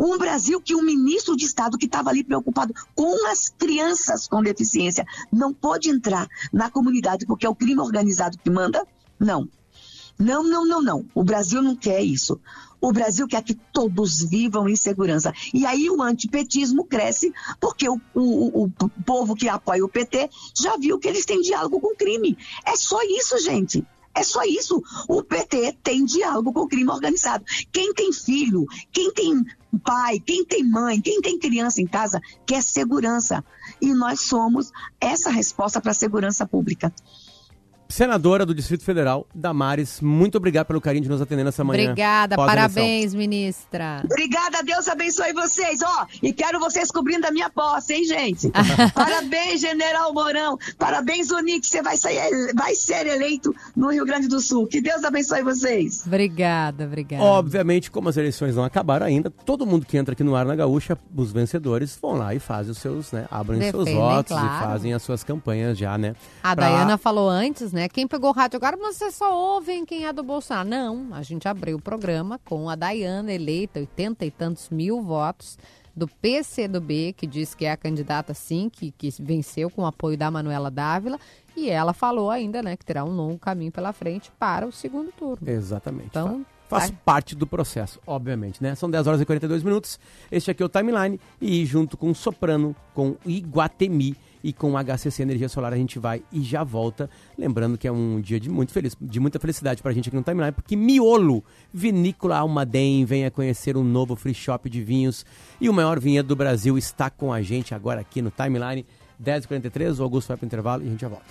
Um 0.00 0.18
Brasil 0.18 0.60
que 0.60 0.74
um 0.74 0.82
ministro 0.82 1.36
de 1.36 1.44
Estado 1.44 1.78
que 1.78 1.86
estava 1.86 2.10
ali 2.10 2.24
preocupado 2.24 2.74
com 2.94 3.28
as 3.28 3.48
crianças 3.48 4.26
com 4.26 4.42
deficiência 4.42 5.04
não 5.32 5.52
pôde 5.52 5.90
entrar 5.90 6.28
na 6.52 6.70
comunidade 6.70 7.26
porque 7.26 7.46
é 7.46 7.48
o 7.48 7.54
crime 7.54 7.80
organizado 7.80 8.38
que 8.38 8.50
manda? 8.50 8.86
Não. 9.18 9.48
Não, 10.18 10.42
não, 10.42 10.64
não, 10.64 10.82
não. 10.82 11.04
O 11.14 11.22
Brasil 11.22 11.60
não 11.60 11.76
quer 11.76 12.02
isso. 12.02 12.40
O 12.80 12.92
Brasil 12.92 13.26
quer 13.26 13.42
que 13.42 13.54
todos 13.54 14.22
vivam 14.22 14.68
em 14.68 14.76
segurança. 14.76 15.32
E 15.52 15.66
aí 15.66 15.90
o 15.90 16.02
antipetismo 16.02 16.84
cresce 16.84 17.32
porque 17.60 17.88
o, 17.88 18.00
o, 18.14 18.64
o 18.64 18.70
povo 19.04 19.34
que 19.34 19.48
apoia 19.48 19.84
o 19.84 19.88
PT 19.88 20.30
já 20.54 20.76
viu 20.76 20.98
que 20.98 21.08
eles 21.08 21.26
têm 21.26 21.40
diálogo 21.40 21.80
com 21.80 21.94
crime. 21.94 22.36
É 22.64 22.76
só 22.76 22.98
isso, 23.02 23.38
gente. 23.38 23.84
É 24.16 24.22
só 24.22 24.42
isso. 24.44 24.82
O 25.06 25.22
PT 25.22 25.76
tem 25.82 26.02
diálogo 26.02 26.50
com 26.50 26.60
o 26.60 26.68
crime 26.68 26.90
organizado. 26.90 27.44
Quem 27.70 27.92
tem 27.92 28.10
filho, 28.14 28.64
quem 28.90 29.12
tem 29.12 29.44
pai, 29.84 30.18
quem 30.18 30.42
tem 30.42 30.64
mãe, 30.64 31.02
quem 31.02 31.20
tem 31.20 31.38
criança 31.38 31.82
em 31.82 31.86
casa, 31.86 32.18
quer 32.46 32.62
segurança. 32.62 33.44
E 33.78 33.92
nós 33.92 34.20
somos 34.20 34.72
essa 34.98 35.28
resposta 35.28 35.82
para 35.82 35.90
a 35.90 35.94
segurança 35.94 36.46
pública. 36.46 36.90
Senadora 37.88 38.44
do 38.44 38.54
Distrito 38.54 38.82
Federal, 38.82 39.26
Damares, 39.34 40.00
muito 40.00 40.36
obrigado 40.36 40.66
pelo 40.66 40.80
carinho 40.80 41.04
de 41.04 41.08
nos 41.08 41.20
atender 41.20 41.44
nessa 41.44 41.62
manhã. 41.62 41.84
Obrigada, 41.84 42.36
parabéns, 42.36 43.14
ministra. 43.14 44.02
Obrigada, 44.04 44.62
Deus 44.62 44.88
abençoe 44.88 45.32
vocês. 45.32 45.80
Ó, 45.82 46.02
oh, 46.02 46.06
e 46.22 46.32
quero 46.32 46.58
vocês 46.58 46.90
cobrindo 46.90 47.26
a 47.26 47.30
minha 47.30 47.48
posse, 47.48 47.94
hein, 47.94 48.04
gente? 48.04 48.50
parabéns, 48.92 49.60
General 49.60 50.12
Mourão. 50.12 50.58
Parabéns, 50.78 51.30
Unix. 51.30 51.68
Você 51.68 51.82
vai, 51.82 51.96
sair, 51.96 52.52
vai 52.54 52.74
ser 52.74 53.06
eleito 53.06 53.54
no 53.74 53.90
Rio 53.90 54.04
Grande 54.04 54.26
do 54.26 54.40
Sul. 54.40 54.66
Que 54.66 54.80
Deus 54.80 55.04
abençoe 55.04 55.42
vocês. 55.42 56.04
Obrigada, 56.06 56.84
obrigada. 56.84 57.22
Obviamente, 57.22 57.90
como 57.90 58.08
as 58.08 58.16
eleições 58.16 58.56
não 58.56 58.64
acabaram 58.64 59.06
ainda, 59.06 59.30
todo 59.30 59.64
mundo 59.64 59.86
que 59.86 59.96
entra 59.96 60.12
aqui 60.12 60.24
no 60.24 60.34
ar 60.34 60.44
na 60.44 60.56
Gaúcha, 60.56 60.98
os 61.14 61.30
vencedores 61.30 61.96
vão 62.00 62.12
lá 62.12 62.34
e 62.34 62.40
fazem 62.40 62.72
os 62.72 62.78
seus, 62.78 63.12
né? 63.12 63.26
Abrem 63.30 63.60
Defendem, 63.60 63.84
seus 63.84 63.96
votos 63.96 64.36
claro. 64.36 64.46
e 64.46 64.66
fazem 64.66 64.92
as 64.92 65.02
suas 65.02 65.22
campanhas 65.22 65.78
já, 65.78 65.96
né? 65.96 66.14
A 66.42 66.54
pra... 66.54 66.68
Dayana 66.68 66.98
falou 66.98 67.28
antes, 67.28 67.72
né? 67.72 67.75
Quem 67.88 68.06
pegou 68.06 68.30
o 68.30 68.32
rádio 68.32 68.56
agora, 68.56 68.76
mas 68.76 68.96
você 68.96 69.10
só 69.10 69.34
ouvem 69.34 69.84
quem 69.84 70.06
é 70.06 70.12
do 70.12 70.22
Bolsonaro. 70.22 70.68
Não, 70.68 71.08
a 71.12 71.22
gente 71.22 71.46
abriu 71.46 71.76
o 71.76 71.82
programa 71.82 72.40
com 72.44 72.68
a 72.70 72.74
Dayana, 72.74 73.32
eleita, 73.32 73.80
80 73.80 74.24
e 74.24 74.30
tantos 74.30 74.70
mil 74.70 75.02
votos, 75.02 75.58
do 75.96 76.06
PCdoB, 76.06 77.14
que 77.14 77.26
diz 77.26 77.54
que 77.54 77.64
é 77.64 77.72
a 77.72 77.76
candidata, 77.76 78.34
sim, 78.34 78.68
que, 78.70 78.90
que 78.90 79.08
venceu 79.18 79.70
com 79.70 79.82
o 79.82 79.86
apoio 79.86 80.18
da 80.18 80.30
Manuela 80.30 80.70
Dávila. 80.70 81.18
E 81.56 81.70
ela 81.70 81.94
falou 81.94 82.30
ainda, 82.30 82.62
né, 82.62 82.76
que 82.76 82.84
terá 82.84 83.02
um 83.02 83.16
longo 83.16 83.38
caminho 83.38 83.72
pela 83.72 83.94
frente 83.94 84.30
para 84.38 84.66
o 84.66 84.72
segundo 84.72 85.10
turno. 85.10 85.48
Exatamente. 85.48 86.08
Então, 86.08 86.44
faz 86.68 86.90
vai. 86.90 86.98
parte 87.02 87.34
do 87.34 87.46
processo, 87.46 87.98
obviamente, 88.06 88.62
né? 88.62 88.74
São 88.74 88.90
10 88.90 89.06
horas 89.06 89.20
e 89.22 89.24
42 89.24 89.62
minutos. 89.62 89.98
Este 90.30 90.50
aqui 90.50 90.62
é 90.62 90.66
o 90.66 90.68
Timeline 90.68 91.18
e 91.40 91.64
junto 91.64 91.96
com 91.96 92.12
Soprano, 92.12 92.76
com 92.92 93.16
Iguatemi 93.24 94.14
e 94.42 94.52
com 94.52 94.72
HCC 94.76 95.22
Energia 95.22 95.48
Solar 95.48 95.72
a 95.72 95.76
gente 95.76 95.98
vai 95.98 96.22
e 96.32 96.42
já 96.42 96.62
volta. 96.64 97.08
Lembrando 97.36 97.76
que 97.76 97.86
é 97.86 97.92
um 97.92 98.20
dia 98.20 98.38
de, 98.38 98.48
muito 98.48 98.72
feliz, 98.72 98.96
de 99.00 99.20
muita 99.20 99.38
felicidade 99.38 99.82
para 99.82 99.90
a 99.90 99.94
gente 99.94 100.08
aqui 100.08 100.16
no 100.16 100.22
Timeline, 100.22 100.52
porque 100.52 100.76
Miolo, 100.76 101.44
Vinícola 101.72 102.38
Almaden, 102.38 103.04
venha 103.04 103.30
conhecer 103.30 103.76
um 103.76 103.84
novo 103.84 104.16
free 104.16 104.34
shop 104.34 104.68
de 104.68 104.82
vinhos 104.82 105.24
e 105.60 105.68
o 105.68 105.72
maior 105.72 105.98
vinhedo 106.00 106.28
do 106.28 106.36
Brasil 106.36 106.76
está 106.76 107.10
com 107.10 107.32
a 107.32 107.42
gente 107.42 107.74
agora 107.74 108.00
aqui 108.00 108.20
no 108.22 108.30
Timeline. 108.30 108.84
10h43, 109.22 109.98
o 109.98 110.02
Augusto 110.02 110.28
vai 110.28 110.36
para 110.36 110.44
o 110.44 110.46
intervalo 110.46 110.82
e 110.82 110.86
a 110.86 110.90
gente 110.90 111.00
já 111.00 111.08
volta. 111.08 111.24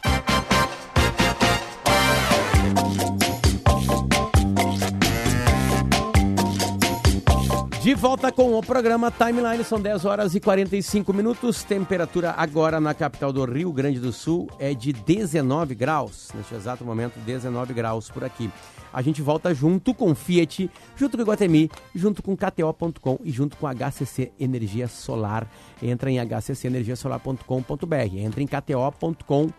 De 7.86 7.94
volta 7.94 8.32
com 8.32 8.58
o 8.58 8.64
programa 8.64 9.12
Timeline, 9.12 9.64
são 9.64 9.80
10 9.80 10.06
horas 10.06 10.34
e 10.34 10.40
45 10.40 11.14
minutos. 11.14 11.64
Temperatura 11.64 12.34
agora 12.36 12.80
na 12.80 12.96
capital 12.96 13.32
do 13.32 13.46
Rio 13.46 13.72
Grande 13.72 14.00
do 14.00 14.12
Sul 14.12 14.50
é 14.58 14.74
de 14.74 14.92
19 14.92 15.76
graus. 15.76 16.30
Neste 16.34 16.56
exato 16.56 16.84
momento, 16.84 17.20
19 17.20 17.76
graus 17.76 18.10
por 18.10 18.24
aqui. 18.24 18.50
A 18.92 19.04
gente 19.04 19.22
volta 19.22 19.54
junto 19.54 19.94
com 19.94 20.16
Fiat, 20.16 20.68
junto 20.96 21.16
com 21.16 21.22
Iguatemi, 21.22 21.70
junto 21.94 22.24
com 22.24 22.36
KTO.com 22.36 23.20
e 23.24 23.32
junto 23.32 23.56
com 23.56 23.68
HCC 23.68 24.32
Energia 24.40 24.88
Solar. 24.88 25.48
Entra 25.80 26.10
em 26.10 26.18
hccenergiasolar.com.br, 26.18 28.18
entra 28.18 28.42
em 28.42 28.48
KTO.com, 28.48 29.52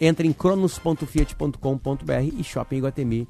entra 0.00 0.26
em 0.26 0.32
cronos.fiat.com.br 0.32 2.34
e 2.34 2.42
Shopping 2.42 2.76
Iguatemi 2.76 3.28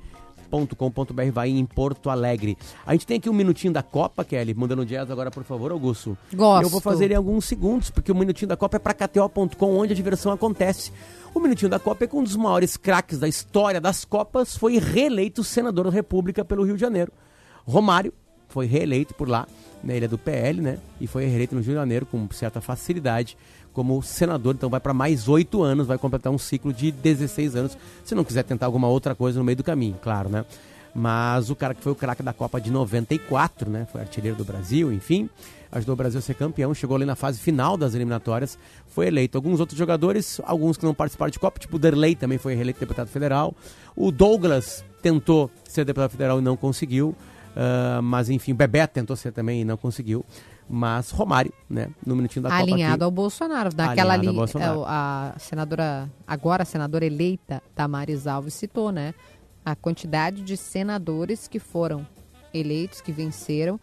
com.br 0.76 1.30
vai 1.32 1.50
em 1.50 1.66
Porto 1.66 2.08
Alegre. 2.08 2.56
A 2.86 2.92
gente 2.92 3.06
tem 3.06 3.16
aqui 3.16 3.28
um 3.28 3.34
minutinho 3.34 3.72
da 3.72 3.82
Copa, 3.82 4.24
Kelly, 4.24 4.54
mandando 4.54 4.86
jazz 4.86 5.10
agora, 5.10 5.30
por 5.30 5.42
favor, 5.42 5.72
Augusto. 5.72 6.16
Gosto. 6.32 6.64
Eu 6.64 6.70
vou 6.70 6.80
fazer 6.80 7.10
em 7.10 7.14
alguns 7.14 7.44
segundos, 7.44 7.90
porque 7.90 8.12
o 8.12 8.14
minutinho 8.14 8.48
da 8.48 8.56
Copa 8.56 8.76
é 8.76 8.78
para 8.78 8.94
KTO.com, 8.94 9.76
onde 9.76 9.92
a 9.92 9.96
diversão 9.96 10.32
acontece. 10.32 10.92
O 11.34 11.40
minutinho 11.40 11.68
da 11.70 11.80
Copa 11.80 12.04
é 12.04 12.06
com 12.06 12.20
um 12.20 12.22
dos 12.22 12.36
maiores 12.36 12.76
craques 12.76 13.18
da 13.18 13.26
história 13.26 13.80
das 13.80 14.04
Copas, 14.04 14.56
foi 14.56 14.78
reeleito 14.78 15.42
senador 15.42 15.86
da 15.86 15.90
República 15.90 16.44
pelo 16.44 16.62
Rio 16.62 16.76
de 16.76 16.80
Janeiro. 16.80 17.12
Romário 17.66 18.12
foi 18.48 18.66
reeleito 18.66 19.14
por 19.14 19.28
lá, 19.28 19.48
na 19.82 19.94
ilha 19.94 20.06
do 20.06 20.16
PL, 20.16 20.60
né? 20.60 20.78
E 21.00 21.08
foi 21.08 21.24
reeleito 21.24 21.54
no 21.56 21.60
Rio 21.60 21.70
de 21.70 21.74
Janeiro 21.74 22.06
com 22.06 22.28
certa 22.30 22.60
facilidade 22.60 23.36
como 23.74 24.00
senador, 24.02 24.54
então 24.54 24.70
vai 24.70 24.80
para 24.80 24.94
mais 24.94 25.28
oito 25.28 25.62
anos, 25.62 25.86
vai 25.86 25.98
completar 25.98 26.32
um 26.32 26.38
ciclo 26.38 26.72
de 26.72 26.92
16 26.92 27.56
anos, 27.56 27.76
se 28.04 28.14
não 28.14 28.24
quiser 28.24 28.44
tentar 28.44 28.66
alguma 28.66 28.88
outra 28.88 29.14
coisa 29.14 29.38
no 29.38 29.44
meio 29.44 29.56
do 29.56 29.64
caminho, 29.64 29.96
claro, 30.00 30.30
né? 30.30 30.44
Mas 30.94 31.50
o 31.50 31.56
cara 31.56 31.74
que 31.74 31.82
foi 31.82 31.90
o 31.90 31.96
craque 31.96 32.22
da 32.22 32.32
Copa 32.32 32.60
de 32.60 32.70
94, 32.70 33.68
né? 33.68 33.84
Foi 33.90 34.00
artilheiro 34.00 34.38
do 34.38 34.44
Brasil, 34.44 34.92
enfim, 34.92 35.28
ajudou 35.72 35.94
o 35.94 35.96
Brasil 35.96 36.20
a 36.20 36.22
ser 36.22 36.34
campeão, 36.34 36.72
chegou 36.72 36.94
ali 36.94 37.04
na 37.04 37.16
fase 37.16 37.40
final 37.40 37.76
das 37.76 37.94
eliminatórias, 37.96 38.56
foi 38.86 39.08
eleito. 39.08 39.36
Alguns 39.36 39.58
outros 39.58 39.76
jogadores, 39.76 40.40
alguns 40.44 40.76
que 40.76 40.84
não 40.84 40.94
participaram 40.94 41.32
de 41.32 41.38
Copa, 41.40 41.58
tipo 41.58 41.74
o 41.74 41.78
Derlei 41.80 42.14
também 42.14 42.38
foi 42.38 42.54
reeleito 42.54 42.78
deputado 42.78 43.08
federal. 43.08 43.52
O 43.96 44.12
Douglas 44.12 44.84
tentou 45.02 45.50
ser 45.68 45.84
deputado 45.84 46.12
federal 46.12 46.38
e 46.38 46.42
não 46.42 46.56
conseguiu. 46.56 47.14
Uh, 47.54 48.02
mas 48.02 48.28
enfim, 48.28 48.52
o 48.52 48.54
Bebeto 48.54 48.94
tentou 48.94 49.16
ser 49.16 49.32
também 49.32 49.60
e 49.60 49.64
não 49.64 49.76
conseguiu. 49.76 50.24
Mas 50.68 51.10
Romário, 51.10 51.52
né, 51.68 51.90
no 52.04 52.16
minutinho 52.16 52.42
da 52.42 52.48
Alinhado 52.48 52.66
Copa 52.66 52.74
Alinhado 52.74 53.04
ao 53.04 53.10
Bolsonaro. 53.10 53.74
Daquela 53.74 54.14
ali, 54.14 54.28
é, 54.28 54.84
a 54.86 55.34
senadora, 55.38 56.10
agora 56.26 56.62
a 56.62 56.66
senadora 56.66 57.04
eleita, 57.04 57.62
Damares 57.76 58.26
Alves, 58.26 58.54
citou, 58.54 58.90
né? 58.90 59.14
A 59.64 59.76
quantidade 59.76 60.42
de 60.42 60.56
senadores 60.56 61.46
que 61.46 61.58
foram 61.58 62.06
eleitos, 62.52 63.00
que 63.00 63.12
venceram, 63.12 63.78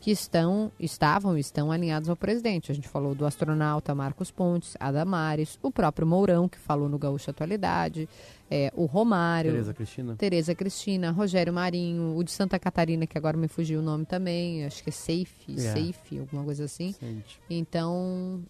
que 0.00 0.10
estão, 0.10 0.70
estavam 0.78 1.36
estão 1.36 1.72
alinhados 1.72 2.08
ao 2.08 2.16
presidente. 2.16 2.70
A 2.70 2.74
gente 2.74 2.88
falou 2.88 3.14
do 3.14 3.26
astronauta 3.26 3.94
Marcos 3.94 4.30
Pontes, 4.30 4.76
Adamares, 4.78 5.58
o 5.62 5.70
próprio 5.70 6.06
Mourão, 6.06 6.48
que 6.48 6.58
falou 6.58 6.88
no 6.88 6.98
Gaúcho 6.98 7.30
Atualidade, 7.30 8.08
é, 8.50 8.72
o 8.76 8.84
Romário, 8.84 9.50
Tereza 9.50 9.74
Cristina. 9.74 10.16
Tereza 10.16 10.54
Cristina, 10.54 11.10
Rogério 11.10 11.52
Marinho, 11.52 12.16
o 12.16 12.22
de 12.22 12.30
Santa 12.30 12.58
Catarina, 12.58 13.06
que 13.06 13.18
agora 13.18 13.36
me 13.36 13.48
fugiu 13.48 13.80
o 13.80 13.82
nome 13.82 14.04
também, 14.06 14.64
acho 14.64 14.82
que 14.82 14.90
é 14.90 14.92
Safe, 14.92 15.28
yeah. 15.48 15.80
Safe, 15.80 16.18
alguma 16.18 16.44
coisa 16.44 16.64
assim. 16.64 16.92
Sente. 16.92 17.40
Então, 17.50 18.40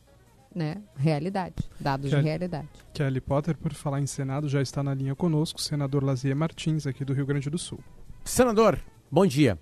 né, 0.55 0.83
realidade, 0.97 1.57
dados 1.81 2.11
Kelly, 2.11 2.23
de 2.23 2.29
realidade. 2.29 2.69
Kelly 2.93 3.21
Potter, 3.23 3.57
por 3.57 3.73
falar 3.73 4.01
em 4.01 4.07
Senado, 4.07 4.49
já 4.49 4.61
está 4.61 4.83
na 4.83 4.93
linha 4.93 5.15
conosco, 5.15 5.59
o 5.59 5.63
senador 5.63 6.05
Lazier 6.05 6.37
Martins, 6.37 6.87
aqui 6.87 7.07
do 7.07 7.15
Rio 7.15 7.25
Grande 7.25 7.49
do 7.49 7.59
Sul. 7.59 7.81
Senador, 8.23 8.79
bom 9.11 9.27
dia. 9.27 9.59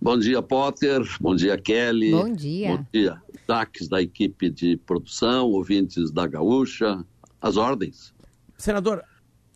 Bom 0.00 0.18
dia, 0.18 0.42
Potter. 0.42 1.02
Bom 1.20 1.34
dia, 1.34 1.56
Kelly. 1.58 2.10
Bom 2.10 2.32
dia. 2.32 2.76
Bom 2.76 2.86
dia, 2.92 3.22
destaques 3.32 3.88
da 3.88 4.00
equipe 4.00 4.50
de 4.50 4.76
produção, 4.76 5.50
ouvintes 5.50 6.10
da 6.10 6.26
Gaúcha. 6.26 7.04
As 7.40 7.56
ordens. 7.56 8.14
Senador, 8.56 9.02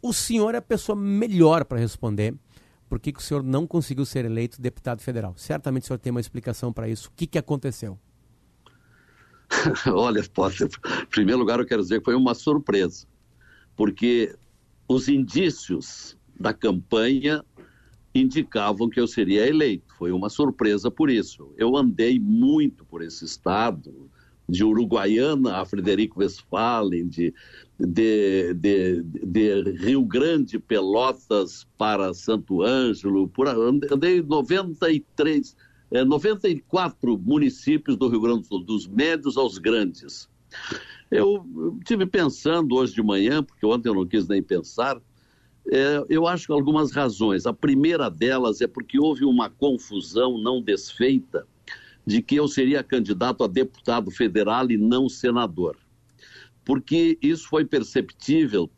o 0.03 0.13
senhor 0.13 0.55
é 0.55 0.59
a 0.59 0.63
pessoa 0.63 0.97
melhor 0.97 1.65
para 1.65 1.79
responder 1.79 2.35
por 2.89 2.99
que, 2.99 3.13
que, 3.13 3.21
o 3.21 3.23
senhor 3.23 3.43
não 3.43 3.67
conseguiu 3.67 4.05
ser 4.05 4.25
eleito 4.25 4.61
deputado 4.61 5.01
federal. 5.01 5.35
Certamente 5.37 5.85
o 5.85 5.87
senhor 5.87 5.99
tem 5.99 6.11
uma 6.11 6.21
explicação 6.21 6.73
para 6.73 6.89
isso. 6.89 7.09
O 7.09 7.13
que, 7.15 7.27
que 7.27 7.39
aconteceu? 7.39 7.99
Olha, 9.87 10.23
Potter, 10.33 10.69
em 11.03 11.07
primeiro 11.07 11.39
lugar 11.39 11.59
eu 11.59 11.67
quero 11.67 11.83
dizer 11.83 11.99
que 11.99 12.05
foi 12.05 12.15
uma 12.15 12.35
surpresa, 12.35 13.07
porque 13.77 14.35
os 14.89 15.09
indícios 15.09 16.17
da 16.39 16.53
campanha 16.53 17.45
indicavam 18.15 18.89
que 18.89 19.01
eu 19.01 19.07
seria 19.07 19.47
eleito. 19.47 19.95
Foi 19.97 20.13
uma 20.13 20.29
surpresa 20.29 20.91
por 20.91 21.11
isso. 21.11 21.53
Eu 21.57 21.77
andei 21.77 22.19
muito 22.19 22.85
por 22.85 23.03
esse 23.03 23.25
estado, 23.25 24.11
de 24.51 24.65
Uruguaiana 24.65 25.59
a 25.59 25.65
Frederico 25.65 26.21
Westphalen, 26.21 27.07
de, 27.09 27.33
de, 27.79 28.53
de, 28.55 29.03
de, 29.03 29.63
Rio 29.79 30.05
Grande, 30.05 30.59
Pelotas 30.59 31.67
para 31.79 32.13
Santo 32.13 32.63
Ângelo, 32.63 33.29
por, 33.29 33.47
andei 33.49 34.21
93, 34.21 35.57
é, 35.93 36.05
94 36.05 37.17
municípios 37.19 37.97
do 37.97 38.09
Rio 38.09 38.21
Grande 38.21 38.41
do 38.43 38.47
Sul, 38.47 38.65
dos 38.65 38.87
médios 38.89 39.37
aos 39.37 39.57
grandes. 39.57 40.29
Eu 41.11 41.79
tive 41.85 42.07
pensando 42.07 42.75
hoje 42.75 42.95
de 42.95 43.03
manhã, 43.03 43.43
porque 43.43 43.65
ontem 43.65 43.89
eu 43.89 43.95
não 43.95 44.07
quis 44.07 44.27
nem 44.27 44.43
pensar, 44.43 45.01
é, 45.69 46.05
eu 46.09 46.27
acho 46.27 46.47
que 46.47 46.53
algumas 46.53 46.93
razões. 46.93 47.47
A 47.47 47.53
primeira 47.53 48.11
delas 48.11 48.61
é 48.61 48.67
porque 48.67 48.99
houve 48.99 49.25
uma 49.25 49.51
confusão 49.51 50.39
não 50.39 50.63
desfeita 50.63 51.47
de 52.07 52.23
que 52.23 52.37
eu 52.37 52.49
seria 52.49 52.83
candidato 52.83 53.45
a 53.45 53.47
deputado 53.47 54.11
federal 54.11 54.71
e 54.71 54.77
não 54.77 55.09
senador. 55.09 55.77
Porque 56.65 57.19
isso 57.23 57.49
foi 57.49 57.65
perceptível, 57.65 58.71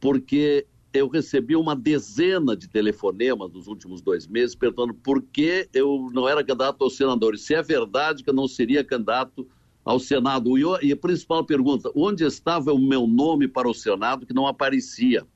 porque 0.00 0.66
eu 0.92 1.08
recebi 1.08 1.54
uma 1.54 1.76
dezena 1.76 2.56
de 2.56 2.68
telefonemas 2.68 3.52
nos 3.52 3.66
últimos 3.66 4.00
dois 4.00 4.26
meses 4.26 4.54
perguntando 4.54 4.94
por 4.94 5.22
que 5.22 5.68
eu 5.72 6.08
não 6.12 6.28
era 6.28 6.42
candidato 6.42 6.82
ao 6.82 6.90
senador. 6.90 7.34
E 7.34 7.38
se 7.38 7.54
é 7.54 7.62
verdade 7.62 8.22
que 8.22 8.30
eu 8.30 8.34
não 8.34 8.48
seria 8.48 8.84
candidato 8.84 9.46
ao 9.88 9.98
Senado. 9.98 10.52
E 10.82 10.92
a 10.92 10.96
principal 10.96 11.42
pergunta, 11.44 11.90
onde 11.94 12.22
estava 12.22 12.74
o 12.74 12.78
meu 12.78 13.06
nome 13.06 13.48
para 13.48 13.66
o 13.66 13.72
Senado 13.72 14.26
que 14.26 14.34
não 14.34 14.46
aparecia? 14.46 15.26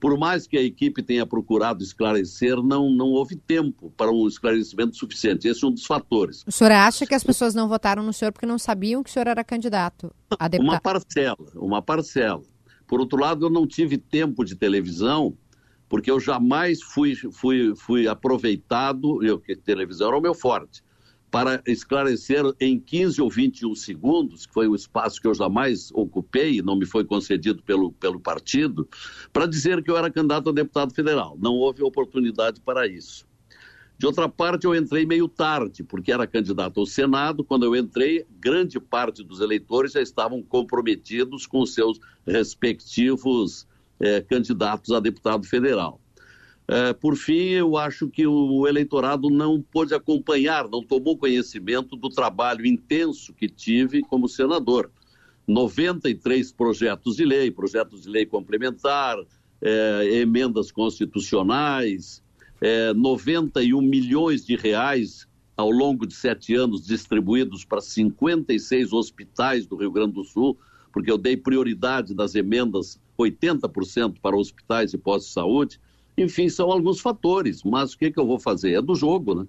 Por 0.00 0.16
mais 0.18 0.46
que 0.46 0.56
a 0.56 0.62
equipe 0.62 1.02
tenha 1.02 1.26
procurado 1.26 1.82
esclarecer, 1.82 2.56
não, 2.62 2.90
não 2.90 3.06
houve 3.06 3.36
tempo 3.36 3.92
para 3.96 4.10
um 4.10 4.26
esclarecimento 4.26 4.96
suficiente. 4.96 5.48
Esse 5.48 5.64
é 5.64 5.68
um 5.68 5.72
dos 5.72 5.84
fatores. 5.84 6.44
O 6.46 6.52
senhor 6.52 6.72
acha 6.72 7.06
que 7.06 7.14
as 7.14 7.24
pessoas 7.24 7.54
não 7.54 7.68
votaram 7.68 8.02
no 8.02 8.12
senhor 8.12 8.32
porque 8.32 8.46
não 8.46 8.58
sabiam 8.58 9.02
que 9.02 9.10
o 9.10 9.12
senhor 9.12 9.26
era 9.26 9.42
candidato 9.42 10.12
a 10.38 10.48
deputado? 10.48 10.72
Uma 10.72 10.80
parcela, 10.80 11.36
uma 11.54 11.82
parcela. 11.82 12.42
Por 12.86 13.00
outro 13.00 13.18
lado, 13.18 13.46
eu 13.46 13.50
não 13.50 13.66
tive 13.66 13.98
tempo 13.98 14.44
de 14.44 14.54
televisão, 14.54 15.36
porque 15.88 16.10
eu 16.10 16.20
jamais 16.20 16.82
fui, 16.82 17.14
fui, 17.14 17.74
fui 17.76 18.08
aproveitado, 18.08 19.22
eu, 19.22 19.38
que 19.38 19.56
televisão 19.56 20.08
era 20.08 20.18
o 20.18 20.22
meu 20.22 20.34
forte, 20.34 20.82
para 21.30 21.62
esclarecer 21.66 22.42
em 22.60 22.78
15 22.78 23.20
ou 23.20 23.30
21 23.30 23.74
segundos, 23.74 24.46
que 24.46 24.54
foi 24.54 24.66
o 24.66 24.74
espaço 24.74 25.20
que 25.20 25.26
eu 25.26 25.34
jamais 25.34 25.90
ocupei, 25.92 26.62
não 26.62 26.76
me 26.76 26.86
foi 26.86 27.04
concedido 27.04 27.62
pelo, 27.62 27.92
pelo 27.92 28.18
partido, 28.18 28.88
para 29.32 29.46
dizer 29.46 29.82
que 29.82 29.90
eu 29.90 29.96
era 29.96 30.10
candidato 30.10 30.48
a 30.48 30.52
deputado 30.52 30.94
federal. 30.94 31.36
Não 31.40 31.54
houve 31.54 31.82
oportunidade 31.82 32.60
para 32.60 32.86
isso. 32.86 33.26
De 33.98 34.06
outra 34.06 34.28
parte, 34.28 34.64
eu 34.64 34.76
entrei 34.76 35.04
meio 35.04 35.28
tarde, 35.28 35.82
porque 35.82 36.12
era 36.12 36.24
candidato 36.24 36.78
ao 36.78 36.86
Senado. 36.86 37.42
Quando 37.42 37.64
eu 37.64 37.74
entrei, 37.74 38.24
grande 38.38 38.78
parte 38.78 39.24
dos 39.24 39.40
eleitores 39.40 39.92
já 39.92 40.00
estavam 40.00 40.40
comprometidos 40.40 41.46
com 41.46 41.66
seus 41.66 41.98
respectivos 42.24 43.66
eh, 43.98 44.20
candidatos 44.20 44.94
a 44.94 45.00
deputado 45.00 45.44
federal. 45.44 46.00
É, 46.70 46.92
por 46.92 47.16
fim, 47.16 47.48
eu 47.48 47.78
acho 47.78 48.08
que 48.08 48.26
o 48.26 48.66
eleitorado 48.68 49.30
não 49.30 49.62
pôde 49.62 49.94
acompanhar, 49.94 50.68
não 50.68 50.82
tomou 50.82 51.16
conhecimento 51.16 51.96
do 51.96 52.10
trabalho 52.10 52.66
intenso 52.66 53.32
que 53.32 53.48
tive 53.48 54.02
como 54.02 54.28
senador. 54.28 54.90
93 55.46 56.52
projetos 56.52 57.16
de 57.16 57.24
lei, 57.24 57.50
projetos 57.50 58.02
de 58.02 58.10
lei 58.10 58.26
complementar, 58.26 59.16
é, 59.62 60.20
emendas 60.20 60.70
constitucionais, 60.70 62.22
é, 62.60 62.92
91 62.92 63.80
milhões 63.80 64.44
de 64.44 64.54
reais 64.54 65.26
ao 65.56 65.70
longo 65.70 66.06
de 66.06 66.14
sete 66.14 66.54
anos 66.54 66.86
distribuídos 66.86 67.64
para 67.64 67.80
56 67.80 68.92
hospitais 68.92 69.66
do 69.66 69.74
Rio 69.74 69.90
Grande 69.90 70.12
do 70.12 70.24
Sul, 70.24 70.56
porque 70.92 71.10
eu 71.10 71.16
dei 71.16 71.36
prioridade 71.36 72.14
das 72.14 72.34
emendas 72.34 73.00
80% 73.18 74.16
para 74.20 74.36
hospitais 74.36 74.92
e 74.92 74.98
postos 74.98 75.28
de 75.28 75.32
saúde. 75.32 75.80
Enfim, 76.18 76.48
são 76.48 76.70
alguns 76.70 77.00
fatores, 77.00 77.62
mas 77.62 77.92
o 77.92 77.98
que, 77.98 78.10
que 78.10 78.18
eu 78.18 78.26
vou 78.26 78.38
fazer? 78.38 78.72
É 78.72 78.82
do 78.82 78.94
jogo, 78.94 79.34
né? 79.34 79.46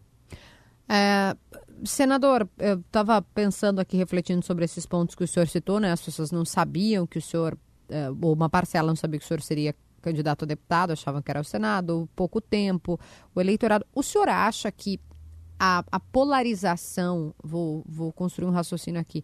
É, 0.87 1.35
senador, 1.83 2.47
eu 2.57 2.79
estava 2.79 3.21
pensando 3.21 3.79
aqui, 3.79 3.97
refletindo 3.97 4.43
sobre 4.45 4.65
esses 4.65 4.85
pontos 4.85 5.15
que 5.15 5.23
o 5.23 5.27
senhor 5.27 5.47
citou, 5.47 5.79
né? 5.79 5.91
As 5.91 6.01
pessoas 6.01 6.31
não 6.31 6.45
sabiam 6.45 7.05
que 7.05 7.17
o 7.17 7.21
senhor, 7.21 7.57
é, 7.89 8.09
ou 8.09 8.33
uma 8.33 8.49
parcela 8.49 8.87
não 8.87 8.95
sabia 8.95 9.19
que 9.19 9.25
o 9.25 9.27
senhor 9.27 9.41
seria 9.41 9.75
candidato 10.01 10.45
a 10.45 10.47
deputado, 10.47 10.91
achavam 10.91 11.21
que 11.21 11.29
era 11.29 11.41
o 11.41 11.43
Senado, 11.43 12.09
pouco 12.15 12.39
tempo, 12.39 12.99
o 13.35 13.41
eleitorado. 13.41 13.85
O 13.93 14.01
senhor 14.01 14.29
acha 14.29 14.71
que 14.71 14.99
a, 15.59 15.83
a 15.91 15.99
polarização, 15.99 17.33
vou, 17.43 17.83
vou 17.87 18.11
construir 18.13 18.47
um 18.47 18.51
raciocínio 18.51 18.99
aqui, 18.99 19.23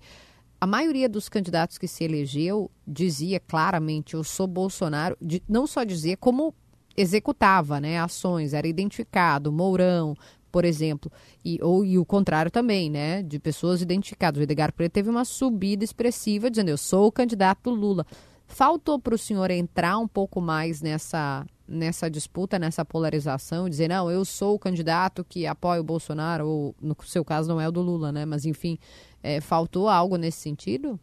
a 0.60 0.68
maioria 0.68 1.08
dos 1.08 1.30
candidatos 1.30 1.78
que 1.78 1.88
se 1.88 2.04
elegeu 2.04 2.72
dizia 2.88 3.40
claramente 3.40 4.16
eu 4.16 4.24
sou 4.24 4.48
Bolsonaro, 4.48 5.18
de, 5.22 5.42
não 5.48 5.68
só 5.68 5.84
dizia, 5.84 6.18
como 6.18 6.54
executava 6.96 7.80
né, 7.80 8.00
ações, 8.00 8.54
era 8.54 8.68
identificado, 8.68 9.52
Mourão, 9.52 10.16
por 10.52 10.64
exemplo, 10.64 11.12
e, 11.44 11.60
ou, 11.62 11.84
e 11.84 11.98
o 11.98 12.06
contrário 12.06 12.50
também, 12.50 12.90
né, 12.90 13.22
de 13.22 13.40
pessoas 13.40 13.82
identificadas. 13.82 14.40
O 14.40 14.44
Edgar 14.44 14.72
Preto 14.72 14.94
teve 14.94 15.10
uma 15.10 15.26
subida 15.26 15.84
expressiva 15.84 16.50
dizendo 16.50 16.70
eu 16.70 16.78
sou 16.78 17.08
o 17.08 17.12
candidato 17.12 17.70
Lula. 17.70 18.06
Faltou 18.48 19.00
para 19.00 19.16
o 19.16 19.18
senhor 19.18 19.52
entrar 19.52 19.98
um 19.98 20.08
pouco 20.08 20.40
mais 20.40 20.82
nessa, 20.82 21.46
nessa 21.68 22.10
disputa, 22.10 22.60
nessa 22.60 22.86
polarização, 22.86 23.68
dizer, 23.68 23.90
não, 23.90 24.10
eu 24.10 24.24
sou 24.24 24.56
o 24.56 24.60
candidato 24.60 25.26
que 25.28 25.46
apoia 25.46 25.82
o 25.82 25.84
Bolsonaro, 25.84 26.48
ou 26.48 26.76
no 26.82 26.96
seu 27.04 27.26
caso 27.26 27.50
não 27.50 27.60
é 27.60 27.68
o 27.68 27.72
do 27.72 27.82
Lula, 27.82 28.12
né? 28.12 28.24
Mas 28.24 28.46
enfim, 28.46 28.78
é, 29.22 29.42
faltou 29.42 29.90
algo 29.90 30.16
nesse 30.16 30.40
sentido? 30.40 31.00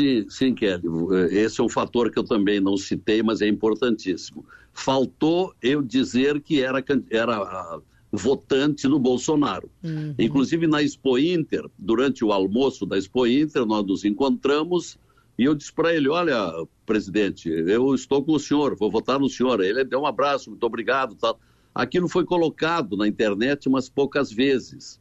Sim, 0.00 0.26
sim, 0.28 0.54
Kelly. 0.54 0.82
Esse 1.30 1.60
é 1.60 1.64
um 1.64 1.68
fator 1.68 2.10
que 2.10 2.18
eu 2.18 2.24
também 2.24 2.60
não 2.60 2.76
citei, 2.76 3.22
mas 3.22 3.40
é 3.40 3.48
importantíssimo. 3.48 4.44
Faltou 4.78 5.54
eu 5.62 5.82
dizer 5.82 6.40
que 6.40 6.60
era, 6.60 6.84
era 7.10 7.80
votante 8.12 8.86
do 8.86 8.98
Bolsonaro. 8.98 9.70
Uhum. 9.82 10.14
Inclusive 10.18 10.66
na 10.66 10.82
Expo 10.82 11.18
Inter, 11.18 11.64
durante 11.78 12.24
o 12.24 12.30
almoço 12.30 12.84
da 12.84 12.98
Expo 12.98 13.26
Inter, 13.26 13.64
nós 13.64 13.84
nos 13.86 14.04
encontramos 14.04 14.98
e 15.38 15.44
eu 15.44 15.54
disse 15.54 15.72
para 15.72 15.94
ele: 15.94 16.08
Olha, 16.08 16.52
presidente, 16.84 17.48
eu 17.48 17.94
estou 17.94 18.22
com 18.22 18.32
o 18.32 18.38
senhor, 18.38 18.76
vou 18.76 18.90
votar 18.90 19.18
no 19.18 19.28
senhor. 19.28 19.62
Ele 19.62 19.84
deu 19.84 20.00
um 20.00 20.06
abraço, 20.06 20.50
muito 20.50 20.64
obrigado. 20.64 21.14
Tal. 21.14 21.38
Aquilo 21.74 22.08
foi 22.08 22.24
colocado 22.24 22.96
na 22.96 23.06
internet 23.06 23.68
umas 23.68 23.88
poucas 23.88 24.32
vezes 24.32 25.00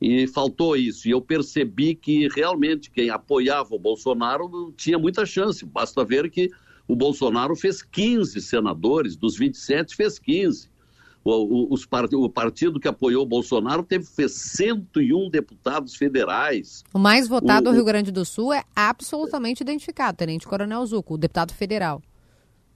e 0.00 0.26
faltou 0.26 0.76
isso. 0.76 1.06
E 1.08 1.12
eu 1.12 1.20
percebi 1.20 1.94
que 1.94 2.28
realmente 2.28 2.90
quem 2.90 3.10
apoiava 3.10 3.74
o 3.74 3.78
Bolsonaro 3.78 4.72
tinha 4.76 4.98
muita 4.98 5.24
chance. 5.24 5.64
Basta 5.64 6.04
ver 6.04 6.30
que 6.30 6.50
o 6.88 6.94
Bolsonaro 6.94 7.56
fez 7.56 7.82
15 7.82 8.40
senadores, 8.40 9.16
dos 9.16 9.36
27 9.36 9.96
fez 9.96 10.18
15. 10.18 10.68
O, 11.24 11.32
o, 11.32 11.74
os, 11.74 11.84
o 12.12 12.30
partido 12.30 12.78
que 12.78 12.86
apoiou 12.86 13.24
o 13.24 13.26
Bolsonaro 13.26 13.82
teve, 13.82 14.04
fez 14.04 14.32
101 14.32 15.28
deputados 15.28 15.96
federais. 15.96 16.84
O 16.94 16.98
mais 17.00 17.26
votado 17.26 17.64
do 17.64 17.74
Rio 17.74 17.84
Grande 17.84 18.12
do 18.12 18.24
Sul 18.24 18.52
é 18.52 18.62
absolutamente 18.76 19.62
identificado, 19.62 20.16
Tenente 20.16 20.46
Coronel 20.46 20.86
Zuco, 20.86 21.14
o 21.14 21.18
deputado 21.18 21.52
federal. 21.52 22.00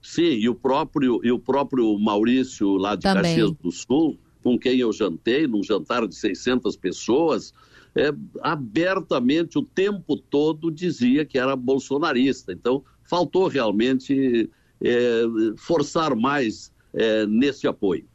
Sim, 0.01 0.33
e 0.33 0.49
o 0.49 0.55
próprio, 0.55 1.21
e 1.23 1.31
o 1.31 1.39
próprio 1.39 1.97
Maurício, 1.97 2.75
lá 2.75 2.95
de 2.95 3.03
Também. 3.03 3.35
Caxias 3.35 3.51
do 3.51 3.71
Sul, 3.71 4.17
com 4.43 4.57
quem 4.59 4.79
eu 4.79 4.91
jantei, 4.91 5.47
num 5.47 5.63
jantar 5.63 6.05
de 6.05 6.15
600 6.15 6.75
pessoas, 6.75 7.53
é, 7.95 8.11
abertamente 8.41 9.57
o 9.57 9.61
tempo 9.61 10.17
todo 10.17 10.71
dizia 10.71 11.23
que 11.23 11.37
era 11.37 11.55
bolsonarista. 11.55 12.51
Então, 12.51 12.83
faltou 13.11 13.49
realmente 13.49 14.49
é, 14.81 15.23
forçar 15.57 16.15
mais 16.15 16.71
é, 16.93 17.25
nesse 17.25 17.67
apoio. 17.67 18.05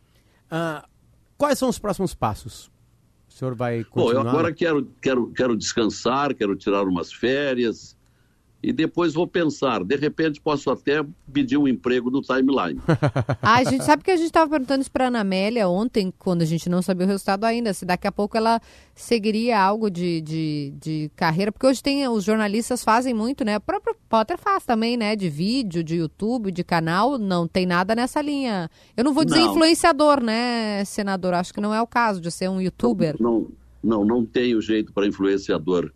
Ah, 0.51 0.89
quais 1.37 1.59
são 1.59 1.69
os 1.69 1.79
próximos 1.79 2.15
passos? 2.15 2.71
O 3.29 3.33
senhor 3.33 3.55
vai 3.55 3.85
continuar? 3.85 4.15
Bom, 4.15 4.21
eu 4.21 4.29
agora 4.29 4.55
quero, 4.55 4.91
quero, 5.03 5.31
quero 5.33 5.55
descansar, 5.55 6.35
quero 6.35 6.57
tirar 6.57 6.85
umas 6.85 7.13
férias, 7.13 7.95
e 8.67 8.73
depois 8.73 9.15
vou 9.15 9.29
pensar. 9.29 9.85
De 9.85 9.95
repente, 9.95 10.41
posso 10.41 10.69
até 10.71 11.01
pedir 11.33 11.57
um 11.57 11.69
emprego 11.69 12.11
no 12.11 12.21
timeline. 12.21 12.81
ah, 13.41 13.59
a 13.59 13.63
gente 13.65 13.85
sabe 13.85 14.03
que 14.03 14.11
a 14.11 14.17
gente 14.17 14.27
estava 14.27 14.51
perguntando 14.51 14.81
isso 14.81 14.91
para 14.91 15.05
a 15.05 15.07
Ana 15.07 15.21
Amélia 15.21 15.69
ontem, 15.69 16.13
quando 16.19 16.43
a 16.43 16.45
gente 16.45 16.69
não 16.69 16.83
sabia 16.83 17.07
o 17.07 17.09
resultado 17.09 17.45
ainda, 17.45 17.73
se 17.73 17.85
daqui 17.85 18.09
a 18.09 18.13
pouco 18.13 18.37
ela 18.37 18.61
seguiria 18.93 19.61
algo 19.61 19.89
de, 19.89 20.21
de, 20.21 20.75
de 20.81 21.11
carreira, 21.15 21.53
porque 21.53 21.65
hoje 21.65 21.81
tem 21.81 22.09
os 22.09 22.25
jornalistas 22.25 22.83
fazem 22.83 23.15
muito, 23.15 23.45
né? 23.45 23.57
O 23.57 23.61
próprio 23.61 23.95
Potter 24.09 24.37
faz 24.37 24.65
também, 24.65 24.97
né? 24.97 25.15
De 25.15 25.29
vídeo, 25.29 25.85
de 25.85 25.95
YouTube, 25.95 26.51
de 26.51 26.65
canal, 26.65 27.19
não 27.19 27.47
tem 27.47 27.67
nada 27.67 27.95
nessa 27.95 28.21
linha. 28.21 28.69
Eu 28.97 29.05
não 29.05 29.15
vou 29.15 29.25
dizer 29.25 29.39
não. 29.39 29.53
influenciador, 29.53 30.21
né, 30.21 30.85
senador? 30.85 31.35
Acho 31.35 31.55
que 31.55 31.61
não 31.61 31.73
é 31.73 31.81
o 31.81 31.87
caso 31.87 32.21
de 32.21 32.33
ser 32.33 32.51
um 32.51 32.61
youtuber. 32.61 33.15
Não, 33.21 33.47
não, 33.81 33.99
não, 33.99 34.05
não 34.05 34.27
tenho 34.27 34.61
jeito 34.61 34.93
para 34.93 35.07
influenciador. 35.07 35.93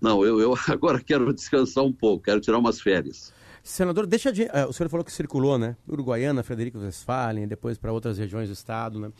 Não, 0.00 0.24
eu, 0.24 0.40
eu 0.40 0.54
agora 0.68 1.00
quero 1.00 1.32
descansar 1.32 1.84
um 1.84 1.92
pouco, 1.92 2.24
quero 2.24 2.40
tirar 2.40 2.58
umas 2.58 2.80
férias. 2.80 3.32
Senador, 3.62 4.06
deixa 4.06 4.32
de. 4.32 4.44
Uh, 4.44 4.68
o 4.68 4.72
senhor 4.72 4.88
falou 4.88 5.04
que 5.04 5.12
circulou, 5.12 5.58
né? 5.58 5.76
Uruguaiana, 5.88 6.42
Frederico 6.42 6.78
Westphalen, 6.78 7.48
depois 7.48 7.76
para 7.76 7.92
outras 7.92 8.16
regiões 8.16 8.48
do 8.48 8.52
estado, 8.52 9.00
né? 9.00 9.10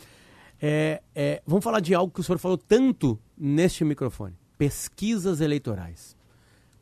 É, 0.60 1.02
é, 1.14 1.42
vamos 1.46 1.64
falar 1.64 1.80
de 1.80 1.94
algo 1.94 2.12
que 2.12 2.20
o 2.20 2.22
senhor 2.22 2.38
falou 2.38 2.56
tanto 2.56 3.18
neste 3.36 3.84
microfone: 3.84 4.34
pesquisas 4.56 5.40
eleitorais. 5.40 6.16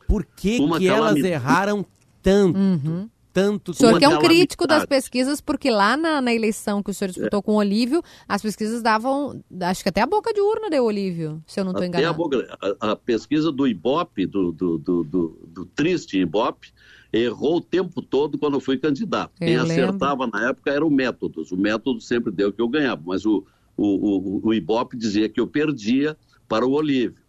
Por 0.06 0.24
que, 0.24 0.58
que 0.78 0.86
elas 0.86 1.16
erraram 1.16 1.84
tanto? 2.22 2.58
Uhum 2.58 3.08
tanto. 3.34 3.72
O 3.72 3.74
senhor 3.74 3.98
que 3.98 4.04
é 4.04 4.08
um 4.08 4.20
crítico 4.20 4.64
das 4.64 4.86
pesquisas, 4.86 5.40
porque 5.40 5.68
lá 5.68 5.96
na, 5.96 6.22
na 6.22 6.32
eleição 6.32 6.80
que 6.82 6.92
o 6.92 6.94
senhor 6.94 7.10
disputou 7.10 7.40
é. 7.40 7.42
com 7.42 7.52
o 7.52 7.56
Olívio, 7.56 8.00
as 8.28 8.40
pesquisas 8.40 8.80
davam, 8.80 9.42
acho 9.62 9.82
que 9.82 9.88
até 9.88 10.00
a 10.00 10.06
boca 10.06 10.32
de 10.32 10.40
urna 10.40 10.70
deu 10.70 10.84
Olívio, 10.84 11.42
se 11.44 11.58
eu 11.58 11.64
não 11.64 11.72
estou 11.72 11.84
enganado. 11.84 12.08
A, 12.08 12.12
boca, 12.12 12.58
a, 12.80 12.92
a, 12.92 12.96
pesquisa 12.96 13.50
do 13.50 13.66
Ibope, 13.66 14.24
do, 14.24 14.52
do, 14.52 14.78
do, 14.78 15.48
do, 15.48 15.66
triste 15.66 16.16
Ibope, 16.16 16.72
errou 17.12 17.56
o 17.56 17.60
tempo 17.60 18.00
todo 18.00 18.38
quando 18.38 18.54
eu 18.54 18.60
fui 18.60 18.78
candidato. 18.78 19.32
Eu 19.40 19.46
Quem 19.48 19.58
lembro. 19.58 19.72
acertava 19.72 20.28
na 20.28 20.50
época 20.50 20.70
era 20.70 20.86
o 20.86 20.90
Métodos. 20.90 21.50
O 21.50 21.56
Método 21.56 22.00
sempre 22.00 22.30
deu 22.30 22.52
que 22.52 22.62
eu 22.62 22.68
ganhava, 22.68 23.02
mas 23.04 23.26
o, 23.26 23.44
o, 23.76 23.86
o, 23.86 24.46
o 24.46 24.54
Ibope 24.54 24.96
dizia 24.96 25.28
que 25.28 25.40
eu 25.40 25.46
perdia 25.48 26.16
para 26.48 26.64
o 26.64 26.70
Olívio. 26.70 27.23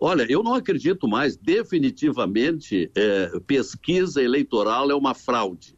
Olha, 0.00 0.26
eu 0.28 0.42
não 0.42 0.54
acredito 0.54 1.08
mais, 1.08 1.36
definitivamente, 1.36 2.90
é, 2.94 3.40
pesquisa 3.46 4.22
eleitoral 4.22 4.90
é 4.90 4.94
uma 4.94 5.14
fraude. 5.14 5.76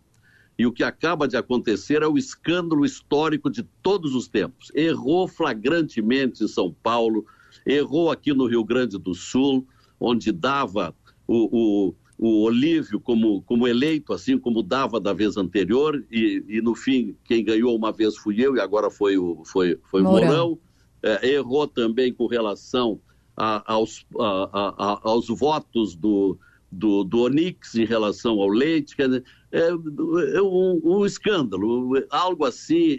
E 0.59 0.67
o 0.67 0.73
que 0.73 0.85
acaba 0.85 1.27
de 1.27 1.39
acontecer 1.39 2.03
é 2.03 2.07
o 2.07 2.19
escândalo 2.19 2.85
histórico 2.85 3.51
de 3.51 3.63
todos 3.83 4.15
os 4.15 4.29
tempos. 4.29 4.71
Errou 4.75 5.27
flagrantemente 5.27 6.45
em 6.45 6.49
São 6.49 6.75
Paulo, 6.83 7.25
errou 7.67 8.11
aqui 8.11 8.35
no 8.35 8.47
Rio 8.47 8.63
Grande 8.63 8.99
do 8.99 9.15
Sul, 9.15 9.67
onde 9.99 10.31
dava 10.33 10.95
o, 11.27 11.89
o 11.89 11.95
o 12.23 12.43
Olívio 12.43 13.01
como, 13.01 13.41
como 13.43 13.67
eleito, 13.67 14.13
assim 14.13 14.39
como 14.39 14.63
dava 14.63 15.01
da 15.01 15.15
vez 15.15 15.39
anterior, 15.39 16.05
e, 16.13 16.45
e 16.47 16.61
no 16.61 16.75
fim 16.75 17.17
quem 17.25 17.43
ganhou 17.43 17.75
uma 17.75 17.91
vez 17.91 18.15
fui 18.19 18.45
eu 18.45 18.55
e 18.55 18.61
agora 18.61 18.91
foi 18.91 19.17
o, 19.17 19.43
foi, 19.47 19.79
foi 19.91 20.03
Mourão. 20.03 20.27
Mourão. 20.27 20.59
É, 21.03 21.31
errou 21.31 21.67
também 21.67 22.13
com 22.13 22.27
relação 22.27 23.01
a, 23.41 23.73
aos, 23.73 24.05
a, 24.19 25.01
aos 25.03 25.29
votos 25.29 25.95
do, 25.95 26.39
do, 26.71 27.03
do 27.05 27.23
Onix 27.23 27.75
em 27.75 27.87
relação 27.87 28.39
ao 28.39 28.49
leite. 28.49 28.95
Dizer, 28.95 29.25
é, 29.51 29.69
é 29.69 30.43
um, 30.43 30.79
um, 30.85 31.07
escândalo, 31.07 31.93
algo 32.11 32.45
assim 32.45 32.99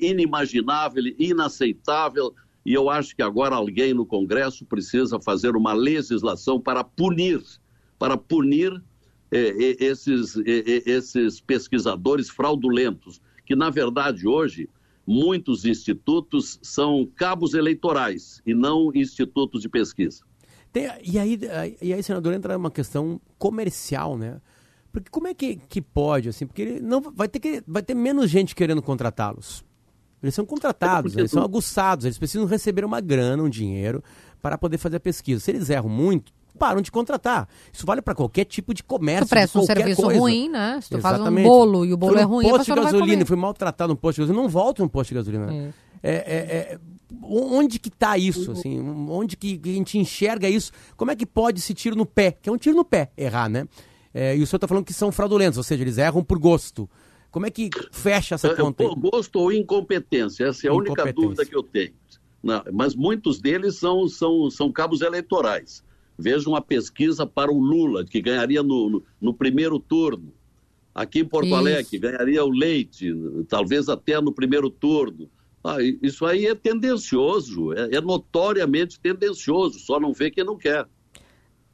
inimaginável, 0.00 1.02
inaceitável. 1.18 2.32
E 2.64 2.72
eu 2.72 2.88
acho 2.88 3.16
que 3.16 3.22
agora 3.22 3.56
alguém 3.56 3.92
no 3.92 4.06
Congresso 4.06 4.64
precisa 4.64 5.18
fazer 5.18 5.56
uma 5.56 5.72
legislação 5.72 6.60
para 6.60 6.84
punir 6.84 7.42
para 7.98 8.16
punir 8.16 8.82
esses, 9.30 10.34
esses 10.46 11.38
pesquisadores 11.38 12.30
fraudulentos, 12.30 13.20
que, 13.44 13.54
na 13.54 13.68
verdade, 13.68 14.26
hoje, 14.26 14.70
muitos 15.10 15.64
institutos 15.64 16.60
são 16.62 17.04
cabos 17.16 17.54
eleitorais 17.54 18.40
e 18.46 18.54
não 18.54 18.92
institutos 18.94 19.60
de 19.60 19.68
pesquisa. 19.68 20.22
Tem, 20.72 20.88
e, 21.02 21.18
aí, 21.18 21.36
e 21.82 21.92
aí, 21.92 22.00
senador, 22.00 22.32
entra 22.32 22.56
uma 22.56 22.70
questão 22.70 23.20
comercial, 23.36 24.16
né? 24.16 24.40
Porque 24.92 25.10
como 25.10 25.26
é 25.26 25.34
que, 25.34 25.56
que 25.56 25.82
pode, 25.82 26.28
assim? 26.28 26.46
Porque 26.46 26.78
não 26.80 27.00
vai 27.00 27.26
ter, 27.26 27.40
que, 27.40 27.60
vai 27.66 27.82
ter 27.82 27.94
menos 27.94 28.30
gente 28.30 28.54
querendo 28.54 28.80
contratá-los. 28.80 29.64
Eles 30.22 30.34
são 30.34 30.46
contratados, 30.46 31.16
é 31.16 31.20
eles 31.20 31.32
são 31.32 31.42
aguçados, 31.42 32.04
eles 32.04 32.18
precisam 32.18 32.46
receber 32.46 32.84
uma 32.84 33.00
grana, 33.00 33.42
um 33.42 33.48
dinheiro, 33.48 34.04
para 34.40 34.56
poder 34.56 34.78
fazer 34.78 34.98
a 34.98 35.00
pesquisa. 35.00 35.40
Se 35.40 35.50
eles 35.50 35.70
erram 35.70 35.88
muito, 35.88 36.32
param 36.58 36.80
de 36.80 36.90
contratar. 36.90 37.48
Isso 37.72 37.86
vale 37.86 38.02
para 38.02 38.14
qualquer 38.14 38.44
tipo 38.44 38.72
de 38.74 38.82
comércio. 38.82 39.26
Tu 39.26 39.30
presta 39.30 39.58
um 39.58 39.62
serviço 39.62 40.02
coisa. 40.02 40.20
ruim, 40.20 40.48
né? 40.48 40.78
Se 40.82 40.90
tu 40.90 40.98
Exatamente. 40.98 41.44
faz 41.44 41.46
um 41.46 41.48
bolo 41.48 41.84
e 41.84 41.92
o 41.92 41.96
bolo 41.96 42.18
é 42.18 42.22
ruim, 42.22 42.48
posto 42.48 42.74
de 42.74 42.80
gasolina, 42.80 43.26
fui 43.26 43.36
maltratado 43.36 43.92
no 43.92 43.96
posto 43.96 44.16
de 44.16 44.22
gasolina, 44.22 44.42
não 44.42 44.48
volto 44.48 44.82
no 44.82 44.88
posto 44.88 45.10
de 45.10 45.14
gasolina. 45.14 45.52
É. 45.52 45.72
É, 46.02 46.12
é, 46.12 46.74
é 46.74 46.78
onde 47.22 47.78
que 47.78 47.88
está 47.88 48.16
isso? 48.16 48.52
Assim, 48.52 48.80
onde 49.08 49.36
que 49.36 49.60
a 49.64 49.68
gente 49.68 49.98
enxerga 49.98 50.48
isso? 50.48 50.72
Como 50.96 51.10
é 51.10 51.16
que 51.16 51.26
pode 51.26 51.58
esse 51.58 51.74
tiro 51.74 51.96
no 51.96 52.06
pé? 52.06 52.32
Que 52.32 52.48
é 52.48 52.52
um 52.52 52.56
tiro 52.56 52.76
no 52.76 52.84
pé, 52.84 53.10
errar, 53.16 53.48
né? 53.48 53.66
É, 54.12 54.36
e 54.36 54.42
o 54.42 54.46
senhor 54.46 54.56
está 54.56 54.66
falando 54.66 54.84
que 54.84 54.92
são 54.92 55.12
fraudulentos, 55.12 55.56
ou 55.56 55.62
seja, 55.62 55.82
eles 55.82 55.98
erram 55.98 56.24
por 56.24 56.38
gosto. 56.38 56.88
Como 57.30 57.46
é 57.46 57.50
que 57.50 57.70
fecha 57.92 58.34
essa 58.34 58.48
é, 58.48 58.54
conta? 58.54 58.82
Por 58.82 58.96
gosto 58.96 59.38
ou 59.38 59.52
incompetência, 59.52 60.46
essa 60.46 60.66
é 60.66 60.70
a 60.70 60.74
única 60.74 61.12
dúvida 61.12 61.44
que 61.44 61.54
eu 61.54 61.62
tenho. 61.62 61.92
Não, 62.42 62.62
mas 62.72 62.94
muitos 62.94 63.38
deles 63.38 63.76
são, 63.76 64.08
são, 64.08 64.50
são 64.50 64.72
cabos 64.72 65.00
eleitorais. 65.00 65.84
Veja 66.20 66.48
uma 66.48 66.60
pesquisa 66.60 67.26
para 67.26 67.50
o 67.50 67.58
Lula, 67.58 68.04
que 68.04 68.20
ganharia 68.20 68.62
no, 68.62 68.90
no, 68.90 69.04
no 69.20 69.34
primeiro 69.34 69.78
turno. 69.78 70.32
Aqui 70.94 71.20
em 71.20 71.24
Porto 71.24 71.46
isso. 71.46 71.56
Alegre, 71.56 71.98
ganharia 71.98 72.44
o 72.44 72.50
Leite, 72.50 73.12
talvez 73.48 73.88
até 73.88 74.20
no 74.20 74.32
primeiro 74.32 74.68
turno. 74.68 75.30
Ah, 75.62 75.76
isso 76.02 76.24
aí 76.24 76.46
é 76.46 76.54
tendencioso, 76.54 77.72
é, 77.74 77.96
é, 77.96 78.00
notoriamente 78.00 78.98
tendencioso, 78.98 79.78
só 79.78 80.00
não 80.00 80.12
vê 80.12 80.30
quem 80.30 80.44
não 80.44 80.56
quer. 80.56 80.86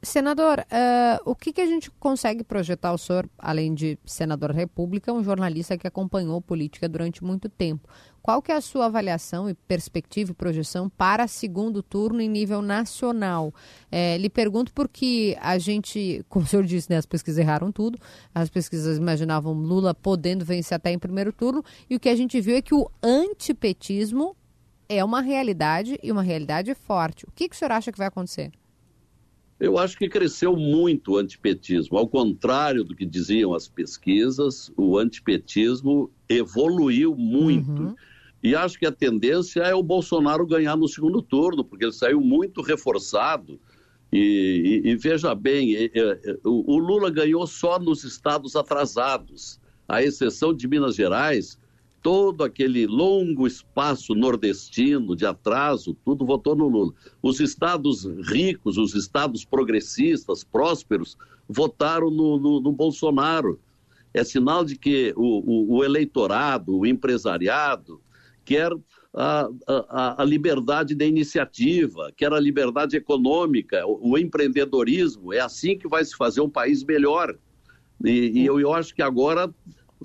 Senador, 0.07 0.59
uh, 0.59 1.29
o 1.29 1.35
que, 1.35 1.51
que 1.51 1.59
a 1.59 1.65
gente 1.65 1.91
consegue 1.91 2.43
projetar 2.43 2.93
o 2.93 2.97
senhor, 2.97 3.29
além 3.37 3.73
de 3.73 3.99
senador 4.05 4.53
da 4.53 4.59
República, 4.59 5.11
um 5.11 5.23
jornalista 5.23 5.77
que 5.77 5.85
acompanhou 5.85 6.41
política 6.41 6.87
durante 6.87 7.23
muito 7.23 7.49
tempo? 7.49 7.87
Qual 8.21 8.41
que 8.41 8.51
é 8.51 8.55
a 8.55 8.61
sua 8.61 8.85
avaliação 8.85 9.49
e 9.49 9.53
perspectiva 9.53 10.31
e 10.31 10.33
projeção 10.33 10.89
para 10.89 11.27
segundo 11.27 11.83
turno 11.83 12.21
em 12.21 12.29
nível 12.29 12.61
nacional? 12.61 13.53
É, 13.91 14.17
lhe 14.17 14.29
pergunto 14.29 14.73
porque 14.73 15.37
a 15.41 15.57
gente, 15.57 16.25
como 16.29 16.45
o 16.45 16.47
senhor 16.47 16.65
disse, 16.65 16.89
né, 16.89 16.97
as 16.97 17.05
pesquisas 17.05 17.39
erraram 17.39 17.71
tudo. 17.71 17.99
As 18.33 18.49
pesquisas 18.49 18.97
imaginavam 18.97 19.53
Lula 19.53 19.93
podendo 19.93 20.45
vencer 20.45 20.75
até 20.75 20.91
em 20.91 20.97
primeiro 20.99 21.33
turno. 21.33 21.63
E 21.89 21.95
o 21.95 21.99
que 21.99 22.09
a 22.09 22.15
gente 22.15 22.39
viu 22.39 22.55
é 22.55 22.61
que 22.61 22.73
o 22.73 22.89
antipetismo 23.03 24.35
é 24.87 25.03
uma 25.03 25.21
realidade 25.21 25.99
e 26.01 26.11
uma 26.11 26.21
realidade 26.21 26.73
forte. 26.73 27.25
O 27.25 27.31
que, 27.35 27.49
que 27.49 27.55
o 27.55 27.57
senhor 27.57 27.73
acha 27.73 27.91
que 27.91 27.97
vai 27.97 28.07
acontecer? 28.07 28.51
Eu 29.59 29.77
acho 29.77 29.97
que 29.97 30.07
cresceu 30.07 30.55
muito 30.55 31.13
o 31.13 31.17
antipetismo. 31.17 31.97
Ao 31.97 32.07
contrário 32.07 32.83
do 32.83 32.95
que 32.95 33.05
diziam 33.05 33.53
as 33.53 33.67
pesquisas, 33.67 34.71
o 34.77 34.97
antipetismo 34.97 36.11
evoluiu 36.29 37.15
muito. 37.15 37.83
Uhum. 37.83 37.95
E 38.43 38.55
acho 38.55 38.77
que 38.77 38.85
a 38.85 38.91
tendência 38.91 39.61
é 39.61 39.73
o 39.73 39.81
Bolsonaro 39.81 40.45
ganhar 40.45 40.77
no 40.77 40.87
segundo 40.87 41.23
turno, 41.23 41.63
porque 41.63 41.85
ele 41.85 41.91
saiu 41.91 42.21
muito 42.21 42.61
reforçado. 42.61 43.59
E, 44.13 44.81
e, 44.85 44.89
e 44.91 44.95
veja 44.95 45.33
bem, 45.33 45.75
o 46.43 46.77
Lula 46.77 47.09
ganhou 47.09 47.45
só 47.47 47.79
nos 47.79 48.03
estados 48.03 48.55
atrasados, 48.55 49.59
à 49.87 50.03
exceção 50.03 50.53
de 50.53 50.67
Minas 50.67 50.95
Gerais, 50.95 51.59
todo 52.07 52.45
aquele 52.45 52.87
longo 52.87 53.45
espaço 53.45 54.15
nordestino 54.15 55.13
de 55.13 55.25
atraso, 55.25 55.93
tudo 56.05 56.25
votou 56.25 56.55
no 56.55 56.69
Lula. 56.69 56.93
Os 57.21 57.41
estados 57.41 58.05
ricos, 58.29 58.77
os 58.77 58.95
estados 58.95 59.43
progressistas, 59.43 60.41
prósperos, 60.41 61.17
votaram 61.49 62.09
no, 62.09 62.39
no, 62.39 62.61
no 62.61 62.71
Bolsonaro. 62.71 63.59
É 64.13 64.23
sinal 64.23 64.63
de 64.63 64.77
que 64.77 65.13
o, 65.17 65.75
o, 65.75 65.75
o 65.75 65.83
eleitorado, 65.83 66.77
o 66.77 66.85
empresariado, 66.85 67.99
quer 68.45 68.71
a, 69.13 69.49
a, 69.67 70.21
a, 70.21 70.23
liberdade 70.23 70.95
da 70.95 71.03
iniciativa, 71.03 72.13
quer 72.15 72.31
a 72.31 72.39
liberdade 72.39 72.95
econômica, 72.95 73.85
o, 73.85 74.11
o, 74.11 74.17
empreendedorismo. 74.17 75.33
É 75.33 75.41
assim 75.41 75.77
que 75.77 75.89
vai 75.89 76.05
se 76.05 76.15
fazer 76.15 76.39
um 76.39 76.49
país 76.49 76.85
melhor. 76.85 77.37
E, 78.01 78.31
e 78.33 78.45
eu, 78.45 78.61
eu 78.61 78.73
acho 78.73 78.95
que 78.95 79.01
agora 79.01 79.53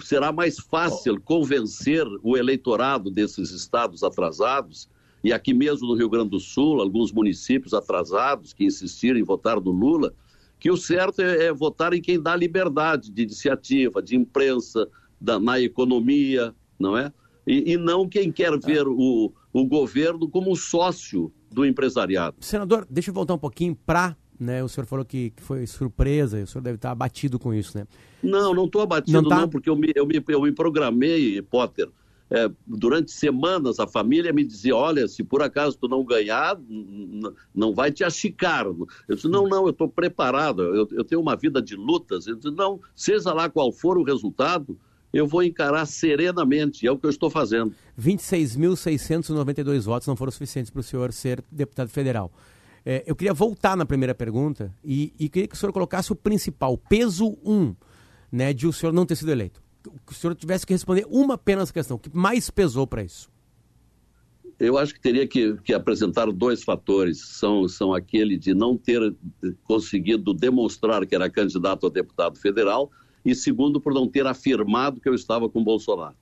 será 0.01 0.33
mais 0.33 0.59
fácil 0.59 1.21
convencer 1.21 2.07
o 2.23 2.37
eleitorado 2.37 3.11
desses 3.11 3.51
estados 3.51 4.03
atrasados, 4.03 4.89
e 5.23 5.33
aqui 5.33 5.53
mesmo 5.53 5.89
no 5.89 5.95
Rio 5.95 6.09
Grande 6.09 6.31
do 6.31 6.41
Sul, 6.41 6.81
alguns 6.81 7.13
municípios 7.13 7.75
atrasados 7.75 8.53
que 8.53 8.65
insistiram 8.65 9.19
em 9.19 9.23
votar 9.23 9.61
no 9.61 9.71
Lula, 9.71 10.13
que 10.59 10.71
o 10.71 10.77
certo 10.77 11.21
é, 11.21 11.47
é 11.47 11.53
votar 11.53 11.93
em 11.93 12.01
quem 12.01 12.21
dá 12.21 12.35
liberdade 12.35 13.11
de 13.11 13.23
iniciativa, 13.23 14.03
de 14.03 14.17
imprensa, 14.17 14.89
da, 15.21 15.39
na 15.39 15.61
economia, 15.61 16.55
não 16.79 16.97
é? 16.97 17.13
e, 17.47 17.73
e 17.73 17.77
não 17.77 18.09
quem 18.09 18.31
quer 18.31 18.59
ver 18.59 18.87
o, 18.87 19.33
o 19.53 19.65
governo 19.67 20.29
como 20.29 20.55
sócio 20.57 21.33
do 21.51 21.65
empresariado. 21.65 22.37
Senador, 22.41 22.87
deixa 22.89 23.11
eu 23.11 23.15
voltar 23.15 23.35
um 23.35 23.39
pouquinho 23.39 23.77
para 23.87 24.17
né? 24.43 24.63
O 24.63 24.69
senhor 24.69 24.87
falou 24.87 25.05
que, 25.05 25.31
que, 25.31 25.43
foi 25.43 25.67
surpresa, 25.67 26.43
o 26.43 26.47
senhor 26.47 26.63
deve 26.63 26.77
estar 26.77 26.91
abatido 26.91 27.39
com 27.39 27.55
isso, 27.55 27.77
né? 27.79 27.87
Não, 28.23 28.55
não 28.55 28.67
estou 28.67 28.83
abatido, 28.83 29.23
não, 29.23 29.29
tá? 29.29 29.41
não, 29.41 29.49
porque 29.49 29.71
eu 29.71 29.77
me, 29.77 29.93
eu, 29.95 30.07
me, 30.07 30.23
eu 30.29 30.43
me 30.43 30.53
programei, 30.53 31.41
Potter. 31.43 31.89
É, 32.35 32.51
durante 32.67 33.11
semanas 33.11 33.79
a 33.79 33.87
família 33.87 34.33
me 34.33 34.43
dizia: 34.43 34.75
olha, 34.75 35.07
se 35.07 35.23
por 35.23 35.43
acaso 35.43 35.77
tu 35.79 35.87
não 35.87 36.03
ganhar, 36.03 36.59
não 37.55 37.75
vai 37.75 37.93
te 37.93 38.03
achicar. 38.03 38.65
Eu 38.65 39.15
disse: 39.15 39.29
não, 39.29 39.47
não, 39.47 39.65
eu 39.65 39.71
estou 39.71 39.87
preparado, 39.87 40.63
eu, 40.63 40.89
eu, 40.93 41.05
tenho 41.05 41.21
uma 41.21 41.37
vida 41.37 41.61
de 41.61 41.77
lutas. 41.77 42.27
Eu 42.27 42.37
disse: 42.37 42.51
não, 42.51 42.81
seja 42.95 43.35
lá 43.35 43.51
qual 43.51 43.71
for 43.71 43.99
o 43.99 44.03
resultado, 44.03 44.79
eu 45.13 45.27
vou 45.27 45.43
encarar 45.43 45.85
serenamente, 45.85 46.87
é 46.87 46.91
o 46.91 46.97
que 46.97 47.05
eu 47.05 47.11
estou 47.11 47.29
fazendo. 47.29 47.75
26.692 48.01 49.83
votos 49.83 50.09
não 50.09 50.17
foram 50.17 50.33
suficientes 50.33 50.71
para 50.71 50.81
o 50.81 50.83
senhor 50.83 51.13
ser 51.13 51.45
deputado 51.51 51.89
federal. 51.89 52.33
É, 52.85 53.05
eu 53.07 53.15
queria 53.15 53.33
voltar 53.33 53.77
na 53.77 53.87
primeira 53.87 54.15
pergunta 54.15 54.75
e, 54.85 55.13
e, 55.19 55.29
queria 55.29 55.47
que 55.47 55.55
o 55.55 55.59
senhor 55.59 55.73
colocasse 55.73 56.11
o 56.13 56.17
principal, 56.17 56.77
peso 56.77 57.39
1, 57.45 57.53
um, 57.53 57.77
né, 58.31 58.53
de 58.53 58.67
o 58.67 58.73
senhor 58.73 58.93
não 58.93 59.07
ter 59.07 59.17
sido 59.17 59.31
eleito. 59.31 59.63
Que 60.07 60.13
o 60.13 60.15
senhor 60.15 60.35
tivesse 60.35 60.67
que 60.67 60.73
responder 60.73 61.07
uma 61.09 61.35
apenas 61.35 61.71
questão. 61.71 61.97
O 61.97 62.01
que 62.01 62.15
mais 62.15 62.51
pesou 62.51 62.87
para 62.87 63.03
isso? 63.03 63.31
Eu 64.59 64.79
acho 64.79 64.95
que 64.95 65.01
teria 65.01 65.27
que, 65.27 65.57
que, 65.65 65.75
apresentar 65.75 66.31
dois 66.31 66.63
fatores. 66.63 67.21
São, 67.21 67.67
são 67.67 67.93
aquele 67.93 68.37
de 68.37 68.55
não 68.55 68.77
ter 68.77 69.15
conseguido 69.65 70.33
demonstrar 70.33 71.05
que 71.05 71.15
era 71.15 71.29
candidato 71.29 71.87
a 71.87 71.91
deputado 71.91 72.39
federal 72.39 72.91
e 73.25 73.35
segundo, 73.35 73.81
por 73.81 73.95
não 73.95 74.09
ter 74.09 74.27
afirmado 74.27 75.01
que 75.01 75.09
eu 75.09 75.15
estava 75.15 75.49
com 75.49 75.63
Bolsonaro. 75.63 76.17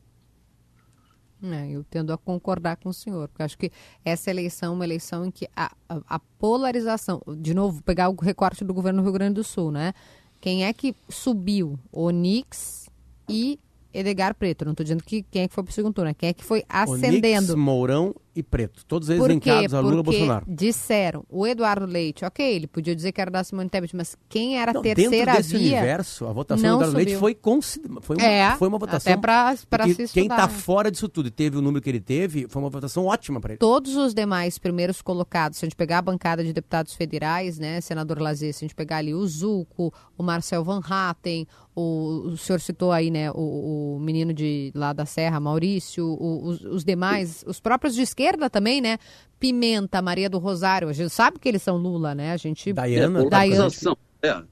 É, 1.42 1.70
eu 1.70 1.82
tendo 1.84 2.12
a 2.12 2.18
concordar 2.18 2.76
com 2.76 2.90
o 2.90 2.94
senhor, 2.94 3.28
porque 3.28 3.42
acho 3.42 3.56
que 3.56 3.70
essa 4.04 4.30
eleição 4.30 4.72
é 4.72 4.76
uma 4.76 4.84
eleição 4.84 5.24
em 5.24 5.30
que 5.30 5.48
a, 5.56 5.72
a, 5.88 6.00
a, 6.06 6.18
polarização, 6.18 7.22
de 7.38 7.54
novo, 7.54 7.82
pegar 7.82 8.10
o 8.10 8.14
recorte 8.14 8.62
do 8.64 8.74
governo 8.74 9.00
do 9.00 9.04
Rio 9.04 9.12
Grande 9.12 9.34
do 9.34 9.44
Sul, 9.44 9.72
né? 9.72 9.94
Quem 10.40 10.64
é 10.64 10.72
que 10.72 10.94
subiu? 11.08 11.78
Onix 11.90 12.90
e 13.28 13.58
Edgar 13.92 14.34
Preto. 14.34 14.64
Não 14.64 14.72
estou 14.72 14.84
dizendo 14.84 15.02
que 15.02 15.22
quem 15.22 15.42
é 15.42 15.48
que 15.48 15.54
foi 15.54 15.64
para 15.64 15.70
o 15.70 15.74
segundo 15.74 15.94
turno, 15.94 16.10
né? 16.10 16.14
Quem 16.14 16.28
é 16.28 16.32
que 16.32 16.44
foi 16.44 16.62
ascendendo? 16.68 17.52
Onix, 17.52 17.54
Mourão 17.54 18.14
e 18.34 18.42
preto. 18.42 18.84
Todos 18.86 19.08
eles 19.08 19.20
Por 19.22 19.30
linkados 19.30 19.74
a 19.74 19.80
Lula 19.80 20.02
Porque 20.04 20.18
Bolsonaro. 20.18 20.44
disseram, 20.48 21.24
o 21.28 21.46
Eduardo 21.46 21.86
Leite, 21.86 22.24
ok, 22.24 22.44
ele 22.54 22.66
podia 22.66 22.94
dizer 22.94 23.12
que 23.12 23.20
era 23.20 23.30
da 23.30 23.42
Simone 23.42 23.68
Tebet, 23.68 23.94
mas 23.96 24.16
quem 24.28 24.58
era 24.58 24.70
a 24.70 24.74
Não, 24.74 24.82
terceira 24.82 25.10
dentro 25.32 25.32
desse 25.36 25.56
via... 25.58 25.78
universo, 25.78 26.26
a 26.26 26.32
votação 26.32 26.62
do 26.70 26.76
Eduardo 26.76 26.96
Leite 26.96 27.08
subiu. 27.10 27.20
foi, 27.20 27.34
consi- 27.34 27.82
foi, 28.00 28.16
uma, 28.16 28.24
É, 28.26 28.56
foi 28.56 28.68
uma 28.68 28.78
votação. 28.78 29.12
até 29.12 29.20
porque 29.68 30.06
se 30.06 30.12
Quem 30.14 30.24
estudar, 30.24 30.44
está 30.44 30.48
fora 30.48 30.90
disso 30.90 31.08
tudo 31.08 31.26
e 31.28 31.30
teve 31.30 31.56
o 31.56 31.60
número 31.62 31.82
que 31.82 31.88
ele 31.90 32.00
teve, 32.00 32.46
foi 32.48 32.62
uma 32.62 32.70
votação 32.70 33.04
ótima 33.06 33.40
para 33.40 33.52
ele. 33.52 33.58
Todos 33.58 33.96
os 33.96 34.14
demais 34.14 34.58
primeiros 34.58 35.02
colocados, 35.02 35.58
se 35.58 35.64
a 35.64 35.66
gente 35.68 35.76
pegar 35.76 35.98
a 35.98 36.02
bancada 36.02 36.44
de 36.44 36.52
deputados 36.52 36.94
federais, 36.94 37.58
né, 37.58 37.80
senador 37.80 38.20
Lazer, 38.20 38.52
se 38.54 38.64
a 38.64 38.68
gente 38.68 38.74
pegar 38.76 38.98
ali 38.98 39.14
o 39.14 39.26
Zuco, 39.26 39.92
o 40.16 40.22
Marcel 40.22 40.62
Van 40.62 40.80
Hatten, 40.88 41.46
o, 41.74 42.28
o 42.32 42.36
senhor 42.36 42.60
citou 42.60 42.92
aí, 42.92 43.10
né, 43.10 43.30
o, 43.32 43.96
o 43.96 44.00
menino 44.00 44.32
de 44.34 44.70
lá 44.74 44.92
da 44.92 45.06
Serra, 45.06 45.40
Maurício, 45.40 46.04
o- 46.06 46.46
os, 46.46 46.60
os 46.62 46.84
demais, 46.84 47.42
os 47.46 47.58
próprios 47.60 47.94
de 47.94 48.02
esquerda 48.02 48.20
também, 48.50 48.80
né, 48.80 48.98
Pimenta, 49.38 50.02
Maria 50.02 50.28
do 50.28 50.38
Rosário, 50.38 50.88
a 50.88 50.92
gente 50.92 51.10
sabe 51.10 51.38
que 51.38 51.48
eles 51.48 51.62
são 51.62 51.76
Lula, 51.76 52.14
né, 52.14 52.32
a 52.32 52.36
gente... 52.36 52.72
Dayana, 52.72 53.20
É, 53.20 53.22
polarização. 53.22 53.96
É, 54.22 54.42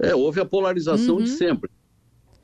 é, 0.00 0.14
houve 0.14 0.40
a 0.40 0.44
polarização 0.44 1.18
de 1.18 1.28
sempre. 1.30 1.70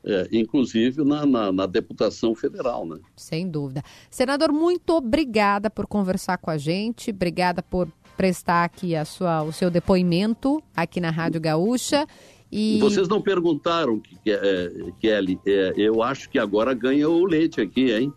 É, 0.04 0.28
inclusive 0.32 1.04
na, 1.04 1.24
na, 1.24 1.52
na 1.52 1.64
deputação 1.64 2.34
federal, 2.34 2.84
né? 2.84 2.98
Sem 3.16 3.48
dúvida. 3.48 3.84
Senador, 4.10 4.50
muito 4.50 4.94
obrigada 4.94 5.70
por 5.70 5.86
conversar 5.86 6.38
com 6.38 6.50
a 6.50 6.58
gente, 6.58 7.10
obrigada 7.10 7.62
por 7.62 7.88
prestar 8.16 8.64
aqui 8.64 8.96
a 8.96 9.04
sua, 9.04 9.42
o 9.42 9.52
seu 9.52 9.70
depoimento 9.70 10.60
aqui 10.76 11.00
na 11.00 11.10
Rádio 11.10 11.40
Gaúcha. 11.40 12.04
E 12.50 12.78
Vocês 12.80 13.08
não 13.08 13.22
perguntaram, 13.22 14.00
que, 14.00 14.16
que, 14.16 14.30
é, 14.32 14.70
Kelly, 15.00 15.38
é, 15.46 15.72
eu 15.76 16.02
acho 16.02 16.28
que 16.28 16.38
agora 16.38 16.74
ganha 16.74 17.08
o 17.08 17.24
leite 17.24 17.60
aqui, 17.60 17.92
hein? 17.92 18.12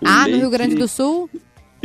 O 0.00 0.06
ah, 0.06 0.22
no 0.22 0.24
Leite 0.24 0.40
Rio 0.40 0.50
Grande 0.50 0.74
do 0.74 0.88
Sul? 0.88 1.30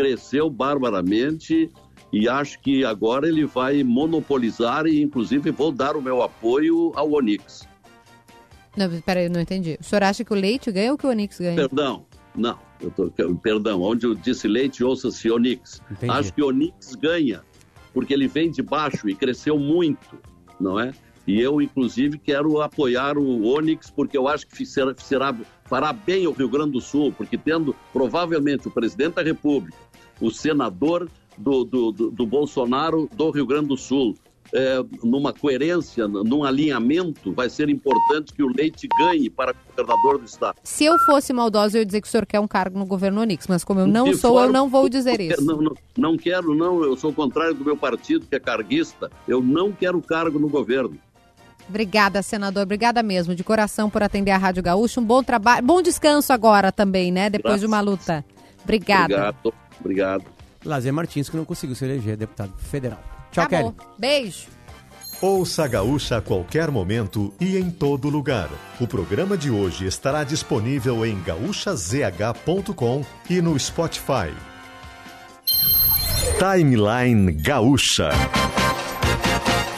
Cresceu 0.01 0.49
barbaramente 0.49 1.69
e 2.11 2.27
acho 2.27 2.59
que 2.59 2.83
agora 2.83 3.27
ele 3.27 3.45
vai 3.45 3.83
monopolizar 3.83 4.87
e, 4.87 4.99
inclusive, 4.99 5.51
vou 5.51 5.71
dar 5.71 5.95
o 5.95 6.01
meu 6.01 6.23
apoio 6.23 6.91
ao 6.95 7.11
Onix. 7.11 7.67
Não, 8.75 8.89
peraí, 9.01 9.25
eu 9.25 9.29
não 9.29 9.41
entendi. 9.41 9.77
O 9.79 9.83
senhor 9.83 10.03
acha 10.03 10.23
que 10.23 10.33
o 10.33 10.35
Leite 10.35 10.71
ganha 10.71 10.91
ou 10.91 10.97
que 10.97 11.05
o 11.05 11.09
Onix 11.09 11.39
ganha? 11.39 11.55
Perdão, 11.55 12.03
não, 12.35 12.57
eu 12.81 12.89
tô, 12.89 13.11
perdão, 13.35 13.83
onde 13.83 14.07
eu 14.07 14.15
disse 14.15 14.47
leite, 14.47 14.83
ouça-se 14.83 15.29
Onix. 15.29 15.81
Entendi. 15.91 16.11
Acho 16.11 16.33
que 16.33 16.41
Onix 16.41 16.95
ganha, 16.95 17.41
porque 17.93 18.11
ele 18.11 18.27
vem 18.27 18.49
de 18.49 18.63
baixo 18.63 19.07
e 19.07 19.13
cresceu 19.13 19.59
muito, 19.59 20.17
não 20.59 20.79
é? 20.79 20.91
E 21.27 21.39
eu, 21.39 21.61
inclusive, 21.61 22.17
quero 22.17 22.59
apoiar 22.61 23.17
o 23.17 23.45
Onix, 23.45 23.91
porque 23.91 24.17
eu 24.17 24.27
acho 24.27 24.47
que 24.47 24.65
será, 24.65 24.95
será, 24.97 25.35
fará 25.65 25.93
bem 25.93 26.25
ao 26.25 26.33
Rio 26.33 26.49
Grande 26.49 26.71
do 26.71 26.81
Sul, 26.81 27.13
porque 27.15 27.37
tendo 27.37 27.75
provavelmente 27.93 28.67
o 28.67 28.71
presidente 28.71 29.15
da 29.15 29.21
República, 29.21 29.77
o 30.21 30.29
senador 30.29 31.09
do, 31.37 31.63
do, 31.65 31.91
do, 31.91 32.11
do 32.11 32.25
Bolsonaro 32.25 33.09
do 33.13 33.31
Rio 33.31 33.45
Grande 33.45 33.67
do 33.67 33.77
Sul, 33.77 34.15
é, 34.53 34.83
numa 35.01 35.31
coerência, 35.31 36.07
num 36.07 36.43
alinhamento, 36.43 37.31
vai 37.31 37.49
ser 37.49 37.69
importante 37.69 38.33
que 38.33 38.43
o 38.43 38.47
Leite 38.47 38.87
ganhe 38.99 39.29
para 39.29 39.53
governador 39.69 40.19
do 40.19 40.25
Estado. 40.25 40.57
Se 40.63 40.83
eu 40.83 40.97
fosse 40.99 41.31
maldosa, 41.31 41.77
eu 41.77 41.81
ia 41.81 41.85
dizer 41.85 42.01
que 42.01 42.07
o 42.07 42.11
senhor 42.11 42.25
quer 42.25 42.39
um 42.39 42.47
cargo 42.47 42.77
no 42.77 42.85
governo 42.85 43.21
Onix, 43.21 43.47
mas 43.47 43.63
como 43.63 43.79
eu 43.79 43.87
não 43.87 44.13
sou, 44.13 44.41
eu 44.41 44.51
não 44.51 44.69
vou 44.69 44.89
dizer 44.89 45.19
isso. 45.21 45.43
Não, 45.43 45.61
não, 45.61 45.73
não 45.97 46.17
quero, 46.17 46.53
não. 46.53 46.83
Eu 46.83 46.97
sou 46.97 47.11
o 47.11 47.13
contrário 47.13 47.53
do 47.53 47.63
meu 47.63 47.77
partido, 47.77 48.25
que 48.27 48.35
é 48.35 48.39
carguista. 48.39 49.09
Eu 49.27 49.41
não 49.41 49.71
quero 49.71 50.01
cargo 50.01 50.37
no 50.37 50.49
governo. 50.49 50.97
Obrigada, 51.69 52.21
senador. 52.21 52.63
Obrigada 52.63 53.01
mesmo, 53.01 53.33
de 53.33 53.45
coração, 53.45 53.89
por 53.89 54.03
atender 54.03 54.31
a 54.31 54.37
Rádio 54.37 54.61
Gaúcha. 54.61 54.99
Um 54.99 55.05
bom 55.05 55.23
trabalho, 55.23 55.65
bom 55.65 55.81
descanso 55.81 56.33
agora 56.33 56.71
também, 56.71 57.11
né? 57.11 57.29
Depois 57.29 57.61
de 57.61 57.65
uma 57.65 57.79
luta. 57.79 58.25
Obrigada. 58.63 59.03
Obrigado. 59.05 59.53
Obrigado. 59.81 60.23
Lazer 60.63 60.93
Martins, 60.93 61.27
que 61.27 61.35
não 61.35 61.43
conseguiu 61.43 61.75
se 61.75 61.83
eleger 61.83 62.15
deputado 62.15 62.53
federal. 62.57 63.03
Tchau, 63.31 63.43
Acabou. 63.45 63.73
Kelly. 63.73 63.89
Beijo. 63.97 64.47
Ouça 65.21 65.65
a 65.65 65.67
Gaúcha 65.67 66.17
a 66.17 66.21
qualquer 66.21 66.71
momento 66.71 67.31
e 67.39 67.55
em 67.57 67.69
todo 67.69 68.09
lugar. 68.09 68.49
O 68.79 68.87
programa 68.87 69.37
de 69.37 69.51
hoje 69.51 69.85
estará 69.85 70.23
disponível 70.23 71.05
em 71.05 71.21
gaúchazh.com 71.21 73.05
e 73.29 73.41
no 73.41 73.59
Spotify. 73.59 74.33
Timeline 76.39 77.31
Gaúcha. 77.33 78.09